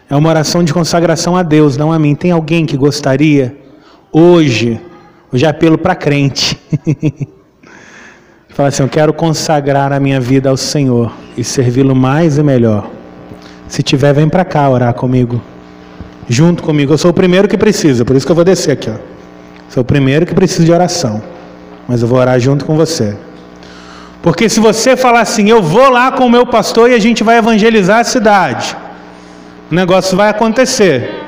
É 0.09 0.15
uma 0.15 0.29
oração 0.29 0.63
de 0.63 0.73
consagração 0.73 1.35
a 1.35 1.41
Deus, 1.41 1.77
não 1.77 1.91
a 1.91 1.97
mim. 1.97 2.13
Tem 2.13 2.31
alguém 2.31 2.65
que 2.65 2.77
gostaria, 2.77 3.57
hoje, 4.11 4.79
hoje 5.33 5.45
apelo 5.45 5.77
para 5.77 5.95
crente, 5.95 6.59
fala 8.49 8.69
assim: 8.69 8.83
Eu 8.83 8.89
quero 8.89 9.13
consagrar 9.13 9.91
a 9.91 9.99
minha 9.99 10.19
vida 10.19 10.49
ao 10.49 10.57
Senhor 10.57 11.11
e 11.35 11.43
servi-lo 11.43 11.95
mais 11.95 12.37
e 12.37 12.43
melhor. 12.43 12.89
Se 13.67 13.81
tiver, 13.81 14.13
vem 14.13 14.29
para 14.29 14.45
cá 14.45 14.69
orar 14.69 14.93
comigo, 14.93 15.41
junto 16.29 16.61
comigo. 16.61 16.93
Eu 16.93 16.97
sou 16.99 17.09
o 17.09 17.13
primeiro 17.13 17.47
que 17.47 17.57
precisa, 17.57 18.05
por 18.05 18.15
isso 18.15 18.25
que 18.25 18.31
eu 18.31 18.35
vou 18.35 18.45
descer 18.45 18.71
aqui. 18.71 18.91
Ó. 18.91 18.95
Sou 19.69 19.81
o 19.81 19.85
primeiro 19.85 20.25
que 20.25 20.35
precisa 20.35 20.63
de 20.63 20.71
oração, 20.71 21.21
mas 21.87 22.03
eu 22.03 22.07
vou 22.07 22.19
orar 22.19 22.39
junto 22.39 22.63
com 22.63 22.75
você. 22.75 23.17
Porque 24.21 24.47
se 24.49 24.59
você 24.59 24.95
falar 24.95 25.21
assim, 25.21 25.49
eu 25.49 25.61
vou 25.61 25.89
lá 25.89 26.11
com 26.11 26.25
o 26.25 26.29
meu 26.29 26.45
pastor 26.45 26.91
e 26.91 26.93
a 26.93 26.99
gente 26.99 27.23
vai 27.23 27.37
evangelizar 27.37 27.99
a 27.99 28.03
cidade, 28.03 28.75
o 29.71 29.75
negócio 29.75 30.15
vai 30.15 30.29
acontecer. 30.29 31.23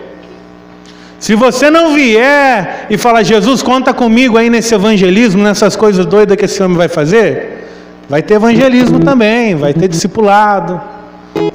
Se 1.19 1.33
você 1.33 1.69
não 1.69 1.93
vier 1.95 2.85
e 2.89 2.97
falar, 2.97 3.23
Jesus, 3.23 3.63
conta 3.63 3.93
comigo 3.93 4.37
aí 4.37 4.49
nesse 4.49 4.75
evangelismo, 4.75 5.43
nessas 5.43 5.75
coisas 5.75 6.05
doidas 6.05 6.37
que 6.37 6.45
esse 6.45 6.61
homem 6.61 6.77
vai 6.77 6.87
fazer, 6.87 7.65
vai 8.07 8.21
ter 8.21 8.35
evangelismo 8.35 8.99
também, 8.99 9.55
vai 9.55 9.73
ter 9.73 9.87
discipulado. 9.87 10.79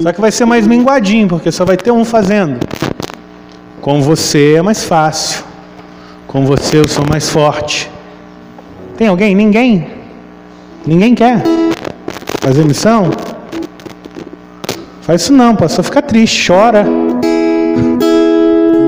Só 0.01 0.11
que 0.11 0.19
vai 0.19 0.31
ser 0.31 0.45
mais 0.45 0.67
minguadinho, 0.67 1.27
porque 1.27 1.51
só 1.51 1.63
vai 1.63 1.77
ter 1.77 1.91
um 1.91 2.03
fazendo. 2.03 2.59
Com 3.81 4.01
você 4.01 4.55
é 4.55 4.61
mais 4.61 4.83
fácil. 4.83 5.43
Com 6.27 6.45
você 6.45 6.79
eu 6.79 6.87
sou 6.87 7.05
mais 7.07 7.29
forte. 7.29 7.89
Tem 8.97 9.07
alguém? 9.07 9.33
Ninguém? 9.33 9.87
Ninguém 10.85 11.15
quer 11.15 11.41
fazer 12.41 12.65
missão? 12.65 13.09
Faz 15.03 15.23
isso 15.23 15.33
não, 15.33 15.53
pastor 15.53 15.83
fica 15.83 16.01
triste, 16.01 16.47
chora. 16.47 16.85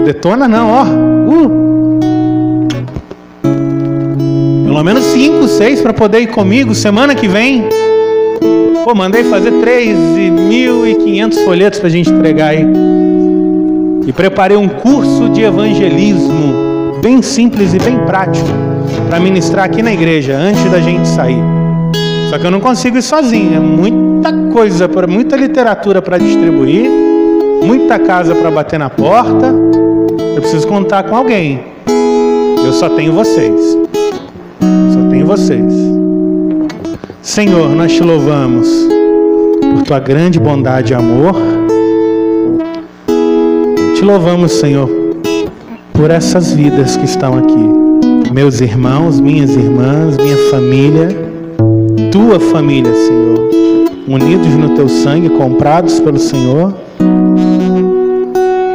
detona 0.06 0.48
não, 0.48 0.70
ó. 0.72 0.84
Uh. 0.84 1.66
Pelo 4.66 4.82
menos 4.82 5.04
cinco, 5.04 5.46
seis 5.50 5.82
para 5.82 5.94
poder 5.94 6.22
ir 6.22 6.28
comigo 6.28 6.74
semana 6.74 7.14
que 7.14 7.28
vem. 7.28 7.68
Pô, 8.86 8.96
mandei 8.96 9.26
fazer 9.26 9.52
3.500 9.52 11.44
folhetos 11.44 11.80
para 11.80 11.88
a 11.88 11.92
gente 11.92 12.10
entregar 12.10 12.50
aí. 12.50 12.66
E 14.08 14.14
preparei 14.14 14.56
um 14.56 14.70
curso 14.70 15.28
de 15.30 15.42
evangelismo 15.42 17.00
bem 17.02 17.22
simples 17.22 17.74
e 17.74 17.80
bem 17.80 17.98
prático 18.06 18.48
para 19.10 19.20
ministrar 19.20 19.66
aqui 19.66 19.82
na 19.82 19.92
igreja 19.92 20.38
antes 20.38 20.64
da 20.72 20.80
gente 20.80 21.08
sair. 21.10 21.44
Só 22.30 22.38
que 22.38 22.46
eu 22.46 22.52
não 22.52 22.62
consigo 22.62 22.98
ir 22.98 23.02
sozinho, 23.02 23.56
é 23.56 23.60
muita 24.32 24.54
coisa, 24.54 24.90
muita 25.08 25.36
literatura 25.36 26.02
para 26.02 26.18
distribuir, 26.18 26.90
muita 27.64 28.00
casa 28.00 28.34
para 28.34 28.50
bater 28.50 28.80
na 28.80 28.90
porta. 28.90 29.54
Eu 30.36 30.42
preciso 30.42 30.68
contar 30.68 31.04
com 31.04 31.16
alguém. 31.16 31.64
Eu 32.66 32.74
só 32.74 32.90
tenho 32.90 33.14
vocês. 33.14 33.78
Só 34.94 35.10
tenho 35.10 35.26
vocês. 35.28 35.74
Senhor, 37.22 37.70
nós 37.70 37.94
te 37.94 38.04
louvamos 38.04 38.68
por 39.62 39.84
tua 39.84 40.00
grande 40.00 40.40
bondade 40.40 40.94
e 40.94 40.96
amor. 40.96 41.36
Te 43.96 44.04
louvamos, 44.04 44.54
Senhor, 44.54 44.90
por 45.94 46.10
essas 46.10 46.52
vidas 46.52 46.98
que 46.98 47.06
estão 47.06 47.38
aqui. 47.38 48.32
Meus 48.34 48.60
irmãos, 48.60 49.20
minhas 49.20 49.56
irmãs, 49.56 50.18
minha 50.18 50.38
família 50.50 51.26
tua 52.16 52.40
família, 52.40 52.94
Senhor, 52.94 53.45
unidos 54.08 54.54
no 54.56 54.76
teu 54.76 54.88
sangue, 54.88 55.30
comprados 55.30 56.00
pelo 56.00 56.20
Senhor, 56.20 56.74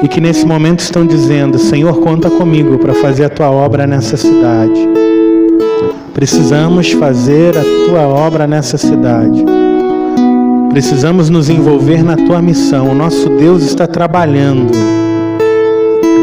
e 0.03 0.09
que 0.09 0.21
nesse 0.21 0.47
momento 0.47 0.81
estão 0.81 1.07
dizendo: 1.07 1.59
Senhor, 1.59 2.01
conta 2.01 2.31
comigo 2.31 2.79
para 2.79 2.95
fazer 2.95 3.25
a 3.25 3.29
tua 3.29 3.51
obra 3.51 3.87
nessa 3.87 4.17
cidade. 4.17 4.89
Precisamos 6.15 6.93
fazer 6.93 7.57
a 7.57 7.63
tua 7.87 8.07
obra 8.07 8.47
nessa 8.47 8.77
cidade. 8.77 9.45
Precisamos 10.71 11.29
nos 11.29 11.49
envolver 11.49 12.03
na 12.03 12.17
tua 12.17 12.41
missão. 12.41 12.91
O 12.91 12.95
nosso 12.95 13.29
Deus 13.31 13.63
está 13.65 13.87
trabalhando. 13.87 14.71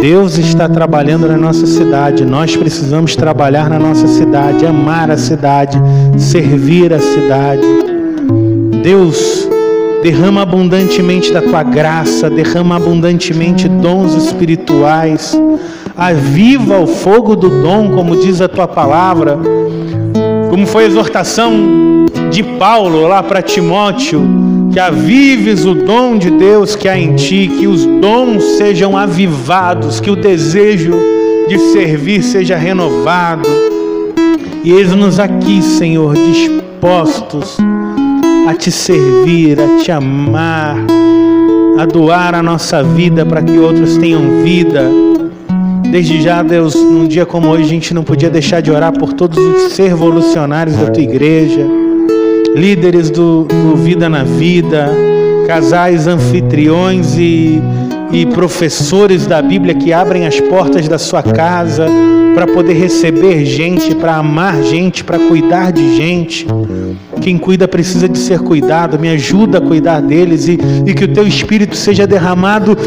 Deus 0.02 0.38
está 0.38 0.70
trabalhando 0.70 1.28
na 1.28 1.38
nossa 1.38 1.66
cidade. 1.66 2.24
Nós 2.24 2.56
precisamos 2.56 3.16
trabalhar 3.16 3.70
na 3.70 3.80
nossa 3.80 4.08
cidade, 4.08 4.66
amar 4.66 5.10
a 5.10 5.18
cidade, 5.18 5.82
servir 6.18 6.94
a 6.94 7.00
cidade. 7.00 7.77
Deus, 8.88 9.50
derrama 10.02 10.44
abundantemente 10.44 11.34
da 11.34 11.42
tua 11.42 11.62
graça, 11.62 12.30
derrama 12.30 12.78
abundantemente 12.78 13.68
dons 13.68 14.14
espirituais. 14.14 15.38
Aviva 15.98 16.80
o 16.80 16.88
fogo 16.88 17.36
do 17.36 17.50
dom, 17.62 17.92
como 17.92 18.16
diz 18.16 18.40
a 18.40 18.48
tua 18.48 18.66
palavra. 18.66 19.38
Como 20.50 20.66
foi 20.66 20.86
a 20.86 20.88
exortação 20.88 22.06
de 22.32 22.42
Paulo 22.42 23.06
lá 23.10 23.22
para 23.22 23.42
Timóteo 23.42 24.22
que 24.72 24.80
avives 24.80 25.66
o 25.66 25.74
dom 25.74 26.18
de 26.18 26.32
Deus 26.32 26.74
que 26.74 26.88
há 26.88 26.98
em 26.98 27.14
ti, 27.14 27.52
que 27.60 27.68
os 27.68 27.86
dons 27.86 28.42
sejam 28.58 28.96
avivados, 28.96 30.00
que 30.00 30.10
o 30.10 30.16
desejo 30.16 30.94
de 31.50 31.60
servir 31.74 32.24
seja 32.24 32.56
renovado. 32.56 33.50
E 34.64 34.72
eis-nos 34.72 35.20
aqui, 35.20 35.62
Senhor, 35.62 36.14
dispostos 36.14 37.58
a 38.48 38.54
te 38.56 38.72
servir, 38.72 39.60
a 39.60 39.84
te 39.84 39.92
amar, 39.92 40.78
a 41.78 41.86
doar 41.86 42.34
a 42.36 42.42
nossa 42.42 42.82
vida 42.84 43.26
para 43.26 43.42
que 43.42 43.58
outros 43.58 43.98
tenham 43.98 44.44
vida. 44.44 44.90
Desde 45.92 46.22
já, 46.22 46.42
Deus, 46.42 46.76
num 46.76 47.08
dia 47.08 47.26
como 47.26 47.50
hoje, 47.50 47.64
a 47.64 47.68
gente 47.68 47.94
não 47.94 48.04
podia 48.04 48.30
deixar 48.30 48.62
de 48.62 48.72
orar 48.72 48.92
por 48.92 49.14
todos 49.14 49.38
os 49.38 49.74
servolucionários 49.74 50.76
da 50.78 50.90
tua 50.90 51.04
igreja 51.04 51.66
líderes 52.58 53.12
do, 53.12 53.44
do 53.44 53.76
Vida 53.76 54.10
na 54.10 54.24
Vida, 54.24 54.90
casais 55.46 56.08
anfitriões 56.08 57.16
e, 57.18 57.62
e 58.12 58.26
professores 58.26 59.26
da 59.26 59.42
Bíblia 59.42 59.76
que 59.76 59.92
abrem 59.92 60.26
as 60.26 60.40
portas 60.40 60.88
da 60.88 60.98
sua 60.98 61.22
casa 61.22 61.88
para 62.34 62.46
poder 62.46 62.74
receber 62.74 63.46
gente, 63.46 63.96
para 63.96 64.16
amar 64.16 64.62
gente, 64.62 65.04
para 65.04 65.18
cuidar 65.18 65.72
de 65.72 65.96
gente. 65.96 66.46
Quem 67.20 67.38
cuida 67.38 67.68
precisa 67.68 68.08
de 68.08 68.18
ser 68.18 68.40
cuidado, 68.40 69.00
me 69.00 69.10
ajuda 69.10 69.58
a 69.58 69.62
cuidar 69.62 70.02
deles 70.02 70.48
e, 70.48 70.58
e 70.86 70.94
que 70.94 71.06
o 71.06 71.08
teu 71.08 71.28
Espírito 71.28 71.76
seja 71.76 72.06
derramado 72.06 72.78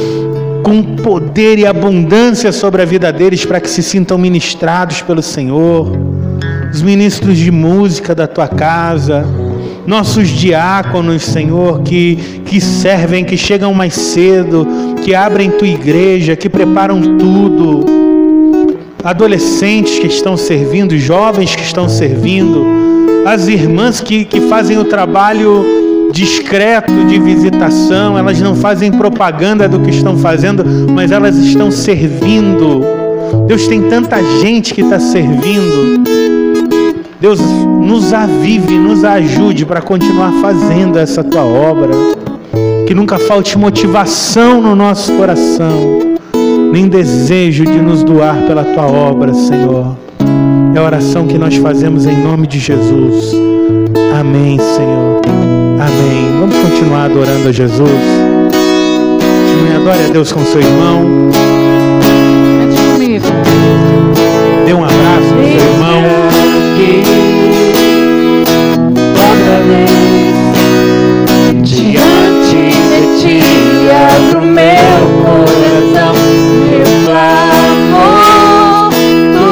com 0.62 0.82
poder 0.96 1.58
e 1.58 1.66
abundância 1.66 2.52
sobre 2.52 2.82
a 2.82 2.84
vida 2.84 3.12
deles 3.12 3.44
para 3.44 3.60
que 3.60 3.68
se 3.68 3.82
sintam 3.82 4.16
ministrados 4.16 5.02
pelo 5.02 5.22
Senhor. 5.22 5.98
Os 6.72 6.80
ministros 6.80 7.36
de 7.36 7.50
música 7.50 8.14
da 8.14 8.28
tua 8.28 8.46
casa, 8.46 9.26
nossos 9.86 10.28
diáconos, 10.28 11.22
Senhor, 11.22 11.82
que, 11.82 12.16
que 12.44 12.60
servem, 12.60 13.24
que 13.24 13.36
chegam 13.36 13.72
mais 13.72 13.94
cedo, 13.94 14.66
que 15.02 15.14
abrem 15.14 15.50
tua 15.50 15.68
igreja, 15.68 16.36
que 16.36 16.48
preparam 16.48 17.00
tudo, 17.18 17.84
adolescentes 19.02 19.98
que 19.98 20.06
estão 20.06 20.36
servindo, 20.36 20.96
jovens 20.98 21.54
que 21.54 21.62
estão 21.62 21.88
servindo, 21.88 22.66
as 23.26 23.48
irmãs 23.48 24.00
que, 24.00 24.24
que 24.24 24.40
fazem 24.42 24.78
o 24.78 24.84
trabalho 24.84 25.64
discreto 26.12 27.06
de 27.06 27.18
visitação, 27.18 28.18
elas 28.18 28.40
não 28.40 28.54
fazem 28.54 28.90
propaganda 28.90 29.68
do 29.68 29.80
que 29.80 29.90
estão 29.90 30.18
fazendo, 30.18 30.64
mas 30.92 31.10
elas 31.10 31.36
estão 31.36 31.70
servindo. 31.70 32.82
Deus 33.46 33.68
tem 33.68 33.82
tanta 33.82 34.22
gente 34.40 34.74
que 34.74 34.80
está 34.80 34.98
servindo. 34.98 36.39
Deus 37.20 37.40
nos 37.40 38.12
avive, 38.12 38.78
nos 38.78 39.04
ajude 39.04 39.66
para 39.66 39.80
continuar 39.80 40.32
fazendo 40.40 40.98
essa 40.98 41.22
tua 41.22 41.44
obra. 41.44 41.92
Que 42.86 42.94
nunca 42.94 43.18
falte 43.18 43.56
motivação 43.56 44.60
no 44.60 44.74
nosso 44.74 45.12
coração, 45.12 46.18
nem 46.72 46.88
desejo 46.88 47.64
de 47.64 47.80
nos 47.80 48.02
doar 48.02 48.36
pela 48.46 48.64
tua 48.64 48.86
obra, 48.86 49.32
Senhor. 49.34 49.96
É 50.74 50.78
a 50.78 50.82
oração 50.82 51.26
que 51.26 51.38
nós 51.38 51.54
fazemos 51.56 52.06
em 52.06 52.16
nome 52.16 52.46
de 52.46 52.58
Jesus. 52.58 53.34
Amém, 54.18 54.58
Senhor. 54.58 55.20
Amém. 55.78 56.40
Vamos 56.40 56.56
continuar 56.56 57.04
adorando 57.04 57.48
a 57.48 57.52
Jesus. 57.52 58.20
Adore 59.80 60.04
a 60.04 60.12
Deus 60.12 60.30
com 60.30 60.44
seu 60.44 60.60
irmão. 60.60 61.30
Diante 71.62 72.64
de 72.90 73.00
ti 73.20 73.38
abro 73.90 74.40
meu 74.42 75.00
coração, 75.22 76.14
meu 76.70 76.90
clamor, 77.04 78.90
tu 79.34 79.48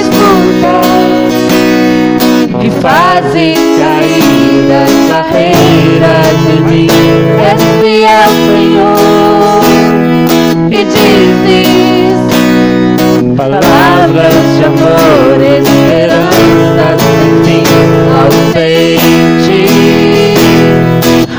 escutas 0.00 1.34
e 2.64 2.66
fazes 2.80 3.58
cair 3.78 4.54
das 4.68 4.92
barreiras 5.10 6.36
de 6.46 6.56
mim. 6.62 6.88
És 7.40 7.62
fiel, 7.80 8.30
Senhor, 8.46 9.62
e 10.70 10.84
dizes 10.84 12.18
palavras 13.36 14.38
de 14.56 14.64
amor, 14.64 15.36
esperança 15.42 16.86
sem 16.98 17.30
fim, 17.44 17.64
ausente. 18.22 19.33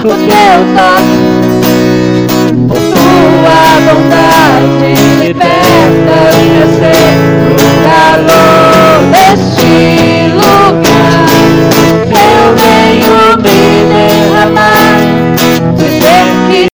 O 0.05 0.07
teu 0.07 0.61
toque, 0.75 1.17
por 2.67 2.77
tua 2.77 3.65
vontade, 3.81 4.93
liberta-me 5.19 6.57
a 6.61 6.67
ser 6.77 7.09
o 7.49 7.57
calor 7.87 9.01
deste 9.11 10.29
lugar. 10.29 11.25
Eu 12.11 12.39
venho 12.55 13.17
me 13.37 13.57
derramar, 13.89 14.95
dizer 15.75 16.25
que 16.51 16.67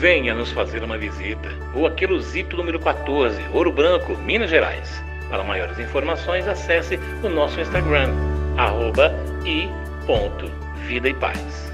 Venha 0.00 0.34
nos 0.34 0.50
fazer 0.50 0.82
uma 0.82 0.98
visita. 0.98 1.48
Rua 1.72 1.92
Queluzito, 1.92 2.56
número 2.56 2.80
14, 2.80 3.40
Ouro 3.54 3.70
Branco, 3.70 4.16
Minas 4.16 4.50
Gerais. 4.50 5.00
Para 5.30 5.44
maiores 5.44 5.78
informações, 5.78 6.48
acesse 6.48 6.98
o 7.22 7.28
nosso 7.28 7.60
Instagram, 7.60 8.12
arroba 8.56 9.12
e 9.44 9.68
ponto 10.06 10.50
Vida 10.86 11.08
e 11.08 11.14
Paz. 11.14 11.69